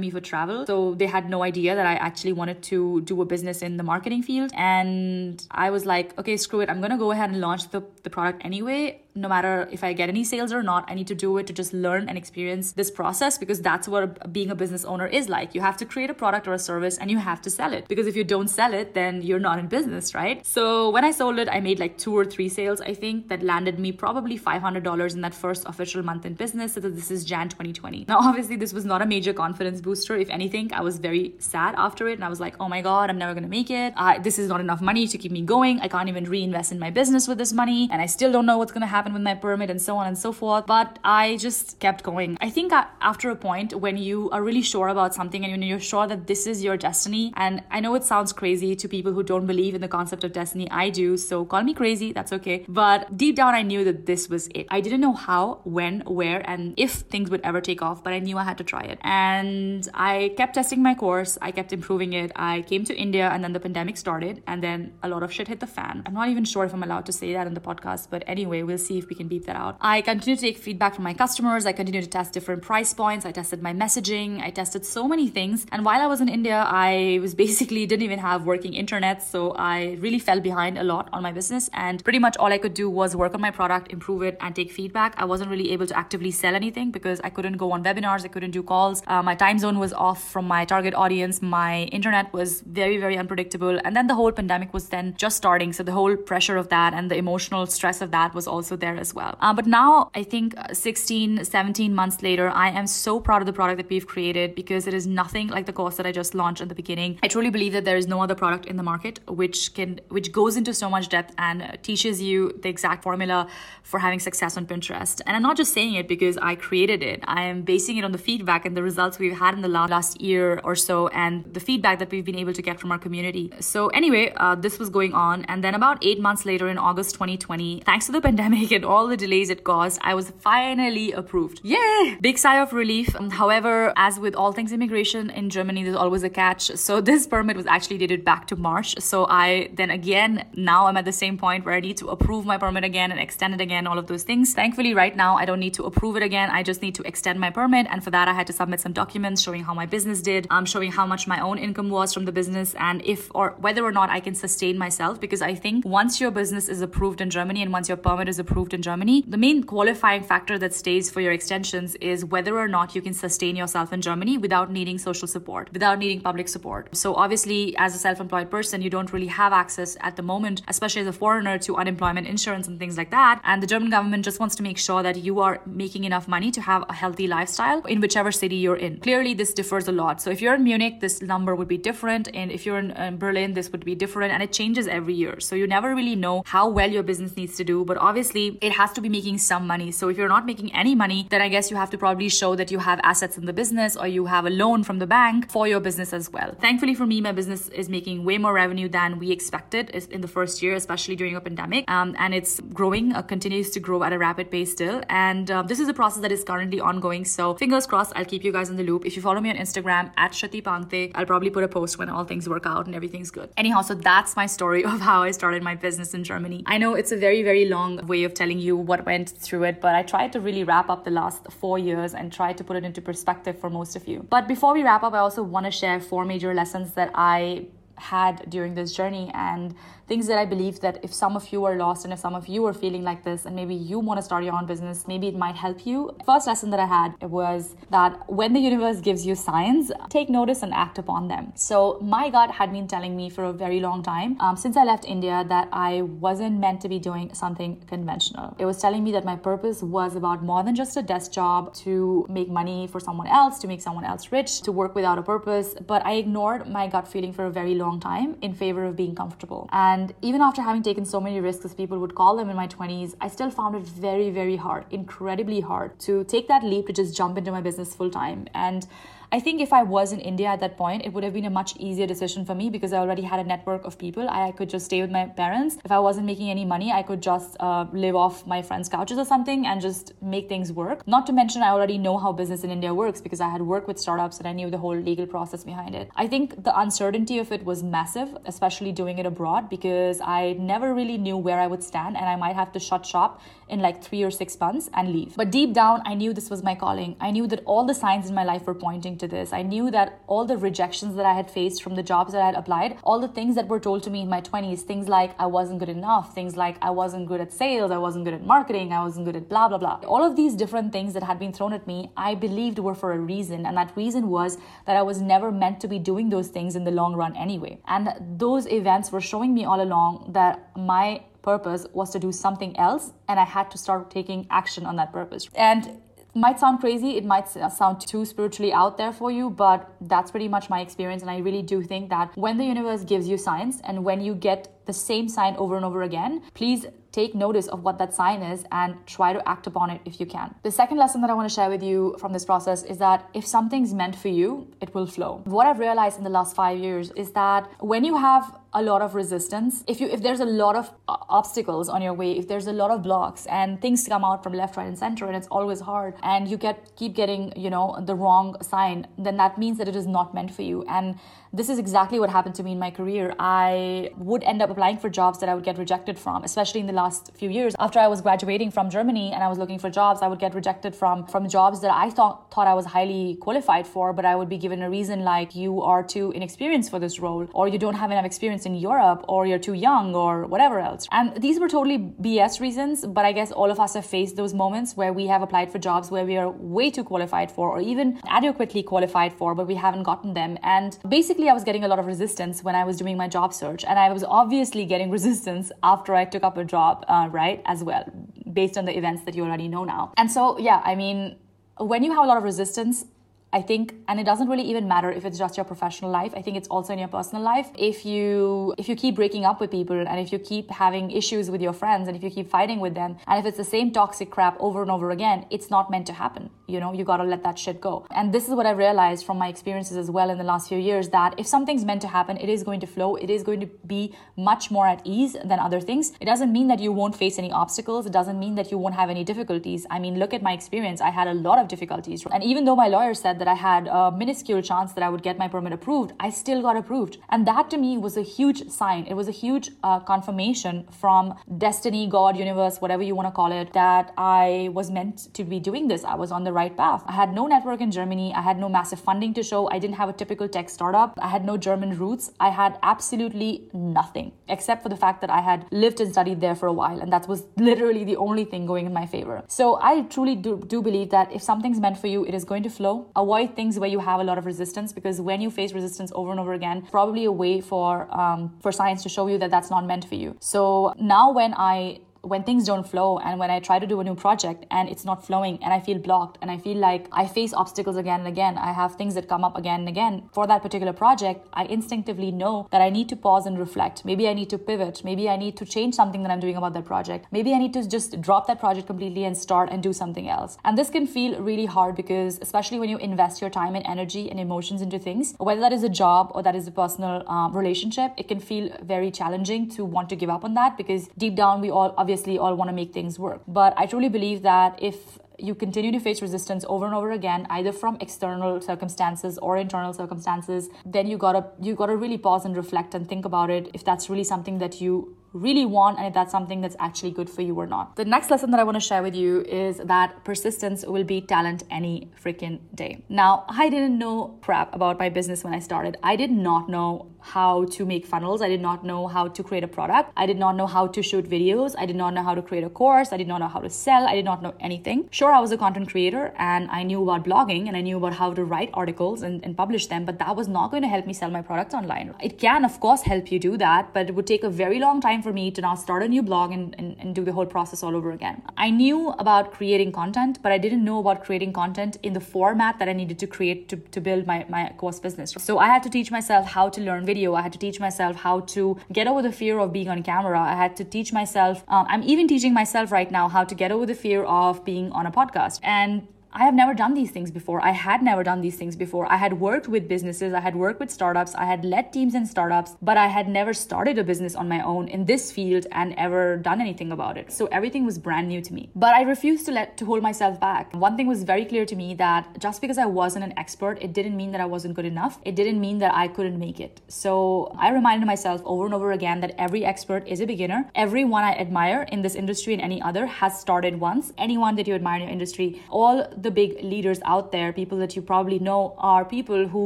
me 0.00 0.10
for 0.10 0.20
travel. 0.20 0.66
So 0.66 0.94
they 0.94 1.06
had 1.06 1.28
no 1.28 1.42
idea 1.42 1.74
that 1.74 1.86
I 1.86 1.94
actually 1.94 2.32
wanted 2.32 2.62
to 2.64 3.00
do 3.02 3.20
a 3.22 3.24
business 3.24 3.62
in 3.62 3.76
the 3.76 3.82
marketing 3.82 4.22
field. 4.22 4.50
And 4.54 5.46
I 5.50 5.70
was 5.70 5.86
like, 5.86 6.18
okay, 6.18 6.36
screw 6.36 6.60
it. 6.60 6.70
I'm 6.70 6.80
going 6.80 6.90
to 6.90 6.98
go 6.98 7.10
ahead 7.10 7.30
and 7.30 7.40
launch 7.40 7.70
the, 7.70 7.82
the 8.02 8.10
product 8.10 8.44
anyway 8.44 9.02
no 9.16 9.28
matter 9.28 9.68
if 9.72 9.82
I 9.82 9.92
get 9.92 10.08
any 10.08 10.24
sales 10.24 10.52
or 10.52 10.62
not, 10.62 10.84
I 10.88 10.94
need 10.94 11.06
to 11.08 11.14
do 11.14 11.36
it 11.38 11.46
to 11.48 11.52
just 11.52 11.72
learn 11.72 12.08
and 12.08 12.18
experience 12.18 12.72
this 12.72 12.90
process 12.90 13.38
because 13.38 13.60
that's 13.60 13.88
what 13.88 14.32
being 14.32 14.50
a 14.50 14.54
business 14.54 14.84
owner 14.84 15.06
is 15.06 15.28
like. 15.28 15.54
You 15.54 15.60
have 15.60 15.76
to 15.78 15.84
create 15.84 16.10
a 16.10 16.14
product 16.14 16.46
or 16.46 16.52
a 16.52 16.58
service 16.58 16.98
and 16.98 17.10
you 17.10 17.18
have 17.18 17.40
to 17.42 17.50
sell 17.50 17.72
it 17.72 17.88
because 17.88 18.06
if 18.06 18.16
you 18.16 18.24
don't 18.24 18.48
sell 18.48 18.74
it, 18.74 18.94
then 18.94 19.22
you're 19.22 19.38
not 19.38 19.58
in 19.58 19.66
business, 19.66 20.14
right? 20.14 20.44
So 20.46 20.90
when 20.90 21.04
I 21.04 21.10
sold 21.10 21.38
it, 21.38 21.48
I 21.50 21.60
made 21.60 21.78
like 21.78 21.98
two 21.98 22.16
or 22.16 22.24
three 22.24 22.48
sales, 22.48 22.80
I 22.80 22.94
think, 22.94 23.28
that 23.28 23.42
landed 23.42 23.78
me 23.78 23.92
probably 23.92 24.38
$500 24.38 25.14
in 25.14 25.20
that 25.22 25.34
first 25.34 25.64
official 25.66 26.02
month 26.02 26.26
in 26.26 26.34
business. 26.34 26.74
So 26.74 26.80
this 26.80 27.10
is 27.10 27.24
Jan 27.24 27.48
2020. 27.48 28.04
Now, 28.08 28.18
obviously, 28.18 28.56
this 28.56 28.72
was 28.72 28.84
not 28.84 29.02
a 29.02 29.06
major 29.06 29.32
confidence 29.32 29.80
booster. 29.80 30.16
If 30.16 30.30
anything, 30.30 30.72
I 30.72 30.80
was 30.80 30.98
very 30.98 31.34
sad 31.38 31.74
after 31.76 32.08
it 32.08 32.14
and 32.14 32.24
I 32.24 32.28
was 32.28 32.40
like, 32.40 32.56
oh 32.60 32.68
my 32.68 32.82
God, 32.82 33.10
I'm 33.10 33.18
never 33.18 33.32
going 33.32 33.44
to 33.44 33.48
make 33.48 33.70
it. 33.70 33.94
Uh, 33.96 34.18
this 34.18 34.38
is 34.38 34.48
not 34.48 34.60
enough 34.60 34.80
money 34.80 35.06
to 35.06 35.18
keep 35.18 35.32
me 35.32 35.42
going. 35.42 35.80
I 35.80 35.88
can't 35.88 36.08
even 36.08 36.24
reinvest 36.24 36.72
in 36.72 36.78
my 36.78 36.90
business 36.90 37.28
with 37.28 37.38
this 37.38 37.52
money 37.52 37.88
and 37.90 38.00
I 38.02 38.06
still 38.06 38.32
don't 38.32 38.46
know 38.46 38.58
what's 38.58 38.72
going 38.72 38.82
to 38.82 38.86
happen 38.86 39.05
with 39.12 39.22
my 39.22 39.34
pyramid 39.34 39.70
and 39.70 39.80
so 39.80 39.96
on 39.96 40.06
and 40.06 40.18
so 40.18 40.32
forth. 40.32 40.66
But 40.66 40.98
I 41.04 41.36
just 41.36 41.78
kept 41.80 42.02
going. 42.02 42.36
I 42.40 42.50
think 42.50 42.72
after 42.72 43.30
a 43.30 43.36
point 43.36 43.74
when 43.74 43.96
you 43.96 44.30
are 44.30 44.42
really 44.42 44.62
sure 44.62 44.88
about 44.88 45.14
something 45.14 45.44
and 45.44 45.64
you're 45.64 45.80
sure 45.80 46.06
that 46.06 46.26
this 46.26 46.46
is 46.46 46.62
your 46.62 46.76
destiny, 46.76 47.32
and 47.36 47.62
I 47.70 47.80
know 47.80 47.94
it 47.94 48.04
sounds 48.04 48.32
crazy 48.32 48.76
to 48.76 48.88
people 48.88 49.12
who 49.12 49.22
don't 49.22 49.46
believe 49.46 49.74
in 49.74 49.80
the 49.80 49.88
concept 49.88 50.24
of 50.24 50.32
destiny. 50.32 50.70
I 50.70 50.90
do, 50.90 51.16
so 51.16 51.44
call 51.44 51.62
me 51.62 51.74
crazy, 51.74 52.12
that's 52.12 52.32
okay. 52.32 52.64
But 52.68 53.16
deep 53.16 53.36
down, 53.36 53.54
I 53.54 53.62
knew 53.62 53.84
that 53.84 54.06
this 54.06 54.28
was 54.28 54.48
it. 54.54 54.66
I 54.70 54.80
didn't 54.80 55.00
know 55.00 55.12
how, 55.12 55.60
when, 55.64 56.00
where, 56.00 56.48
and 56.48 56.74
if 56.76 56.92
things 56.92 57.30
would 57.30 57.40
ever 57.42 57.60
take 57.60 57.82
off, 57.82 58.02
but 58.02 58.12
I 58.12 58.18
knew 58.18 58.38
I 58.38 58.44
had 58.44 58.58
to 58.58 58.64
try 58.64 58.82
it. 58.82 58.98
And 59.02 59.88
I 59.94 60.34
kept 60.36 60.54
testing 60.54 60.82
my 60.82 60.94
course, 60.94 61.38
I 61.40 61.50
kept 61.52 61.72
improving 61.72 62.12
it. 62.12 62.32
I 62.36 62.62
came 62.62 62.84
to 62.84 62.94
India, 62.96 63.28
and 63.28 63.42
then 63.42 63.52
the 63.52 63.60
pandemic 63.60 63.96
started, 63.96 64.42
and 64.46 64.62
then 64.62 64.94
a 65.02 65.08
lot 65.08 65.22
of 65.22 65.32
shit 65.32 65.48
hit 65.48 65.60
the 65.60 65.66
fan. 65.66 66.02
I'm 66.06 66.14
not 66.14 66.28
even 66.28 66.44
sure 66.44 66.64
if 66.64 66.72
I'm 66.72 66.82
allowed 66.82 67.06
to 67.06 67.12
say 67.12 67.32
that 67.32 67.46
in 67.46 67.54
the 67.54 67.60
podcast, 67.60 68.08
but 68.10 68.24
anyway, 68.26 68.62
we'll 68.62 68.78
see 68.78 68.95
if 68.98 69.08
we 69.08 69.16
can 69.16 69.28
beep 69.28 69.46
that 69.46 69.56
out. 69.56 69.76
I 69.80 70.02
continue 70.02 70.36
to 70.36 70.40
take 70.40 70.58
feedback 70.58 70.94
from 70.94 71.04
my 71.04 71.14
customers. 71.14 71.66
I 71.66 71.72
continue 71.72 72.02
to 72.02 72.08
test 72.08 72.32
different 72.32 72.62
price 72.62 72.92
points. 72.94 73.26
I 73.26 73.32
tested 73.32 73.62
my 73.62 73.72
messaging. 73.72 74.40
I 74.40 74.50
tested 74.50 74.84
so 74.84 75.06
many 75.08 75.28
things. 75.28 75.66
And 75.72 75.84
while 75.84 76.00
I 76.00 76.06
was 76.06 76.20
in 76.20 76.28
India, 76.28 76.64
I 76.66 77.18
was 77.20 77.34
basically 77.44 77.86
didn't 77.86 78.02
even 78.02 78.18
have 78.18 78.46
working 78.46 78.74
internet. 78.74 79.22
So 79.22 79.52
I 79.52 79.96
really 80.00 80.18
fell 80.18 80.40
behind 80.40 80.78
a 80.78 80.84
lot 80.84 81.08
on 81.12 81.22
my 81.22 81.32
business. 81.32 81.68
And 81.72 82.02
pretty 82.04 82.18
much 82.18 82.36
all 82.36 82.52
I 82.52 82.58
could 82.58 82.74
do 82.74 82.88
was 82.88 83.16
work 83.16 83.34
on 83.34 83.40
my 83.40 83.50
product, 83.50 83.92
improve 83.92 84.22
it, 84.22 84.36
and 84.40 84.54
take 84.54 84.70
feedback. 84.70 85.14
I 85.16 85.24
wasn't 85.24 85.50
really 85.50 85.70
able 85.72 85.86
to 85.86 85.96
actively 85.96 86.30
sell 86.30 86.54
anything 86.54 86.90
because 86.90 87.20
I 87.22 87.30
couldn't 87.30 87.56
go 87.56 87.72
on 87.72 87.84
webinars. 87.84 88.24
I 88.24 88.28
couldn't 88.28 88.52
do 88.52 88.62
calls. 88.62 89.02
Uh, 89.06 89.22
my 89.22 89.34
time 89.34 89.58
zone 89.58 89.78
was 89.78 89.92
off 89.92 90.30
from 90.30 90.46
my 90.46 90.64
target 90.64 90.94
audience. 90.94 91.42
My 91.42 91.84
internet 91.84 92.32
was 92.32 92.60
very, 92.60 92.98
very 92.98 93.16
unpredictable. 93.16 93.80
And 93.84 93.96
then 93.96 94.06
the 94.06 94.14
whole 94.14 94.32
pandemic 94.32 94.72
was 94.72 94.88
then 94.88 95.14
just 95.16 95.36
starting. 95.36 95.72
So 95.72 95.82
the 95.82 95.92
whole 95.92 96.16
pressure 96.16 96.56
of 96.56 96.68
that 96.68 96.94
and 96.94 97.10
the 97.10 97.16
emotional 97.16 97.66
stress 97.66 98.00
of 98.00 98.10
that 98.10 98.34
was 98.34 98.46
also 98.46 98.76
there 98.76 98.85
as 98.94 99.14
well. 99.14 99.36
Uh, 99.40 99.52
but 99.52 99.66
now 99.66 100.10
I 100.14 100.22
think 100.22 100.54
uh, 100.56 100.72
16, 100.72 101.44
17 101.44 101.94
months 101.94 102.22
later, 102.22 102.48
I 102.48 102.68
am 102.68 102.86
so 102.86 103.18
proud 103.18 103.42
of 103.42 103.46
the 103.46 103.52
product 103.52 103.78
that 103.78 103.88
we've 103.88 104.06
created 104.06 104.54
because 104.54 104.86
it 104.86 104.94
is 104.94 105.06
nothing 105.06 105.48
like 105.48 105.66
the 105.66 105.72
course 105.72 105.96
that 105.96 106.06
I 106.06 106.12
just 106.12 106.34
launched 106.34 106.60
at 106.60 106.68
the 106.68 106.74
beginning. 106.74 107.18
I 107.22 107.28
truly 107.28 107.50
believe 107.50 107.72
that 107.72 107.84
there 107.84 107.96
is 107.96 108.06
no 108.06 108.22
other 108.22 108.34
product 108.34 108.66
in 108.66 108.76
the 108.76 108.82
market 108.82 109.20
which 109.26 109.74
can 109.74 110.00
which 110.08 110.30
goes 110.32 110.56
into 110.56 110.72
so 110.74 110.88
much 110.88 111.08
depth 111.08 111.34
and 111.38 111.78
teaches 111.82 112.20
you 112.22 112.58
the 112.62 112.68
exact 112.68 113.02
formula 113.02 113.48
for 113.82 113.98
having 114.00 114.20
success 114.20 114.56
on 114.56 114.66
Pinterest. 114.66 115.20
And 115.26 115.36
I'm 115.36 115.42
not 115.42 115.56
just 115.56 115.72
saying 115.72 115.94
it 115.94 116.08
because 116.08 116.36
I 116.38 116.54
created 116.54 117.02
it. 117.02 117.22
I 117.24 117.42
am 117.44 117.62
basing 117.62 117.96
it 117.96 118.04
on 118.04 118.12
the 118.12 118.18
feedback 118.18 118.66
and 118.66 118.76
the 118.76 118.82
results 118.82 119.18
we've 119.18 119.38
had 119.38 119.54
in 119.54 119.62
the 119.62 119.68
last 119.68 120.20
year 120.20 120.60
or 120.64 120.74
so 120.74 121.08
and 121.08 121.44
the 121.52 121.60
feedback 121.60 121.98
that 122.00 122.10
we've 122.10 122.24
been 122.24 122.38
able 122.38 122.52
to 122.52 122.62
get 122.62 122.80
from 122.80 122.92
our 122.92 122.98
community. 122.98 123.52
So 123.60 123.88
anyway, 123.88 124.32
uh, 124.36 124.54
this 124.54 124.78
was 124.78 124.90
going 124.90 125.14
on 125.14 125.44
and 125.44 125.62
then 125.64 125.74
about 125.74 126.04
8 126.04 126.20
months 126.20 126.44
later 126.44 126.68
in 126.68 126.78
August 126.78 127.14
2020, 127.14 127.82
thanks 127.84 128.06
to 128.06 128.12
the 128.12 128.20
pandemic 128.28 128.65
and 128.72 128.84
all 128.84 129.06
the 129.06 129.16
delays 129.16 129.50
it 129.50 129.64
caused, 129.64 130.00
I 130.02 130.14
was 130.14 130.30
finally 130.38 131.12
approved. 131.12 131.60
Yay! 131.62 132.18
Big 132.20 132.38
sigh 132.38 132.60
of 132.60 132.72
relief. 132.72 133.14
Um, 133.16 133.30
however, 133.30 133.92
as 133.96 134.18
with 134.18 134.34
all 134.34 134.52
things 134.52 134.72
immigration 134.72 135.30
in 135.30 135.50
Germany, 135.50 135.84
there's 135.84 135.96
always 135.96 136.22
a 136.22 136.30
catch. 136.30 136.70
So 136.76 137.00
this 137.10 137.26
permit 137.26 137.56
was 137.56 137.66
actually 137.66 137.98
dated 137.98 138.24
back 138.24 138.46
to 138.48 138.56
March. 138.56 139.00
So 139.00 139.26
I 139.28 139.70
then 139.74 139.90
again, 139.90 140.46
now 140.54 140.86
I'm 140.86 140.96
at 140.96 141.04
the 141.04 141.12
same 141.12 141.38
point 141.38 141.64
where 141.64 141.74
I 141.74 141.80
need 141.80 141.96
to 141.98 142.08
approve 142.08 142.44
my 142.44 142.58
permit 142.58 142.84
again 142.84 143.10
and 143.10 143.20
extend 143.20 143.54
it 143.54 143.60
again, 143.60 143.86
all 143.86 143.98
of 143.98 144.06
those 144.06 144.22
things. 144.22 144.54
Thankfully, 144.54 144.94
right 144.94 145.16
now, 145.16 145.36
I 145.36 145.44
don't 145.44 145.60
need 145.60 145.74
to 145.74 145.84
approve 145.84 146.16
it 146.16 146.22
again. 146.22 146.50
I 146.50 146.62
just 146.62 146.82
need 146.82 146.94
to 146.96 147.02
extend 147.02 147.38
my 147.40 147.50
permit. 147.50 147.86
And 147.90 148.02
for 148.02 148.10
that, 148.10 148.28
I 148.28 148.32
had 148.32 148.46
to 148.48 148.52
submit 148.52 148.80
some 148.80 148.92
documents 148.92 149.42
showing 149.42 149.64
how 149.64 149.74
my 149.74 149.86
business 149.86 150.22
did, 150.22 150.46
um, 150.50 150.64
showing 150.64 150.92
how 150.92 151.06
much 151.06 151.26
my 151.26 151.40
own 151.40 151.58
income 151.58 151.90
was 151.90 152.12
from 152.12 152.24
the 152.24 152.32
business 152.32 152.74
and 152.78 153.02
if 153.04 153.30
or 153.34 153.54
whether 153.58 153.84
or 153.84 153.92
not 153.92 154.10
I 154.10 154.20
can 154.20 154.34
sustain 154.34 154.78
myself. 154.78 155.20
Because 155.20 155.42
I 155.42 155.54
think 155.54 155.84
once 155.84 156.20
your 156.20 156.30
business 156.30 156.68
is 156.68 156.80
approved 156.80 157.20
in 157.20 157.30
Germany 157.30 157.62
and 157.62 157.72
once 157.72 157.88
your 157.88 157.96
permit 157.96 158.28
is 158.28 158.38
approved, 158.38 158.55
approved 158.56 158.72
in 158.72 158.80
Germany. 158.80 159.22
The 159.28 159.36
main 159.36 159.64
qualifying 159.64 160.22
factor 160.22 160.58
that 160.58 160.72
stays 160.72 161.10
for 161.10 161.20
your 161.20 161.32
extensions 161.32 161.94
is 161.96 162.24
whether 162.24 162.58
or 162.58 162.68
not 162.68 162.94
you 162.94 163.02
can 163.02 163.12
sustain 163.12 163.54
yourself 163.54 163.92
in 163.92 164.00
Germany 164.00 164.38
without 164.38 164.70
needing 164.70 164.96
social 164.96 165.28
support, 165.28 165.68
without 165.74 165.98
needing 165.98 166.22
public 166.22 166.48
support. 166.48 166.88
So 166.96 167.14
obviously, 167.14 167.76
as 167.76 167.94
a 167.94 167.98
self-employed 167.98 168.50
person, 168.50 168.80
you 168.80 168.88
don't 168.88 169.12
really 169.12 169.26
have 169.26 169.52
access 169.52 169.98
at 170.00 170.16
the 170.16 170.22
moment, 170.22 170.62
especially 170.68 171.02
as 171.02 171.08
a 171.08 171.12
foreigner, 171.12 171.58
to 171.58 171.76
unemployment 171.76 172.26
insurance 172.26 172.66
and 172.66 172.78
things 172.78 172.96
like 172.96 173.10
that. 173.10 173.42
And 173.44 173.62
the 173.62 173.66
German 173.66 173.90
government 173.90 174.24
just 174.24 174.40
wants 174.40 174.56
to 174.56 174.62
make 174.62 174.78
sure 174.78 175.02
that 175.02 175.16
you 175.18 175.40
are 175.40 175.60
making 175.66 176.04
enough 176.04 176.26
money 176.26 176.50
to 176.52 176.62
have 176.62 176.82
a 176.88 176.94
healthy 176.94 177.26
lifestyle 177.26 177.84
in 177.84 178.00
whichever 178.00 178.32
city 178.32 178.56
you're 178.56 178.76
in. 178.76 179.00
Clearly, 179.00 179.34
this 179.34 179.52
differs 179.52 179.86
a 179.86 179.92
lot. 179.92 180.22
So 180.22 180.30
if 180.30 180.40
you're 180.40 180.54
in 180.54 180.64
Munich, 180.64 181.00
this 181.00 181.20
number 181.20 181.54
would 181.54 181.68
be 181.68 181.76
different, 181.76 182.30
and 182.32 182.50
if 182.50 182.64
you're 182.64 182.78
in, 182.78 182.92
in 182.92 183.18
Berlin, 183.18 183.52
this 183.52 183.70
would 183.70 183.84
be 183.84 183.94
different, 183.94 184.32
and 184.32 184.42
it 184.42 184.50
changes 184.50 184.88
every 184.88 185.12
year. 185.12 185.40
So 185.40 185.56
you 185.56 185.66
never 185.66 185.94
really 185.94 186.16
know 186.16 186.42
how 186.46 186.70
well 186.70 186.90
your 186.90 187.02
business 187.02 187.36
needs 187.36 187.54
to 187.58 187.64
do, 187.64 187.84
but 187.84 187.98
obviously, 187.98 188.45
it 188.60 188.72
has 188.72 188.92
to 188.92 189.00
be 189.00 189.08
making 189.08 189.38
some 189.38 189.66
money. 189.66 189.90
So 189.92 190.08
if 190.08 190.16
you're 190.16 190.28
not 190.28 190.46
making 190.46 190.74
any 190.74 190.94
money, 190.94 191.26
then 191.30 191.40
I 191.40 191.48
guess 191.48 191.70
you 191.70 191.76
have 191.76 191.90
to 191.90 191.98
probably 191.98 192.28
show 192.28 192.54
that 192.56 192.70
you 192.70 192.78
have 192.78 193.00
assets 193.02 193.36
in 193.38 193.46
the 193.46 193.52
business 193.52 193.96
or 193.96 194.06
you 194.06 194.26
have 194.26 194.46
a 194.46 194.50
loan 194.50 194.84
from 194.84 194.98
the 194.98 195.06
bank 195.06 195.50
for 195.50 195.66
your 195.68 195.80
business 195.80 196.12
as 196.12 196.30
well. 196.30 196.54
Thankfully 196.60 196.94
for 196.94 197.06
me, 197.06 197.20
my 197.20 197.32
business 197.32 197.68
is 197.68 197.88
making 197.88 198.24
way 198.24 198.38
more 198.38 198.52
revenue 198.52 198.88
than 198.88 199.18
we 199.18 199.30
expected 199.30 199.90
in 199.90 200.20
the 200.20 200.28
first 200.28 200.62
year, 200.62 200.74
especially 200.74 201.16
during 201.16 201.36
a 201.36 201.40
pandemic. 201.40 201.90
Um, 201.90 202.14
and 202.18 202.34
it's 202.34 202.60
growing, 202.60 203.12
uh, 203.12 203.22
continues 203.22 203.70
to 203.70 203.80
grow 203.80 204.02
at 204.02 204.12
a 204.12 204.18
rapid 204.18 204.50
pace 204.50 204.72
still. 204.72 205.02
And 205.08 205.50
uh, 205.50 205.62
this 205.62 205.80
is 205.80 205.88
a 205.88 205.94
process 205.94 206.22
that 206.22 206.32
is 206.32 206.44
currently 206.44 206.80
ongoing. 206.80 207.24
So 207.24 207.54
fingers 207.54 207.86
crossed, 207.86 208.12
I'll 208.16 208.24
keep 208.24 208.44
you 208.44 208.52
guys 208.52 208.68
in 208.70 208.76
the 208.76 208.84
loop. 208.84 209.06
If 209.06 209.16
you 209.16 209.22
follow 209.22 209.40
me 209.40 209.50
on 209.50 209.56
Instagram 209.56 210.12
at 210.16 210.32
Shruti 210.32 210.62
Pangtey, 210.62 211.12
I'll 211.14 211.26
probably 211.26 211.50
put 211.50 211.64
a 211.64 211.68
post 211.68 211.98
when 211.98 212.08
all 212.08 212.24
things 212.24 212.48
work 212.48 212.66
out 212.66 212.86
and 212.86 212.94
everything's 212.94 213.30
good. 213.30 213.50
Anyhow, 213.56 213.82
so 213.82 213.94
that's 213.94 214.36
my 214.36 214.46
story 214.46 214.84
of 214.92 215.00
how 215.00 215.22
I 215.22 215.30
started 215.30 215.62
my 215.62 215.74
business 215.74 216.14
in 216.14 216.24
Germany. 216.24 216.62
I 216.66 216.78
know 216.78 216.94
it's 216.94 217.12
a 217.12 217.16
very, 217.16 217.42
very 217.42 217.66
long 217.66 218.06
way 218.06 218.24
of 218.24 218.34
telling 218.36 218.58
you 218.58 218.76
what 218.76 219.04
went 219.06 219.30
through 219.30 219.64
it, 219.64 219.80
but 219.80 219.94
I 219.94 220.02
tried 220.02 220.32
to 220.34 220.40
really 220.40 220.64
wrap 220.64 220.88
up 220.90 221.04
the 221.04 221.10
last 221.10 221.50
four 221.50 221.78
years 221.78 222.14
and 222.14 222.32
try 222.32 222.52
to 222.52 222.62
put 222.62 222.76
it 222.76 222.84
into 222.84 223.00
perspective 223.00 223.58
for 223.58 223.70
most 223.70 223.96
of 223.96 224.06
you. 224.06 224.26
But 224.30 224.46
before 224.46 224.72
we 224.74 224.82
wrap 224.82 225.02
up, 225.02 225.14
I 225.14 225.18
also 225.18 225.42
want 225.42 225.66
to 225.66 225.72
share 225.72 225.98
four 226.00 226.24
major 226.24 226.54
lessons 226.54 226.92
that 226.92 227.10
I 227.14 227.66
had 227.96 228.48
during 228.50 228.74
this 228.74 228.92
journey 228.92 229.30
and 229.34 229.74
things 230.08 230.26
that 230.28 230.38
I 230.38 230.44
believe 230.44 230.80
that 230.80 231.00
if 231.02 231.12
some 231.12 231.36
of 231.36 231.52
you 231.52 231.64
are 231.64 231.76
lost 231.76 232.04
and 232.04 232.12
if 232.12 232.20
some 232.20 232.34
of 232.34 232.46
you 232.46 232.64
are 232.66 232.72
feeling 232.72 233.02
like 233.02 233.24
this 233.24 233.44
and 233.44 233.56
maybe 233.56 233.74
you 233.74 233.98
want 233.98 234.18
to 234.18 234.22
start 234.22 234.44
your 234.44 234.54
own 234.54 234.66
business, 234.66 235.06
maybe 235.08 235.26
it 235.26 235.36
might 235.36 235.56
help 235.56 235.84
you. 235.86 236.16
First 236.24 236.46
lesson 236.46 236.70
that 236.70 236.80
I 236.80 236.86
had 236.86 237.20
was 237.22 237.74
that 237.90 238.30
when 238.30 238.52
the 238.52 238.60
universe 238.60 239.00
gives 239.00 239.26
you 239.26 239.34
signs, 239.34 239.90
take 240.08 240.28
notice 240.28 240.62
and 240.62 240.72
act 240.72 240.98
upon 240.98 241.28
them. 241.28 241.52
So 241.56 241.98
my 242.00 242.30
gut 242.30 242.52
had 242.52 242.72
been 242.72 242.86
telling 242.86 243.16
me 243.16 243.30
for 243.30 243.44
a 243.44 243.52
very 243.52 243.80
long 243.80 244.02
time 244.02 244.40
um, 244.40 244.56
since 244.56 244.76
I 244.76 244.84
left 244.84 245.04
India 245.04 245.44
that 245.48 245.68
I 245.72 246.02
wasn't 246.02 246.60
meant 246.60 246.80
to 246.82 246.88
be 246.88 246.98
doing 246.98 247.34
something 247.34 247.82
conventional. 247.88 248.54
It 248.58 248.64
was 248.64 248.80
telling 248.80 249.02
me 249.02 249.12
that 249.12 249.24
my 249.24 249.36
purpose 249.36 249.82
was 249.82 250.14
about 250.14 250.42
more 250.42 250.62
than 250.62 250.74
just 250.74 250.96
a 250.96 251.02
desk 251.02 251.32
job 251.32 251.74
to 251.84 252.26
make 252.28 252.48
money 252.48 252.86
for 252.86 253.00
someone 253.00 253.26
else, 253.26 253.58
to 253.60 253.66
make 253.66 253.82
someone 253.82 254.04
else 254.04 254.30
rich, 254.30 254.60
to 254.62 254.72
work 254.72 254.94
without 254.94 255.18
a 255.18 255.22
purpose. 255.22 255.74
But 255.86 256.06
I 256.06 256.14
ignored 256.14 256.68
my 256.68 256.86
gut 256.86 257.08
feeling 257.08 257.32
for 257.32 257.46
a 257.46 257.50
very 257.50 257.74
long 257.74 257.98
time 257.98 258.36
in 258.42 258.54
favor 258.54 258.84
of 258.84 258.94
being 258.94 259.14
comfortable. 259.14 259.68
And 259.72 259.95
and 259.96 260.12
even 260.20 260.42
after 260.42 260.60
having 260.60 260.82
taken 260.82 261.06
so 261.06 261.18
many 261.18 261.40
risks, 261.40 261.64
as 261.64 261.72
people 261.72 261.98
would 262.00 262.14
call 262.14 262.36
them 262.36 262.50
in 262.50 262.56
my 262.56 262.68
20s, 262.68 263.14
I 263.18 263.28
still 263.28 263.48
found 263.48 263.74
it 263.74 263.82
very, 263.82 264.28
very 264.28 264.56
hard, 264.56 264.84
incredibly 264.90 265.60
hard 265.60 265.98
to 266.00 266.22
take 266.24 266.48
that 266.48 266.62
leap 266.62 266.88
to 266.88 266.92
just 266.92 267.16
jump 267.16 267.38
into 267.38 267.50
my 267.50 267.62
business 267.62 267.94
full 267.94 268.10
time. 268.10 268.46
And 268.52 268.86
I 269.32 269.40
think 269.40 269.60
if 269.60 269.72
I 269.72 269.82
was 269.82 270.12
in 270.12 270.20
India 270.20 270.46
at 270.46 270.60
that 270.60 270.76
point, 270.76 271.04
it 271.04 271.12
would 271.12 271.24
have 271.24 271.32
been 271.32 271.46
a 271.46 271.50
much 271.50 271.76
easier 271.78 272.06
decision 272.06 272.44
for 272.44 272.54
me 272.54 272.70
because 272.70 272.92
I 272.92 272.98
already 272.98 273.22
had 273.22 273.40
a 273.40 273.44
network 273.44 273.84
of 273.84 273.98
people. 273.98 274.28
I 274.28 274.52
could 274.52 274.70
just 274.70 274.86
stay 274.86 275.00
with 275.00 275.10
my 275.10 275.26
parents. 275.26 275.78
If 275.84 275.90
I 275.90 275.98
wasn't 275.98 276.26
making 276.26 276.50
any 276.50 276.64
money, 276.64 276.92
I 276.92 277.02
could 277.02 277.20
just 277.20 277.56
uh, 277.58 277.86
live 277.92 278.14
off 278.14 278.46
my 278.46 278.62
friends' 278.62 278.88
couches 278.88 279.18
or 279.18 279.24
something 279.24 279.66
and 279.66 279.80
just 279.80 280.12
make 280.22 280.48
things 280.48 280.72
work. 280.72 281.06
Not 281.08 281.26
to 281.26 281.32
mention, 281.32 281.62
I 281.62 281.70
already 281.70 281.98
know 281.98 282.18
how 282.18 282.32
business 282.32 282.62
in 282.62 282.70
India 282.70 282.94
works 282.94 283.20
because 283.20 283.40
I 283.40 283.48
had 283.48 283.62
worked 283.62 283.88
with 283.88 283.98
startups 283.98 284.38
and 284.38 284.46
I 284.46 284.52
knew 284.52 284.70
the 284.70 284.78
whole 284.78 284.96
legal 284.96 285.26
process 285.26 285.64
behind 285.64 285.94
it. 285.94 286.08
I 286.14 286.28
think 286.28 286.62
the 286.62 286.78
uncertainty 286.78 287.38
of 287.38 287.50
it 287.50 287.64
was 287.64 287.82
massive, 287.82 288.36
especially 288.44 288.92
doing 288.92 289.18
it 289.18 289.26
abroad 289.26 289.68
because 289.68 290.20
I 290.20 290.52
never 290.58 290.94
really 290.94 291.18
knew 291.18 291.36
where 291.36 291.58
I 291.58 291.66
would 291.66 291.82
stand 291.82 292.16
and 292.16 292.26
I 292.26 292.36
might 292.36 292.54
have 292.54 292.72
to 292.72 292.78
shut 292.78 293.04
shop 293.04 293.40
in 293.68 293.80
like 293.80 294.02
three 294.02 294.22
or 294.22 294.30
six 294.30 294.58
months 294.58 294.88
and 294.94 295.12
leave. 295.12 295.34
But 295.36 295.50
deep 295.50 295.72
down, 295.72 296.02
I 296.04 296.14
knew 296.14 296.32
this 296.32 296.50
was 296.50 296.62
my 296.62 296.74
calling. 296.74 297.16
I 297.20 297.30
knew 297.30 297.46
that 297.48 297.62
all 297.64 297.84
the 297.84 297.94
signs 297.94 298.28
in 298.28 298.34
my 298.34 298.44
life 298.44 298.66
were 298.66 298.74
pointing 298.74 299.18
to 299.18 299.28
this. 299.28 299.52
I 299.52 299.62
knew 299.62 299.90
that 299.90 300.20
all 300.26 300.44
the 300.44 300.56
rejections 300.56 301.16
that 301.16 301.26
I 301.26 301.34
had 301.34 301.50
faced 301.50 301.82
from 301.82 301.94
the 301.94 302.02
jobs 302.02 302.32
that 302.32 302.42
I 302.42 302.46
had 302.46 302.54
applied, 302.54 302.98
all 303.02 303.20
the 303.20 303.28
things 303.28 303.54
that 303.56 303.68
were 303.68 303.80
told 303.80 304.02
to 304.04 304.10
me 304.10 304.20
in 304.22 304.28
my 304.28 304.40
20s, 304.40 304.80
things 304.80 305.08
like 305.08 305.34
I 305.38 305.46
wasn't 305.46 305.80
good 305.80 305.88
enough, 305.88 306.34
things 306.34 306.56
like 306.56 306.76
I 306.80 306.90
wasn't 306.90 307.26
good 307.26 307.40
at 307.40 307.52
sales, 307.52 307.90
I 307.90 307.98
wasn't 307.98 308.24
good 308.24 308.34
at 308.34 308.44
marketing, 308.44 308.92
I 308.92 309.02
wasn't 309.02 309.26
good 309.26 309.36
at 309.36 309.48
blah, 309.48 309.68
blah, 309.68 309.78
blah. 309.78 310.00
All 310.06 310.24
of 310.24 310.36
these 310.36 310.54
different 310.54 310.92
things 310.92 311.14
that 311.14 311.22
had 311.22 311.38
been 311.38 311.52
thrown 311.52 311.72
at 311.72 311.86
me, 311.86 312.10
I 312.16 312.34
believed 312.34 312.78
were 312.78 312.94
for 312.94 313.12
a 313.12 313.18
reason. 313.18 313.66
And 313.66 313.76
that 313.76 313.96
reason 313.96 314.28
was 314.28 314.58
that 314.86 314.96
I 314.96 315.02
was 315.02 315.20
never 315.20 315.50
meant 315.50 315.80
to 315.80 315.88
be 315.88 315.98
doing 315.98 316.30
those 316.30 316.48
things 316.48 316.76
in 316.76 316.84
the 316.84 316.90
long 316.90 317.14
run 317.14 317.36
anyway. 317.36 317.80
And 317.86 318.14
those 318.38 318.66
events 318.66 319.10
were 319.10 319.20
showing 319.20 319.54
me 319.54 319.64
all 319.64 319.80
along 319.80 320.30
that 320.32 320.70
my 320.76 321.22
purpose 321.52 321.86
was 321.92 322.10
to 322.10 322.18
do 322.18 322.32
something 322.32 322.76
else 322.76 323.12
and 323.28 323.40
I 323.40 323.44
had 323.44 323.70
to 323.70 323.78
start 323.78 324.10
taking 324.10 324.46
action 324.50 324.84
on 324.84 324.96
that 324.96 325.12
purpose. 325.12 325.48
And 325.54 326.02
might 326.36 326.60
sound 326.60 326.80
crazy, 326.80 327.16
it 327.16 327.24
might 327.24 327.48
sound 327.48 328.00
too 328.12 328.24
spiritually 328.26 328.72
out 328.72 328.98
there 328.98 329.12
for 329.12 329.30
you, 329.30 329.48
but 329.48 329.90
that's 330.02 330.30
pretty 330.30 330.48
much 330.48 330.68
my 330.68 330.80
experience. 330.80 331.22
And 331.22 331.30
I 331.30 331.38
really 331.38 331.62
do 331.62 331.82
think 331.82 332.10
that 332.10 332.36
when 332.36 332.58
the 332.58 332.64
universe 332.64 333.04
gives 333.04 333.26
you 333.26 333.38
signs 333.38 333.80
and 333.84 334.04
when 334.04 334.20
you 334.20 334.34
get 334.34 334.60
the 334.84 334.92
same 334.92 335.28
sign 335.28 335.56
over 335.56 335.76
and 335.76 335.84
over 335.84 336.02
again, 336.02 336.42
please 336.52 336.84
take 337.16 337.34
notice 337.34 337.66
of 337.68 337.82
what 337.86 337.96
that 337.98 338.12
sign 338.20 338.42
is 338.42 338.64
and 338.80 338.94
try 339.06 339.32
to 339.32 339.40
act 339.48 339.66
upon 339.66 339.90
it 339.94 340.00
if 340.04 340.20
you 340.20 340.26
can. 340.36 340.54
The 340.68 340.74
second 340.80 340.98
lesson 340.98 341.22
that 341.22 341.30
I 341.30 341.34
want 341.34 341.48
to 341.48 341.54
share 341.58 341.70
with 341.70 341.82
you 341.90 342.16
from 342.20 342.32
this 342.36 342.44
process 342.44 342.82
is 342.82 342.98
that 342.98 343.28
if 343.40 343.46
something's 343.46 343.92
meant 343.94 344.16
for 344.24 344.28
you, 344.40 344.48
it 344.80 344.94
will 344.94 345.06
flow. 345.06 345.32
What 345.44 345.66
I've 345.66 345.78
realized 345.78 346.18
in 346.18 346.24
the 346.24 346.34
last 346.38 346.54
five 346.54 346.78
years 346.78 347.10
is 347.22 347.32
that 347.32 347.70
when 347.80 348.04
you 348.04 348.16
have 348.16 348.44
a 348.76 348.82
lot 348.82 349.00
of 349.00 349.14
resistance 349.14 349.82
if 349.86 350.00
you 350.02 350.06
if 350.16 350.22
there's 350.22 350.40
a 350.40 350.50
lot 350.62 350.76
of 350.76 350.90
obstacles 351.08 351.88
on 351.88 352.02
your 352.02 352.12
way 352.12 352.32
if 352.40 352.46
there's 352.48 352.66
a 352.66 352.72
lot 352.72 352.90
of 352.90 353.02
blocks 353.02 353.46
and 353.46 353.80
things 353.80 354.06
come 354.06 354.22
out 354.22 354.42
from 354.42 354.52
left 354.52 354.76
right 354.76 354.86
and 354.86 354.98
center 354.98 355.24
and 355.26 355.34
it's 355.34 355.46
always 355.46 355.80
hard 355.80 356.14
and 356.22 356.46
you 356.46 356.58
get 356.58 356.92
keep 356.94 357.14
getting 357.14 357.52
you 357.56 357.70
know 357.70 357.86
the 358.10 358.14
wrong 358.14 358.54
sign 358.62 359.06
then 359.16 359.38
that 359.38 359.56
means 359.56 359.78
that 359.78 359.88
it 359.88 359.96
is 359.96 360.06
not 360.06 360.34
meant 360.34 360.52
for 360.54 360.62
you 360.62 360.84
and 360.90 361.18
this 361.56 361.68
is 361.68 361.78
exactly 361.78 362.18
what 362.20 362.30
happened 362.30 362.54
to 362.54 362.62
me 362.62 362.72
in 362.72 362.78
my 362.78 362.90
career 362.90 363.34
i 363.38 364.10
would 364.16 364.42
end 364.44 364.60
up 364.62 364.70
applying 364.70 364.98
for 364.98 365.08
jobs 365.08 365.38
that 365.40 365.48
i 365.48 365.54
would 365.54 365.64
get 365.64 365.78
rejected 365.78 366.18
from 366.18 366.44
especially 366.44 366.80
in 366.80 366.86
the 366.86 366.98
last 367.02 367.30
few 367.34 367.50
years 367.50 367.74
after 367.78 367.98
i 367.98 368.06
was 368.06 368.20
graduating 368.20 368.70
from 368.70 368.90
germany 368.90 369.32
and 369.32 369.42
i 369.42 369.48
was 369.48 369.58
looking 369.58 369.78
for 369.78 369.90
jobs 369.90 370.22
i 370.22 370.28
would 370.28 370.38
get 370.38 370.54
rejected 370.54 370.94
from 370.94 371.26
from 371.26 371.48
jobs 371.48 371.80
that 371.80 371.92
i 371.92 372.10
thought 372.10 372.50
thought 372.52 372.66
i 372.66 372.74
was 372.74 372.86
highly 372.86 373.36
qualified 373.40 373.86
for 373.86 374.12
but 374.12 374.24
i 374.24 374.34
would 374.36 374.48
be 374.48 374.58
given 374.58 374.82
a 374.82 374.90
reason 374.90 375.20
like 375.20 375.54
you 375.54 375.80
are 375.82 376.02
too 376.02 376.30
inexperienced 376.32 376.90
for 376.90 376.98
this 376.98 377.18
role 377.20 377.46
or 377.52 377.68
you 377.68 377.78
don't 377.78 377.94
have 377.94 378.10
enough 378.10 378.24
experience 378.24 378.66
in 378.66 378.74
Europe 378.74 379.24
or 379.28 379.46
you're 379.46 379.58
too 379.58 379.74
young 379.74 380.14
or 380.14 380.46
whatever 380.46 380.78
else. 380.78 381.06
And 381.10 381.40
these 381.42 381.58
were 381.60 381.68
totally 381.68 381.98
BS 381.98 382.60
reasons, 382.60 383.06
but 383.06 383.24
I 383.24 383.32
guess 383.32 383.50
all 383.52 383.70
of 383.70 383.80
us 383.80 383.94
have 383.94 384.06
faced 384.06 384.36
those 384.36 384.54
moments 384.54 384.96
where 384.96 385.12
we 385.12 385.26
have 385.26 385.42
applied 385.42 385.72
for 385.72 385.78
jobs 385.78 386.10
where 386.10 386.24
we 386.24 386.36
are 386.36 386.50
way 386.50 386.90
too 386.90 387.04
qualified 387.04 387.50
for 387.50 387.70
or 387.70 387.80
even 387.80 388.20
adequately 388.28 388.82
qualified 388.82 389.32
for, 389.32 389.54
but 389.54 389.66
we 389.66 389.74
haven't 389.74 390.02
gotten 390.02 390.34
them. 390.34 390.58
And 390.62 390.98
basically, 391.08 391.45
I 391.48 391.52
was 391.52 391.64
getting 391.64 391.84
a 391.84 391.88
lot 391.88 391.98
of 391.98 392.06
resistance 392.06 392.62
when 392.62 392.74
I 392.74 392.84
was 392.84 392.96
doing 392.96 393.16
my 393.16 393.28
job 393.28 393.52
search. 393.52 393.84
And 393.84 393.98
I 393.98 394.12
was 394.12 394.24
obviously 394.24 394.84
getting 394.84 395.10
resistance 395.18 395.72
after 395.82 396.14
I 396.14 396.24
took 396.24 396.44
up 396.44 396.56
a 396.56 396.64
job, 396.64 397.04
uh, 397.08 397.28
right, 397.30 397.62
as 397.66 397.82
well, 397.84 398.04
based 398.52 398.76
on 398.76 398.84
the 398.84 398.96
events 398.96 399.22
that 399.24 399.34
you 399.34 399.44
already 399.44 399.68
know 399.68 399.84
now. 399.84 400.12
And 400.16 400.30
so, 400.30 400.58
yeah, 400.58 400.82
I 400.84 400.94
mean, 400.94 401.36
when 401.78 402.02
you 402.02 402.12
have 402.12 402.24
a 402.24 402.26
lot 402.26 402.36
of 402.36 402.44
resistance, 402.44 403.04
I 403.52 403.62
think, 403.62 403.94
and 404.08 404.18
it 404.18 404.24
doesn't 404.24 404.48
really 404.48 404.64
even 404.64 404.88
matter 404.88 405.10
if 405.10 405.24
it's 405.24 405.38
just 405.38 405.56
your 405.56 405.64
professional 405.64 406.10
life. 406.10 406.32
I 406.36 406.42
think 406.42 406.56
it's 406.56 406.68
also 406.68 406.92
in 406.92 406.98
your 406.98 407.08
personal 407.08 407.42
life. 407.42 407.70
If 407.78 408.04
you 408.04 408.74
if 408.76 408.88
you 408.88 408.96
keep 408.96 409.14
breaking 409.14 409.44
up 409.44 409.60
with 409.60 409.70
people 409.70 409.96
and 409.96 410.20
if 410.20 410.32
you 410.32 410.38
keep 410.38 410.70
having 410.70 411.10
issues 411.10 411.50
with 411.50 411.62
your 411.62 411.72
friends 411.72 412.08
and 412.08 412.16
if 412.16 412.22
you 412.22 412.30
keep 412.30 412.50
fighting 412.50 412.80
with 412.80 412.94
them 412.94 413.16
and 413.26 413.38
if 413.38 413.46
it's 413.46 413.56
the 413.56 413.64
same 413.64 413.92
toxic 413.92 414.30
crap 414.30 414.56
over 414.60 414.82
and 414.82 414.90
over 414.90 415.10
again, 415.10 415.46
it's 415.50 415.70
not 415.70 415.90
meant 415.90 416.06
to 416.08 416.12
happen. 416.12 416.50
You 416.66 416.80
know, 416.80 416.92
you 416.92 417.04
gotta 417.04 417.24
let 417.24 417.44
that 417.44 417.58
shit 417.58 417.80
go. 417.80 418.06
And 418.10 418.34
this 418.34 418.48
is 418.48 418.54
what 418.54 418.66
I 418.66 418.72
realized 418.72 419.24
from 419.24 419.38
my 419.38 419.48
experiences 419.48 419.96
as 419.96 420.10
well 420.10 420.28
in 420.28 420.38
the 420.38 420.44
last 420.44 420.68
few 420.68 420.78
years 420.78 421.08
that 421.10 421.38
if 421.38 421.46
something's 421.46 421.84
meant 421.84 422.02
to 422.02 422.08
happen, 422.08 422.36
it 422.38 422.48
is 422.48 422.64
going 422.64 422.80
to 422.80 422.86
flow. 422.86 423.14
It 423.14 423.30
is 423.30 423.42
going 423.44 423.60
to 423.60 423.66
be 423.86 424.14
much 424.36 424.70
more 424.70 424.86
at 424.86 425.00
ease 425.04 425.36
than 425.44 425.60
other 425.60 425.80
things. 425.80 426.12
It 426.20 426.24
doesn't 426.24 426.52
mean 426.52 426.66
that 426.68 426.80
you 426.80 426.92
won't 426.92 427.14
face 427.14 427.38
any 427.38 427.52
obstacles. 427.52 428.06
It 428.06 428.12
doesn't 428.12 428.38
mean 428.38 428.56
that 428.56 428.70
you 428.70 428.78
won't 428.78 428.96
have 428.96 429.08
any 429.08 429.24
difficulties. 429.24 429.86
I 429.88 429.98
mean, 430.00 430.18
look 430.18 430.34
at 430.34 430.42
my 430.42 430.52
experience. 430.52 431.00
I 431.00 431.10
had 431.10 431.28
a 431.28 431.34
lot 431.34 431.58
of 431.58 431.68
difficulties. 431.68 432.26
And 432.30 432.42
even 432.42 432.64
though 432.64 432.76
my 432.76 432.88
lawyer 432.88 433.14
said 433.14 433.35
said 433.36 433.46
that 433.46 433.48
I 433.48 433.54
had 433.54 433.88
a 433.88 434.10
minuscule 434.10 434.62
chance 434.62 434.92
that 434.94 435.04
I 435.04 435.08
would 435.08 435.22
get 435.22 435.38
my 435.38 435.48
permit 435.48 435.72
approved, 435.72 436.12
I 436.18 436.30
still 436.30 436.62
got 436.62 436.76
approved. 436.76 437.18
And 437.28 437.46
that 437.46 437.70
to 437.70 437.76
me 437.76 437.98
was 437.98 438.16
a 438.16 438.22
huge 438.22 438.68
sign. 438.70 439.06
It 439.06 439.14
was 439.14 439.28
a 439.28 439.36
huge 439.44 439.70
uh, 439.82 440.00
confirmation 440.00 440.86
from 441.00 441.34
destiny, 441.58 442.08
God, 442.08 442.36
universe, 442.36 442.78
whatever 442.80 443.02
you 443.02 443.14
want 443.14 443.28
to 443.28 443.32
call 443.32 443.52
it, 443.52 443.72
that 443.72 444.12
I 444.16 444.70
was 444.72 444.90
meant 444.90 445.34
to 445.34 445.44
be 445.44 445.60
doing 445.60 445.88
this. 445.88 446.04
I 446.04 446.14
was 446.14 446.30
on 446.32 446.44
the 446.44 446.52
right 446.52 446.74
path. 446.76 447.02
I 447.06 447.12
had 447.12 447.34
no 447.34 447.46
network 447.46 447.80
in 447.80 447.90
Germany. 447.90 448.32
I 448.34 448.42
had 448.42 448.58
no 448.58 448.68
massive 448.68 449.00
funding 449.00 449.34
to 449.34 449.42
show. 449.42 449.68
I 449.70 449.78
didn't 449.78 449.96
have 449.96 450.08
a 450.08 450.12
typical 450.12 450.48
tech 450.48 450.70
startup. 450.70 451.18
I 451.20 451.28
had 451.28 451.44
no 451.44 451.56
German 451.56 451.98
roots. 451.98 452.30
I 452.40 452.50
had 452.50 452.78
absolutely 452.82 453.68
nothing 453.72 454.32
except 454.48 454.82
for 454.82 454.88
the 454.88 454.96
fact 455.04 455.20
that 455.20 455.30
I 455.30 455.40
had 455.40 455.66
lived 455.70 456.00
and 456.00 456.10
studied 456.12 456.40
there 456.40 456.54
for 456.54 456.66
a 456.66 456.72
while. 456.72 457.00
And 457.00 457.12
that 457.12 457.28
was 457.28 457.44
literally 457.56 458.04
the 458.04 458.16
only 458.16 458.44
thing 458.44 458.66
going 458.66 458.86
in 458.86 458.92
my 458.92 459.06
favor. 459.06 459.42
So 459.48 459.78
I 459.82 460.02
truly 460.02 460.36
do, 460.36 460.62
do 460.74 460.80
believe 460.82 461.10
that 461.10 461.32
if 461.32 461.42
something's 461.42 461.80
meant 461.80 461.98
for 461.98 462.06
you, 462.06 462.24
it 462.24 462.34
is 462.34 462.44
going 462.44 462.62
to 462.62 462.70
flow. 462.70 463.10
Avoid 463.26 463.56
things 463.56 463.76
where 463.80 463.88
you 463.88 463.98
have 463.98 464.20
a 464.20 464.24
lot 464.30 464.38
of 464.38 464.46
resistance 464.46 464.92
because 464.92 465.20
when 465.20 465.40
you 465.40 465.50
face 465.50 465.72
resistance 465.72 466.12
over 466.14 466.30
and 466.30 466.38
over 466.38 466.52
again, 466.52 466.86
probably 466.98 467.24
a 467.24 467.32
way 467.32 467.60
for 467.60 467.90
um, 468.22 468.40
for 468.62 468.70
science 468.70 469.02
to 469.02 469.08
show 469.08 469.26
you 469.26 469.36
that 469.38 469.50
that's 469.50 469.68
not 469.68 469.84
meant 469.84 470.04
for 470.10 470.14
you. 470.14 470.36
So 470.38 470.94
now 471.14 471.32
when 471.32 471.52
I 471.72 472.02
when 472.26 472.42
things 472.42 472.66
don't 472.66 472.86
flow 472.86 473.18
and 473.18 473.38
when 473.38 473.50
I 473.50 473.60
try 473.60 473.78
to 473.78 473.86
do 473.86 474.00
a 474.00 474.04
new 474.04 474.14
project 474.14 474.66
and 474.70 474.88
it's 474.88 475.04
not 475.04 475.26
flowing 475.26 475.62
and 475.62 475.72
I 475.72 475.80
feel 475.80 475.98
blocked 475.98 476.38
and 476.42 476.50
I 476.50 476.58
feel 476.58 476.76
like 476.76 477.06
I 477.12 477.26
face 477.26 477.52
obstacles 477.54 477.96
again 477.96 478.20
and 478.20 478.28
again, 478.28 478.58
I 478.58 478.72
have 478.72 478.96
things 478.96 479.14
that 479.14 479.28
come 479.28 479.44
up 479.44 479.56
again 479.56 479.80
and 479.80 479.88
again 479.88 480.28
for 480.32 480.46
that 480.46 480.62
particular 480.62 480.92
project, 480.92 481.46
I 481.52 481.64
instinctively 481.64 482.32
know 482.32 482.68
that 482.72 482.80
I 482.80 482.90
need 482.90 483.08
to 483.10 483.16
pause 483.16 483.46
and 483.46 483.58
reflect. 483.58 484.04
Maybe 484.04 484.28
I 484.28 484.34
need 484.34 484.50
to 484.50 484.58
pivot. 484.58 485.02
Maybe 485.04 485.28
I 485.28 485.36
need 485.36 485.56
to 485.58 485.64
change 485.64 485.94
something 485.94 486.22
that 486.22 486.30
I'm 486.30 486.40
doing 486.40 486.56
about 486.56 486.74
that 486.74 486.84
project. 486.84 487.26
Maybe 487.30 487.52
I 487.54 487.58
need 487.58 487.72
to 487.74 487.88
just 487.88 488.20
drop 488.20 488.46
that 488.48 488.58
project 488.58 488.86
completely 488.86 489.24
and 489.24 489.36
start 489.36 489.68
and 489.70 489.82
do 489.82 489.92
something 489.92 490.28
else. 490.28 490.58
And 490.64 490.76
this 490.76 490.90
can 490.90 491.06
feel 491.06 491.40
really 491.40 491.66
hard 491.66 491.94
because, 491.94 492.38
especially 492.42 492.80
when 492.80 492.88
you 492.88 492.98
invest 492.98 493.40
your 493.40 493.50
time 493.50 493.74
and 493.74 493.86
energy 493.86 494.30
and 494.30 494.40
emotions 494.40 494.82
into 494.82 494.98
things, 494.98 495.34
whether 495.38 495.60
that 495.60 495.72
is 495.72 495.84
a 495.84 495.88
job 495.88 496.32
or 496.34 496.42
that 496.42 496.54
is 496.54 496.66
a 496.66 496.70
personal 496.70 497.22
um, 497.28 497.56
relationship, 497.56 498.12
it 498.16 498.28
can 498.28 498.40
feel 498.40 498.70
very 498.82 499.10
challenging 499.10 499.68
to 499.70 499.84
want 499.84 500.08
to 500.08 500.16
give 500.16 500.30
up 500.30 500.44
on 500.44 500.54
that 500.54 500.76
because 500.76 501.08
deep 501.16 501.36
down 501.36 501.60
we 501.60 501.70
all 501.70 501.94
obviously 501.96 502.15
obviously 502.16 502.38
all 502.38 502.54
want 502.54 502.70
to 502.70 502.74
make 502.74 502.92
things 502.92 503.18
work. 503.18 503.42
But 503.46 503.74
I 503.76 503.86
truly 503.86 504.08
believe 504.08 504.42
that 504.42 504.78
if 504.82 505.18
you 505.38 505.54
continue 505.54 505.92
to 505.92 506.00
face 506.00 506.22
resistance 506.22 506.64
over 506.66 506.86
and 506.86 506.94
over 506.94 507.10
again 507.10 507.46
either 507.50 507.70
from 507.70 507.98
external 508.00 508.58
circumstances 508.62 509.36
or 509.38 509.58
internal 509.58 509.92
circumstances 509.92 510.70
then 510.86 511.06
you 511.06 511.18
gotta 511.18 511.44
you 511.60 511.74
gotta 511.74 511.94
really 511.94 512.16
pause 512.16 512.46
and 512.46 512.56
reflect 512.56 512.94
and 512.94 513.06
think 513.06 513.26
about 513.26 513.50
it 513.50 513.68
if 513.74 513.84
that's 513.84 514.08
really 514.08 514.24
something 514.24 514.56
that 514.60 514.80
you 514.80 515.14
really 515.36 515.66
want 515.66 515.98
and 515.98 516.06
if 516.06 516.14
that's 516.14 516.32
something 516.32 516.60
that's 516.60 516.76
actually 516.78 517.10
good 517.10 517.30
for 517.30 517.42
you 517.42 517.54
or 517.54 517.66
not. 517.66 517.96
The 517.96 518.04
next 518.04 518.30
lesson 518.30 518.50
that 518.52 518.60
I 518.60 518.64
want 518.64 518.76
to 518.76 518.80
share 518.80 519.02
with 519.02 519.14
you 519.14 519.42
is 519.42 519.78
that 519.78 520.24
persistence 520.24 520.84
will 520.84 521.04
beat 521.04 521.28
talent 521.28 521.64
any 521.70 522.10
freaking 522.22 522.58
day. 522.74 523.04
Now, 523.08 523.44
I 523.48 523.68
didn't 523.68 523.98
know 523.98 524.38
crap 524.42 524.74
about 524.74 524.98
my 524.98 525.08
business 525.08 525.44
when 525.44 525.54
I 525.54 525.58
started. 525.58 525.96
I 526.02 526.16
did 526.16 526.30
not 526.30 526.68
know 526.68 527.08
how 527.20 527.64
to 527.64 527.84
make 527.84 528.06
funnels. 528.06 528.40
I 528.40 528.48
did 528.48 528.60
not 528.60 528.84
know 528.84 529.08
how 529.08 529.26
to 529.26 529.42
create 529.42 529.64
a 529.64 529.68
product. 529.68 530.12
I 530.16 530.26
did 530.26 530.38
not 530.38 530.54
know 530.56 530.66
how 530.66 530.86
to 530.86 531.02
shoot 531.02 531.28
videos. 531.28 531.74
I 531.76 531.84
did 531.84 531.96
not 531.96 532.14
know 532.14 532.22
how 532.22 532.34
to 532.34 532.42
create 532.42 532.62
a 532.64 532.68
course. 532.68 533.12
I 533.12 533.16
did 533.16 533.26
not 533.26 533.38
know 533.38 533.48
how 533.48 533.60
to 533.60 533.70
sell. 533.70 534.06
I 534.06 534.14
did 534.14 534.24
not 534.24 534.42
know 534.42 534.54
anything. 534.60 535.08
Sure, 535.10 535.32
I 535.32 535.40
was 535.40 535.50
a 535.50 535.58
content 535.58 535.88
creator 535.90 536.32
and 536.38 536.70
I 536.70 536.84
knew 536.84 537.02
about 537.02 537.24
blogging 537.24 537.66
and 537.66 537.76
I 537.76 537.80
knew 537.80 537.96
about 537.96 538.14
how 538.14 538.32
to 538.32 538.44
write 538.44 538.70
articles 538.74 539.22
and, 539.22 539.44
and 539.44 539.56
publish 539.56 539.86
them, 539.86 540.04
but 540.04 540.18
that 540.20 540.36
was 540.36 540.46
not 540.46 540.70
going 540.70 540.82
to 540.82 540.88
help 540.88 541.06
me 541.06 541.12
sell 541.12 541.30
my 541.30 541.42
products 541.42 541.74
online. 541.74 542.14
It 542.22 542.38
can, 542.38 542.64
of 542.64 542.78
course, 542.78 543.02
help 543.02 543.32
you 543.32 543.38
do 543.40 543.56
that, 543.56 543.92
but 543.92 544.08
it 544.08 544.14
would 544.14 544.26
take 544.26 544.44
a 544.44 544.50
very 544.50 544.78
long 544.78 545.00
time 545.00 545.22
for 545.26 545.32
me 545.32 545.50
to 545.50 545.60
now 545.60 545.74
start 545.74 546.04
a 546.04 546.08
new 546.14 546.22
blog 546.22 546.52
and, 546.52 546.74
and, 546.78 546.96
and 547.00 547.08
do 547.12 547.24
the 547.28 547.32
whole 547.32 547.46
process 547.46 547.82
all 547.82 547.96
over 547.96 548.12
again. 548.12 548.36
I 548.56 548.70
knew 548.70 548.98
about 549.24 549.52
creating 549.58 549.90
content, 549.90 550.38
but 550.40 550.52
I 550.52 550.58
didn't 550.64 550.84
know 550.84 550.98
about 551.00 551.24
creating 551.24 551.52
content 551.52 551.98
in 552.04 552.12
the 552.12 552.20
format 552.20 552.78
that 552.78 552.88
I 552.88 552.92
needed 552.92 553.18
to 553.18 553.26
create 553.26 553.68
to, 553.70 553.76
to 553.94 554.00
build 554.00 554.24
my, 554.24 554.46
my 554.48 554.72
course 554.76 555.00
business. 555.00 555.34
So 555.38 555.58
I 555.58 555.66
had 555.66 555.82
to 555.82 555.90
teach 555.90 556.12
myself 556.12 556.46
how 556.46 556.68
to 556.68 556.80
learn 556.80 557.04
video. 557.04 557.34
I 557.34 557.42
had 557.42 557.52
to 557.54 557.58
teach 557.58 557.80
myself 557.80 558.14
how 558.14 558.36
to 558.54 558.78
get 558.92 559.08
over 559.08 559.20
the 559.20 559.32
fear 559.32 559.58
of 559.58 559.72
being 559.72 559.88
on 559.88 560.04
camera. 560.04 560.40
I 560.40 560.54
had 560.54 560.76
to 560.76 560.84
teach 560.84 561.12
myself, 561.12 561.64
um, 561.66 561.86
I'm 561.88 562.04
even 562.04 562.28
teaching 562.28 562.54
myself 562.54 562.92
right 562.92 563.10
now 563.10 563.28
how 563.28 563.42
to 563.42 563.54
get 563.62 563.72
over 563.72 563.84
the 563.84 563.96
fear 563.96 564.22
of 564.22 564.64
being 564.64 564.92
on 564.92 565.06
a 565.06 565.10
podcast. 565.10 565.58
And 565.64 566.06
I 566.38 566.44
have 566.44 566.52
never 566.52 566.74
done 566.74 566.92
these 566.92 567.10
things 567.10 567.30
before. 567.30 567.64
I 567.64 567.70
had 567.70 568.02
never 568.02 568.22
done 568.22 568.42
these 568.42 568.56
things 568.56 568.76
before. 568.76 569.10
I 569.10 569.16
had 569.16 569.40
worked 569.40 569.68
with 569.68 569.88
businesses, 569.88 570.34
I 570.34 570.40
had 570.40 570.54
worked 570.54 570.80
with 570.80 570.90
startups, 570.90 571.34
I 571.34 571.46
had 571.46 571.64
led 571.64 571.94
teams 571.94 572.14
in 572.14 572.26
startups, 572.26 572.76
but 572.82 572.98
I 572.98 573.06
had 573.06 573.26
never 573.26 573.54
started 573.54 573.96
a 573.96 574.04
business 574.04 574.34
on 574.34 574.46
my 574.46 574.60
own 574.60 574.88
in 574.88 575.06
this 575.06 575.32
field 575.32 575.66
and 575.72 575.94
ever 575.96 576.36
done 576.36 576.60
anything 576.60 576.92
about 576.92 577.16
it. 577.16 577.32
So 577.32 577.46
everything 577.46 577.86
was 577.86 577.98
brand 577.98 578.28
new 578.28 578.42
to 578.42 578.52
me. 578.52 578.68
But 578.76 578.94
I 578.94 579.00
refused 579.00 579.46
to 579.46 579.52
let 579.52 579.78
to 579.78 579.86
hold 579.86 580.02
myself 580.02 580.38
back. 580.38 580.74
One 580.74 580.94
thing 580.94 581.06
was 581.06 581.22
very 581.22 581.46
clear 581.46 581.64
to 581.64 581.74
me 581.74 581.94
that 581.94 582.38
just 582.38 582.60
because 582.60 582.76
I 582.76 582.84
wasn't 582.84 583.24
an 583.24 583.32
expert, 583.38 583.78
it 583.80 583.94
didn't 583.94 584.14
mean 584.14 584.32
that 584.32 584.42
I 584.42 584.44
wasn't 584.44 584.74
good 584.74 584.84
enough. 584.84 585.18
It 585.24 585.36
didn't 585.36 585.58
mean 585.58 585.78
that 585.78 585.94
I 585.94 586.06
couldn't 586.06 586.38
make 586.38 586.60
it. 586.60 586.82
So 586.88 587.56
I 587.58 587.70
reminded 587.70 588.06
myself 588.06 588.42
over 588.44 588.66
and 588.66 588.74
over 588.74 588.92
again 588.92 589.20
that 589.20 589.34
every 589.38 589.64
expert 589.64 590.06
is 590.06 590.20
a 590.20 590.26
beginner. 590.26 590.70
Everyone 590.74 591.24
I 591.24 591.32
admire 591.32 591.86
in 591.90 592.02
this 592.02 592.14
industry 592.14 592.52
and 592.52 592.60
any 592.60 592.82
other 592.82 593.06
has 593.06 593.40
started 593.40 593.80
once. 593.80 594.12
Anyone 594.18 594.56
that 594.56 594.68
you 594.68 594.74
admire 594.74 594.96
in 594.96 595.04
your 595.04 595.12
industry, 595.12 595.62
all 595.70 596.06
the 596.26 596.30
big 596.30 596.62
leaders 596.62 597.00
out 597.04 597.30
there, 597.32 597.52
people 597.52 597.78
that 597.78 597.94
you 597.96 598.02
probably 598.02 598.38
know, 598.38 598.74
are 598.78 599.04
people 599.04 599.46
who 599.46 599.64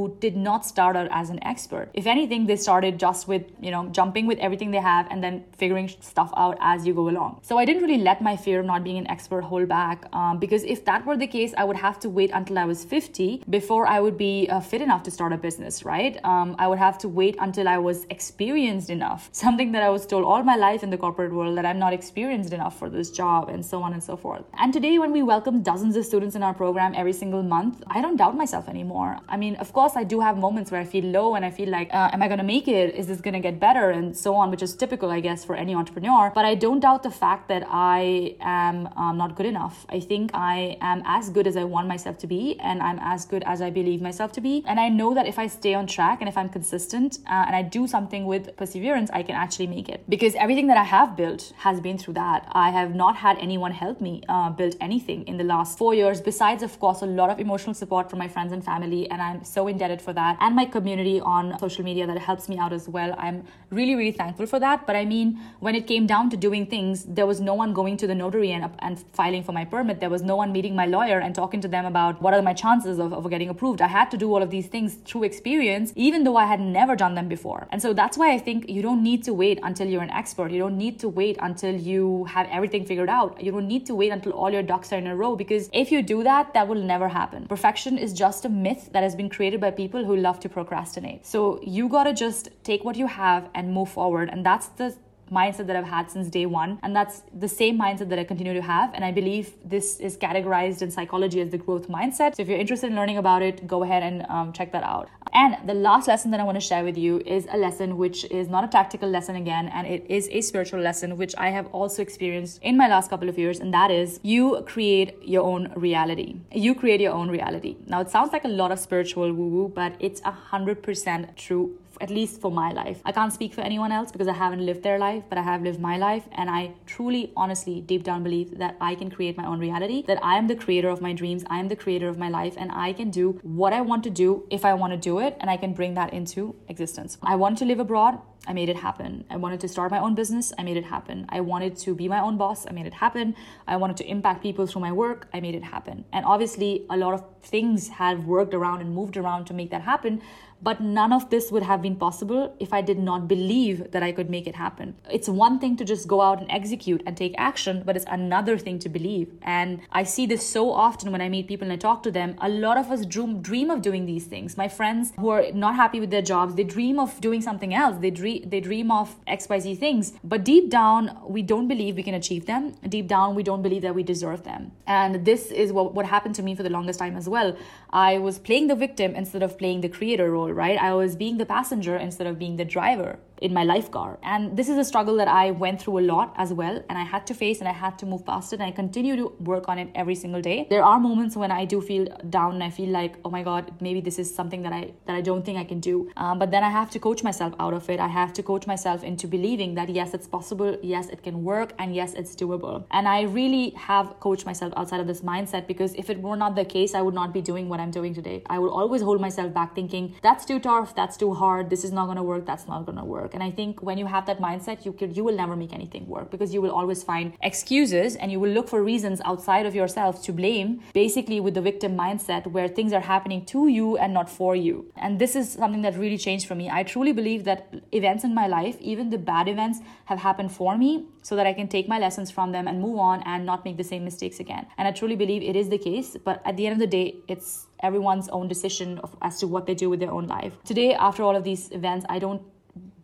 did 0.21 0.37
not 0.37 0.67
start 0.73 0.95
out 0.95 1.09
as 1.11 1.31
an 1.31 1.43
expert. 1.53 1.89
If 1.95 2.07
anything, 2.07 2.47
they 2.47 2.57
started 2.57 2.99
just 2.99 3.27
with, 3.27 3.45
you 3.61 3.71
know, 3.71 3.89
jumping 3.99 4.27
with 4.27 4.39
everything 4.39 4.71
they 4.71 4.85
have 4.93 5.09
and 5.11 5.25
then 5.25 5.45
figuring 5.57 5.89
stuff 6.01 6.31
out 6.37 6.59
as 6.61 6.87
you 6.87 6.93
go 6.95 7.09
along. 7.09 7.41
So 7.43 7.57
I 7.59 7.65
didn't 7.65 7.83
really 7.83 8.03
let 8.11 8.21
my 8.21 8.37
fear 8.37 8.61
of 8.61 8.67
not 8.67 8.85
being 8.85 8.99
an 8.99 9.09
expert 9.09 9.43
hold 9.43 9.69
back 9.69 10.05
um, 10.13 10.39
because 10.39 10.65
if 10.65 10.85
that 10.85 11.07
were 11.07 11.17
the 11.17 11.27
case, 11.27 11.55
I 11.57 11.65
would 11.65 11.77
have 11.77 11.99
to 12.01 12.11
wait 12.11 12.31
until 12.35 12.59
I 12.59 12.67
was 12.67 12.85
50 12.85 13.45
before 13.49 13.87
I 13.87 14.01
would 14.01 14.19
be 14.19 14.49
uh, 14.51 14.61
fit 14.61 14.83
enough 14.83 15.03
to 15.05 15.11
start 15.11 15.33
a 15.33 15.39
business, 15.39 15.83
right? 15.85 16.23
Um, 16.25 16.57
I 16.59 16.69
would 16.69 16.79
have 16.79 16.99
to 16.99 17.09
wait 17.09 17.37
until 17.41 17.69
I 17.69 17.79
was 17.79 18.05
experienced 18.11 18.91
enough. 18.91 19.31
Something 19.45 19.73
that 19.73 19.83
I 19.83 19.89
was 19.89 20.07
told 20.07 20.25
all 20.25 20.43
my 20.43 20.57
life 20.57 20.83
in 20.83 20.91
the 20.91 20.99
corporate 20.99 21.33
world 21.33 21.57
that 21.57 21.65
I'm 21.65 21.79
not 21.79 21.95
experienced 21.95 22.53
enough 22.53 22.79
for 22.79 22.91
this 22.91 23.11
job 23.11 23.49
and 23.49 23.65
so 23.65 23.83
on 23.83 23.95
and 23.95 24.05
so 24.05 24.17
forth. 24.17 24.45
And 24.59 24.73
today, 24.73 24.99
when 24.99 25.13
we 25.13 25.23
welcome 25.23 25.63
dozens 25.63 25.97
of 25.97 26.05
students 26.05 26.37
in 26.41 26.45
our 26.49 26.55
program 26.55 26.95
every 26.97 27.13
single 27.13 27.43
month, 27.43 27.83
I 27.87 28.01
don't 28.01 28.17
doubt 28.17 28.37
myself 28.45 28.67
anymore. 28.75 29.19
I 29.29 29.37
mean, 29.37 29.55
of 29.65 29.73
course, 29.79 29.93
I 30.03 30.05
do 30.13 30.21
have 30.21 30.39
moments 30.47 30.71
where 30.71 30.81
I 30.81 30.87
feel 30.95 31.05
low 31.05 31.35
and 31.35 31.45
I 31.45 31.51
feel 31.59 31.69
like, 31.69 31.89
uh, 31.93 32.09
am 32.15 32.23
I 32.23 32.29
going 32.29 32.43
to 32.47 32.51
make 32.57 32.67
it? 32.67 32.95
Is 33.01 33.07
this 33.11 33.21
going 33.21 33.35
to 33.35 33.45
get 33.49 33.61
better? 33.61 33.91
And 33.91 34.17
so 34.17 34.35
on, 34.35 34.51
which 34.51 34.63
is 34.63 34.75
typical, 34.75 35.11
I 35.11 35.21
guess, 35.21 35.45
for 35.45 35.55
any 35.55 35.75
entrepreneur. 35.75 36.33
But 36.35 36.45
I 36.47 36.55
don't 36.55 36.81
doubt 36.81 37.03
the 37.03 37.11
fact 37.11 37.49
that 37.49 37.63
I 37.69 38.37
am 38.41 38.89
um, 38.97 39.19
not 39.19 39.37
good 39.37 39.47
enough. 39.55 39.85
I 39.91 40.01
think 40.01 40.31
I 40.33 40.79
am 40.81 41.03
as 41.05 41.29
good 41.29 41.47
as 41.47 41.57
I 41.57 41.65
want 41.65 41.87
myself 41.89 42.17
to 42.25 42.27
be, 42.27 42.59
and 42.61 42.81
I'm 42.83 42.99
as 43.01 43.27
good 43.27 43.43
as 43.45 43.61
I 43.61 43.71
believe 43.71 44.01
myself 44.01 44.33
to 44.33 44.41
be. 44.41 44.65
And 44.67 44.81
I 44.81 44.89
know 44.89 45.13
that 45.15 45.27
if 45.27 45.39
I 45.39 45.47
stay 45.47 45.75
on 45.75 45.87
track 45.87 46.21
and 46.21 46.29
if 46.29 46.37
I'm 46.39 46.49
consistent 46.49 47.19
uh, 47.27 47.45
and 47.47 47.55
I 47.55 47.63
do 47.63 47.87
something 47.87 48.25
with 48.25 48.57
perseverance, 48.57 49.11
I 49.13 49.23
can 49.23 49.35
actually 49.35 49.67
make 49.67 49.89
it. 49.89 50.01
Because 50.09 50.35
everything 50.37 50.69
that 50.69 50.79
I 50.79 50.85
have 50.85 51.17
built 51.17 51.53
has 51.59 51.81
been 51.81 51.99
through 51.99 52.15
that. 52.15 52.49
I 52.53 52.71
have 52.71 52.95
not 52.95 53.17
had 53.17 53.37
anyone 53.39 53.73
help 53.73 54.01
me 54.01 54.23
uh, 54.29 54.51
build 54.51 54.77
anything 54.81 55.27
in 55.27 55.37
the 55.37 55.45
last 55.45 55.77
four 55.77 55.93
years 55.95 56.21
besides, 56.31 56.63
of 56.63 56.79
course, 56.79 57.03
a 57.03 57.11
lot 57.21 57.29
of 57.29 57.41
emotional 57.41 57.75
support 57.75 58.09
from 58.11 58.19
my 58.25 58.29
friends 58.35 58.53
and 58.53 58.63
family, 58.65 59.03
and 59.11 59.21
I'm 59.21 59.45
so 59.45 59.67
indebted 59.67 60.01
for 60.07 60.13
that, 60.13 60.37
and 60.41 60.55
my 60.55 60.67
community 60.77 61.19
on 61.21 61.59
social 61.59 61.85
media 61.91 62.07
that 62.07 62.19
helps 62.19 62.49
me 62.49 62.57
out 62.65 62.73
as 62.73 62.89
well. 62.89 63.11
I'm 63.19 63.39
really, 63.71 63.95
really 64.01 64.13
thankful 64.13 64.47
for 64.47 64.61
that. 64.61 64.87
But 64.87 64.97
I 64.97 65.05
mean, 65.05 65.41
when 65.61 65.75
it 65.75 65.87
came 65.87 66.07
down 66.07 66.31
to 66.31 66.37
doing 66.37 66.67
things, 66.67 67.05
there 67.05 67.27
was 67.27 67.41
no 67.41 67.55
one 67.55 67.73
going 67.73 67.97
to 68.03 68.07
the 68.07 68.15
notary 68.15 68.53
and, 68.53 68.71
and 68.81 68.99
filing 69.13 69.43
for 69.43 69.53
my 69.53 69.65
permit. 69.65 70.01
There 70.01 70.11
was 70.11 70.23
no 70.23 70.37
one 70.37 70.53
meeting 70.53 70.75
my 70.77 70.87
lawyer 70.87 71.19
and 71.19 71.35
talking 71.35 71.61
to 71.63 71.69
them 71.69 71.85
about 71.85 72.21
what 72.23 72.35
are 72.35 72.43
my 72.43 72.53
chances 72.53 72.99
of, 72.99 73.13
of 73.13 73.29
getting 73.31 73.49
approved. 73.49 73.81
I 73.81 73.89
had 73.89 74.11
to 74.13 74.17
do 74.17 74.33
all 74.33 74.43
of 74.43 74.51
these 74.51 74.67
things 74.67 74.95
through 75.07 75.25
experience, 75.25 75.93
even 75.97 76.25
though 76.25 76.37
I 76.37 76.47
had 76.47 76.61
never 76.61 76.95
done 76.97 77.15
them 77.15 77.29
before. 77.29 77.67
And 77.71 77.83
so 77.83 77.93
that's 77.93 78.17
why 78.17 78.33
I 78.33 78.39
think 78.39 78.69
you 78.69 78.83
don't 78.83 79.03
need 79.03 79.25
to 79.25 79.33
wait 79.33 79.59
until 79.63 79.89
you're 79.89 80.03
an 80.03 80.11
expert. 80.23 80.53
You 80.53 80.61
don't 80.61 80.79
need 80.79 81.01
to 81.01 81.09
wait 81.09 81.37
until 81.41 81.75
you 81.75 82.25
have 82.37 82.47
everything 82.51 82.85
figured 82.85 83.09
out. 83.09 83.43
You 83.43 83.53
don't 83.53 83.69
need 83.69 83.87
to 83.87 83.95
wait 83.95 84.11
until 84.11 84.33
all 84.33 84.51
your 84.51 84.63
ducks 84.63 84.93
are 84.93 84.99
in 84.99 85.07
a 85.07 85.17
row 85.17 85.35
because 85.37 85.69
if 85.73 85.91
you 85.91 86.03
do 86.03 86.20
that, 86.25 86.55
that 86.55 86.69
will 86.69 86.83
never 86.83 87.09
happen. 87.09 87.47
Perfection 87.47 87.99
is 87.99 88.13
just 88.13 88.45
a 88.45 88.49
myth 88.49 88.91
that 88.93 89.03
has 89.03 89.15
been 89.15 89.29
created 89.29 89.61
by 89.61 89.71
people 89.71 90.05
who 90.05 90.17
love 90.17 90.41
to 90.41 90.49
procrastinate. 90.49 91.27
So 91.27 91.61
you 91.63 91.89
gotta 91.89 92.13
just 92.13 92.51
take 92.65 92.85
what 92.85 92.97
you 92.97 93.07
have 93.07 93.49
and 93.55 93.73
move 93.73 93.89
forward. 93.89 94.29
And 94.31 94.45
that's 94.45 94.69
the 94.69 94.97
mindset 95.31 95.67
that 95.69 95.77
I've 95.77 95.85
had 95.85 96.11
since 96.11 96.29
day 96.29 96.47
one. 96.47 96.79
And 96.83 96.95
that's 96.95 97.23
the 97.33 97.49
same 97.49 97.79
mindset 97.79 98.09
that 98.11 98.19
I 98.19 98.25
continue 98.25 98.55
to 98.55 98.63
have. 98.63 98.93
And 98.95 99.05
I 99.05 99.13
believe 99.13 99.55
this 99.65 99.99
is 100.01 100.17
categorized 100.17 100.83
in 100.83 100.91
psychology 100.91 101.41
as 101.41 101.51
the 101.51 101.59
growth 101.59 101.89
mindset. 101.89 102.37
So 102.37 102.43
if 102.43 102.49
you're 102.49 102.59
interested 102.59 102.89
in 102.89 102.97
learning 102.97 103.19
about 103.19 103.43
it, 103.43 103.67
go 103.67 103.83
ahead 103.83 104.03
and 104.03 104.27
um, 104.29 104.53
check 104.53 104.73
that 104.73 104.85
out. 104.85 105.09
And 105.33 105.57
the 105.67 105.75
last 105.75 106.09
lesson 106.09 106.31
that 106.33 106.41
I 106.41 106.45
want 106.45 106.57
to 106.57 106.61
share 106.61 106.85
with 106.85 106.99
you 106.99 107.23
is 107.25 107.47
a 107.53 107.57
lesson 107.57 107.97
which 107.97 108.25
is 108.31 108.49
not 108.49 108.65
a 108.65 108.69
tactical 108.69 109.09
lesson 109.09 109.37
again, 109.37 109.69
and 109.69 109.87
it 109.87 110.05
is 110.09 110.29
a 110.33 110.41
spiritual 110.41 110.81
lesson 110.81 111.17
which 111.17 111.35
I 111.39 111.51
have 111.51 111.67
also 111.69 112.03
experienced 112.03 112.61
in 112.63 112.77
my 112.77 112.89
last 112.89 113.11
couple 113.11 113.29
of 113.29 113.39
years. 113.39 113.61
And 113.61 113.73
that 113.73 113.91
is 113.91 114.19
you 114.23 114.63
create 114.67 115.23
your 115.23 115.45
own 115.45 115.73
reality. 115.77 116.41
You 116.51 116.75
create 116.75 117.01
your 117.01 117.13
own 117.13 117.31
reality. 117.31 117.77
Now, 117.87 118.01
it 118.01 118.11
sounds 118.11 118.33
like 118.33 118.45
a 118.45 118.49
lot 118.49 118.73
of 118.73 118.81
spiritual 118.81 119.33
woo 119.33 119.49
woo, 119.49 119.69
but 119.69 119.95
it's 120.01 120.21
a 120.25 120.33
hundred 120.33 120.83
percent 120.83 121.37
true 121.37 121.79
at 122.01 122.11
least 122.11 122.41
for 122.41 122.51
my 122.51 122.73
life. 122.73 123.01
I 123.05 123.13
can't 123.13 123.33
speak 123.33 123.55
for 123.55 123.61
anyone 123.61 123.93
else 123.93 124.11
because 124.11 124.29
I 124.29 124.33
haven't 124.33 124.65
lived 124.65 124.83
their 124.83 124.99
life, 124.99 125.25
but 125.29 125.39
I 125.39 125.43
have 125.43 125.63
lived 125.63 125.81
my 125.81 125.97
life. 125.97 126.25
And 126.33 126.51
I 126.51 126.73
truly, 126.87 127.33
honestly, 127.37 127.81
deep 127.81 128.03
down 128.03 128.23
believe 128.23 128.59
that 128.59 128.77
I 128.81 128.95
can 128.95 129.11
create 129.11 129.37
my 129.37 129.47
own 129.47 129.59
reality, 129.59 130.03
that 130.07 130.19
I 130.23 130.37
am 130.37 130.47
the 130.47 130.57
creator 130.57 130.89
of 130.89 131.01
my 131.01 131.13
dreams, 131.13 131.45
I 131.49 131.59
am 131.59 131.69
the 131.69 131.77
creator 131.77 132.09
of 132.09 132.19
my 132.19 132.29
life, 132.29 132.55
and 132.57 132.71
I 132.73 132.93
can 132.93 133.11
do 133.11 133.39
what 133.43 133.73
I 133.73 133.81
want 133.81 134.05
to 134.05 134.11
do 134.11 134.47
if 134.51 134.65
I 134.65 134.75
want 134.75 134.93
to 134.93 134.97
do 134.97 135.19
it, 135.19 135.37
and 135.41 135.51
I 135.51 135.57
can 135.57 135.73
bring 135.73 135.95
that 135.95 136.13
into 136.13 136.57
existence. 136.69 137.19
I 137.23 137.37
want 137.37 137.59
to 137.59 137.65
live 137.65 137.81
abroad. 137.81 138.19
I 138.47 138.55
made 138.55 138.71
it 138.71 138.77
happen. 138.77 139.25
I 139.29 139.37
wanted 139.37 139.61
to 139.61 139.69
start 139.69 139.91
my 139.91 139.99
own 139.99 140.15
business. 140.15 140.51
I 140.59 140.63
made 140.63 140.79
it 140.79 140.85
happen. 140.85 141.27
I 141.29 141.41
wanted 141.43 141.77
to 141.79 141.95
be 141.95 142.09
my 142.09 142.21
own 142.21 142.39
boss. 142.39 142.67
I 142.67 142.73
made 142.73 142.87
it 142.87 142.95
happen. 142.95 143.37
I 143.67 143.77
wanted 143.77 143.99
to 143.99 144.07
impact 144.09 144.43
people 144.43 144.67
through 144.67 144.81
my 144.81 144.93
work. 144.93 145.29
I 145.35 145.41
made 145.41 145.55
it 145.55 145.63
happen. 145.63 146.07
And 146.11 146.25
obviously, 146.25 146.87
a 146.89 146.97
lot 146.97 147.13
of 147.13 147.23
things 147.43 147.89
have 147.89 148.25
worked 148.25 148.55
around 148.55 148.81
and 148.81 148.95
moved 148.95 149.19
around 149.19 149.45
to 149.47 149.55
make 149.55 149.71
that 149.71 149.83
happen. 149.83 150.23
But 150.63 150.81
none 150.81 151.13
of 151.13 151.31
this 151.31 151.51
would 151.51 151.63
have 151.63 151.83
been 151.83 151.97
possible 151.97 152.55
if 152.59 152.73
I 152.73 152.83
did 152.83 152.99
not 152.99 153.29
believe 153.29 153.93
that 153.93 154.03
I 154.03 154.13
could 154.13 154.29
make 154.29 154.47
it 154.47 154.55
happen. 154.55 154.95
It's 155.11 155.29
one 155.29 155.59
thing 155.59 155.77
to 155.77 155.85
just 155.85 156.07
go 156.07 156.21
out 156.21 156.41
and 156.41 156.51
execute 156.51 157.03
and 157.07 157.17
take 157.17 157.35
action, 157.39 157.83
but 157.85 157.97
it's 157.97 158.05
another 158.09 158.59
thing 158.59 158.79
to 158.81 158.89
believe. 158.89 159.33
And 159.43 159.81
I 159.93 160.03
see 160.03 160.27
this 160.27 160.47
so 160.47 160.71
often 160.71 161.13
when 161.13 161.21
I 161.21 161.29
meet 161.29 161.49
people 161.49 161.65
and 161.65 161.73
I 161.73 161.77
talk 161.77 162.03
to 162.05 162.11
them. 162.11 162.37
A 162.41 162.49
lot 162.49 162.77
of 162.77 162.91
us 162.91 163.07
dream, 163.07 163.41
dream 163.41 163.71
of 163.71 163.83
doing 163.83 164.07
these 164.07 164.27
things. 164.27 164.57
My 164.57 164.69
friends 164.69 165.13
who 165.19 165.31
are 165.31 165.51
not 165.53 165.77
happy 165.77 166.01
with 166.01 166.11
their 166.11 166.23
jobs, 166.23 166.55
they 166.55 166.65
dream 166.65 166.99
of 166.99 167.21
doing 167.21 167.41
something 167.41 167.75
else. 167.75 167.97
They 168.01 168.11
dream, 168.11 168.49
they 168.49 168.61
dream 168.61 168.91
of 168.91 169.17
XYZ 169.27 169.79
things. 169.79 170.13
But 170.23 170.45
deep 170.45 170.71
down, 170.71 171.17
we 171.27 171.43
don't 171.43 171.69
believe 171.69 171.97
we 171.97 172.03
can 172.03 172.15
achieve 172.15 172.47
them. 172.47 172.75
Deep 172.89 173.07
down, 173.07 173.35
we 173.35 173.43
don't 173.43 173.63
believe 173.63 173.83
that 173.83 173.95
we 173.95 174.03
deserve 174.03 174.45
them. 174.45 174.73
And 174.87 175.25
this 175.25 175.51
is 175.51 175.73
what, 175.73 175.95
what 175.95 176.07
happened 176.07 176.35
to 176.37 176.43
me 176.43 176.55
for 176.55 176.63
the 176.63 176.71
longest 176.71 176.99
time 176.99 177.17
as 177.17 177.29
well. 177.29 177.57
I 177.91 178.19
was 178.19 178.39
playing 178.39 178.67
the 178.67 178.75
victim 178.75 179.15
instead 179.15 179.43
of 179.43 179.59
playing 179.59 179.81
the 179.81 179.89
creator 179.89 180.31
role 180.31 180.50
right? 180.53 180.79
I 180.79 180.95
was 180.95 181.17
being 181.17 181.39
the 181.39 181.47
passenger 181.47 181.97
instead 181.97 182.27
of 182.27 182.39
being 182.39 182.57
the 182.57 182.65
driver 182.65 183.19
in 183.41 183.55
my 183.55 183.65
life 183.65 183.91
car. 183.91 184.19
And 184.23 184.57
this 184.57 184.69
is 184.69 184.77
a 184.79 184.85
struggle 184.85 185.17
that 185.17 185.29
I 185.29 185.51
went 185.51 185.81
through 185.81 185.99
a 185.99 186.05
lot 186.13 186.35
as 186.37 186.53
well. 186.53 186.83
And 186.89 186.99
I 186.99 187.05
had 187.05 187.27
to 187.29 187.35
face 187.35 187.61
and 187.61 187.69
I 187.69 187.73
had 187.73 187.99
to 188.01 188.07
move 188.07 188.25
past 188.27 188.53
it. 188.53 188.61
And 188.61 188.69
I 188.69 188.71
continue 188.71 189.17
to 189.17 189.29
work 189.41 189.69
on 189.69 189.79
it 189.79 189.89
every 189.95 190.15
single 190.15 190.41
day. 190.41 190.67
There 190.71 190.85
are 190.85 191.01
moments 191.01 191.37
when 191.37 191.51
I 191.51 191.65
do 191.65 191.81
feel 191.81 192.07
down 192.29 192.55
and 192.55 192.65
I 192.65 192.71
feel 192.71 192.91
like, 192.91 193.17
oh 193.25 193.31
my 193.31 193.43
God, 193.43 193.73
maybe 193.81 194.01
this 194.01 194.19
is 194.19 194.33
something 194.35 194.63
that 194.63 194.73
I 194.73 194.93
that 195.07 195.17
I 195.17 195.21
don't 195.21 195.45
think 195.45 195.59
I 195.59 195.65
can 195.65 195.81
do. 195.81 196.11
Um, 196.17 196.39
but 196.39 196.51
then 196.51 196.63
I 196.63 196.71
have 196.71 196.91
to 196.91 196.99
coach 196.99 197.23
myself 197.23 197.55
out 197.59 197.75
of 197.75 197.89
it. 197.89 198.01
I 198.01 198.09
have 198.09 198.33
to 198.35 198.43
coach 198.43 198.67
myself 198.67 199.03
into 199.03 199.27
believing 199.27 199.75
that 199.75 199.89
yes, 199.89 200.15
it's 200.15 200.27
possible, 200.27 200.77
yes, 200.83 201.09
it 201.09 201.23
can 201.23 201.43
work, 201.45 201.73
and 201.79 201.95
yes, 201.95 202.15
it's 202.15 202.35
doable. 202.37 202.85
And 202.91 203.09
I 203.09 203.23
really 203.23 203.71
have 203.71 204.19
coached 204.21 204.47
myself 204.47 204.73
outside 204.77 205.01
of 205.01 205.07
this 205.07 205.23
mindset 205.23 205.67
because 205.67 205.95
if 205.95 206.11
it 206.11 206.21
were 206.21 206.37
not 206.37 206.55
the 206.57 206.65
case, 206.65 206.95
I 206.95 207.03
would 207.03 207.15
not 207.15 207.33
be 207.33 207.41
doing 207.41 207.69
what 207.69 207.81
I'm 207.81 207.91
doing 207.91 208.15
today. 208.15 208.43
I 208.47 208.59
would 208.59 208.71
always 208.71 209.03
hold 209.03 209.21
myself 209.21 209.53
back 209.55 209.75
thinking, 209.75 210.15
that's 210.23 210.45
too 210.45 210.61
tough, 210.61 210.95
that's 210.95 211.17
too 211.17 211.33
hard, 211.35 211.71
this 211.71 211.85
is 211.85 211.93
not 211.93 212.07
gonna 212.07 212.23
work, 212.23 212.47
that's 212.47 212.67
not 212.67 212.87
gonna 212.87 213.05
work 213.05 213.30
work. 213.31 213.35
And 213.35 213.43
I 213.43 213.55
think 213.55 213.83
when 213.83 213.99
you 213.99 214.07
have 214.07 214.27
that 214.27 214.41
mindset, 214.41 214.85
you 214.85 214.93
could 214.93 215.17
you 215.17 215.25
will 215.25 215.37
never 215.37 215.57
make 215.57 215.73
anything 215.73 216.07
work 216.07 216.31
because 216.31 216.53
you 216.55 216.61
will 216.63 216.71
always 216.71 217.03
find 217.03 217.33
excuses 217.43 218.17
and 218.17 218.31
you 218.33 218.41
will 218.41 218.51
look 218.51 218.69
for 218.69 218.83
reasons 218.83 219.21
outside 219.25 219.67
of 219.67 219.75
yourself 219.75 220.23
to 220.25 220.33
blame, 220.33 220.81
basically 220.93 221.41
with 221.41 221.55
the 221.55 221.61
victim 221.61 221.97
mindset 221.97 222.47
where 222.47 222.69
things 222.69 222.93
are 222.93 223.01
happening 223.01 223.45
to 223.47 223.69
you 223.69 223.97
and 223.99 224.13
not 224.13 224.29
for 224.29 224.57
you. 224.57 224.85
And 224.97 225.19
this 225.19 225.37
is 225.37 225.53
something 225.53 225.83
that 225.83 225.97
really 225.97 226.19
changed 226.19 226.47
for 226.47 226.55
me. 226.55 226.69
I 226.71 226.83
truly 226.83 227.13
believe 227.13 227.45
that 227.45 227.75
events 227.93 228.25
in 228.25 228.35
my 228.35 228.47
life, 228.47 228.77
even 228.81 229.11
the 229.11 229.19
bad 229.19 229.49
events, 229.49 229.81
have 230.07 230.19
happened 230.19 230.53
for 230.53 230.77
me 230.77 231.07
so 231.23 231.37
that 231.37 231.47
I 231.47 231.53
can 231.53 231.69
take 231.69 231.89
my 231.89 231.99
lessons 231.99 232.31
from 232.31 232.53
them 232.53 232.67
and 232.67 232.81
move 232.81 232.99
on 232.99 233.23
and 233.25 233.45
not 233.45 233.65
make 233.65 233.77
the 233.77 233.85
same 233.85 234.05
mistakes 234.05 234.41
again. 234.41 234.67
And 234.79 234.89
I 234.89 234.93
truly 234.93 235.17
believe 235.17 235.43
it 235.43 235.57
is 235.57 235.69
the 235.69 235.79
case, 235.79 236.17
but 236.25 236.43
at 236.45 236.57
the 236.57 236.67
end 236.67 236.75
of 236.75 236.79
the 236.79 236.87
day, 236.87 237.17
it's 237.29 237.67
everyone's 237.83 238.29
own 238.29 238.49
decision 238.49 238.99
of, 238.99 239.17
as 239.23 239.39
to 239.41 239.47
what 239.47 239.67
they 239.67 239.75
do 239.75 239.89
with 239.91 240.01
their 240.01 240.11
own 240.11 240.27
life. 240.27 240.53
Today, 240.65 240.95
after 240.95 241.23
all 241.23 241.37
of 241.37 241.45
these 241.45 241.71
events, 241.73 242.07
I 242.09 242.19
don't 242.19 242.43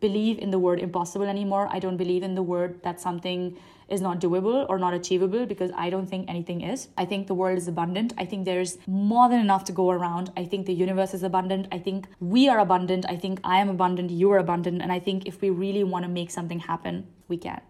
believe 0.01 0.39
in 0.39 0.51
the 0.51 0.59
word 0.59 0.81
impossible 0.81 1.27
anymore. 1.27 1.69
I 1.71 1.79
don't 1.79 1.97
believe 1.97 2.23
in 2.23 2.35
the 2.35 2.43
word 2.43 2.83
that 2.83 3.01
something 3.01 3.57
is 3.89 4.01
not 4.01 4.21
doable 4.21 4.67
or 4.69 4.79
not 4.79 4.95
achievable 4.95 5.47
because 5.47 5.71
I 5.77 5.91
don't 5.91 6.07
think 6.07 6.29
anything 6.29 6.61
is. 6.61 6.89
I 6.99 7.05
think 7.05 7.27
the 7.27 7.35
world 7.35 7.57
is 7.57 7.69
abundant. 7.69 8.13
I 8.19 8.25
think 8.25 8.45
there's 8.45 8.79
more 8.87 9.29
than 9.29 9.41
enough 9.41 9.65
to 9.65 9.73
go 9.73 9.91
around. 9.91 10.33
I 10.37 10.45
think 10.45 10.67
the 10.67 10.75
universe 10.75 11.15
is 11.15 11.23
abundant. 11.23 11.69
I 11.71 11.79
think 11.79 12.09
we 12.21 12.49
are 12.49 12.59
abundant. 12.59 13.07
I 13.09 13.17
think 13.17 13.41
I 13.45 13.59
am 13.59 13.69
abundant. 13.69 14.11
You 14.11 14.33
are 14.33 14.39
abundant. 14.39 14.83
And 14.83 14.91
I 14.91 14.99
think 14.99 15.27
if 15.27 15.41
we 15.41 15.51
really 15.51 15.85
want 15.85 16.05
to 16.05 16.09
make 16.11 16.31
something 16.31 16.59
happen, 16.59 17.07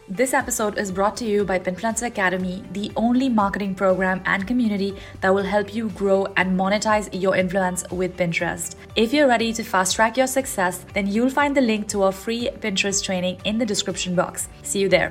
This 0.07 0.35
episode 0.35 0.77
is 0.77 0.93
brought 0.93 1.17
to 1.17 1.25
you 1.25 1.43
by 1.43 1.59
Pinfluencer 1.59 2.07
Academy, 2.09 2.63
the 2.73 2.93
only 2.95 3.31
marketing 3.31 3.75
program 3.75 4.21
and 4.27 4.47
community 4.47 4.95
that 5.23 5.35
will 5.35 5.45
help 5.45 5.75
you 5.75 5.89
grow 5.91 6.27
and 6.37 6.59
monetize 6.61 7.09
your 7.13 7.35
influence 7.35 7.83
with 7.91 8.19
Pinterest. 8.19 8.75
If 8.97 9.15
you're 9.15 9.29
ready 9.29 9.55
to 9.55 9.63
fast 9.65 9.97
track 9.97 10.19
your 10.19 10.27
success, 10.27 10.85
then 10.93 11.07
you'll 11.07 11.31
find 11.31 11.57
the 11.57 11.63
link 11.63 11.89
to 11.89 12.03
our 12.03 12.13
free 12.13 12.51
Pinterest 12.61 13.03
training 13.03 13.41
in 13.45 13.57
the 13.57 13.65
description 13.65 14.15
box. 14.15 14.51
See 14.63 14.81
you 14.81 14.91
there. 14.91 15.05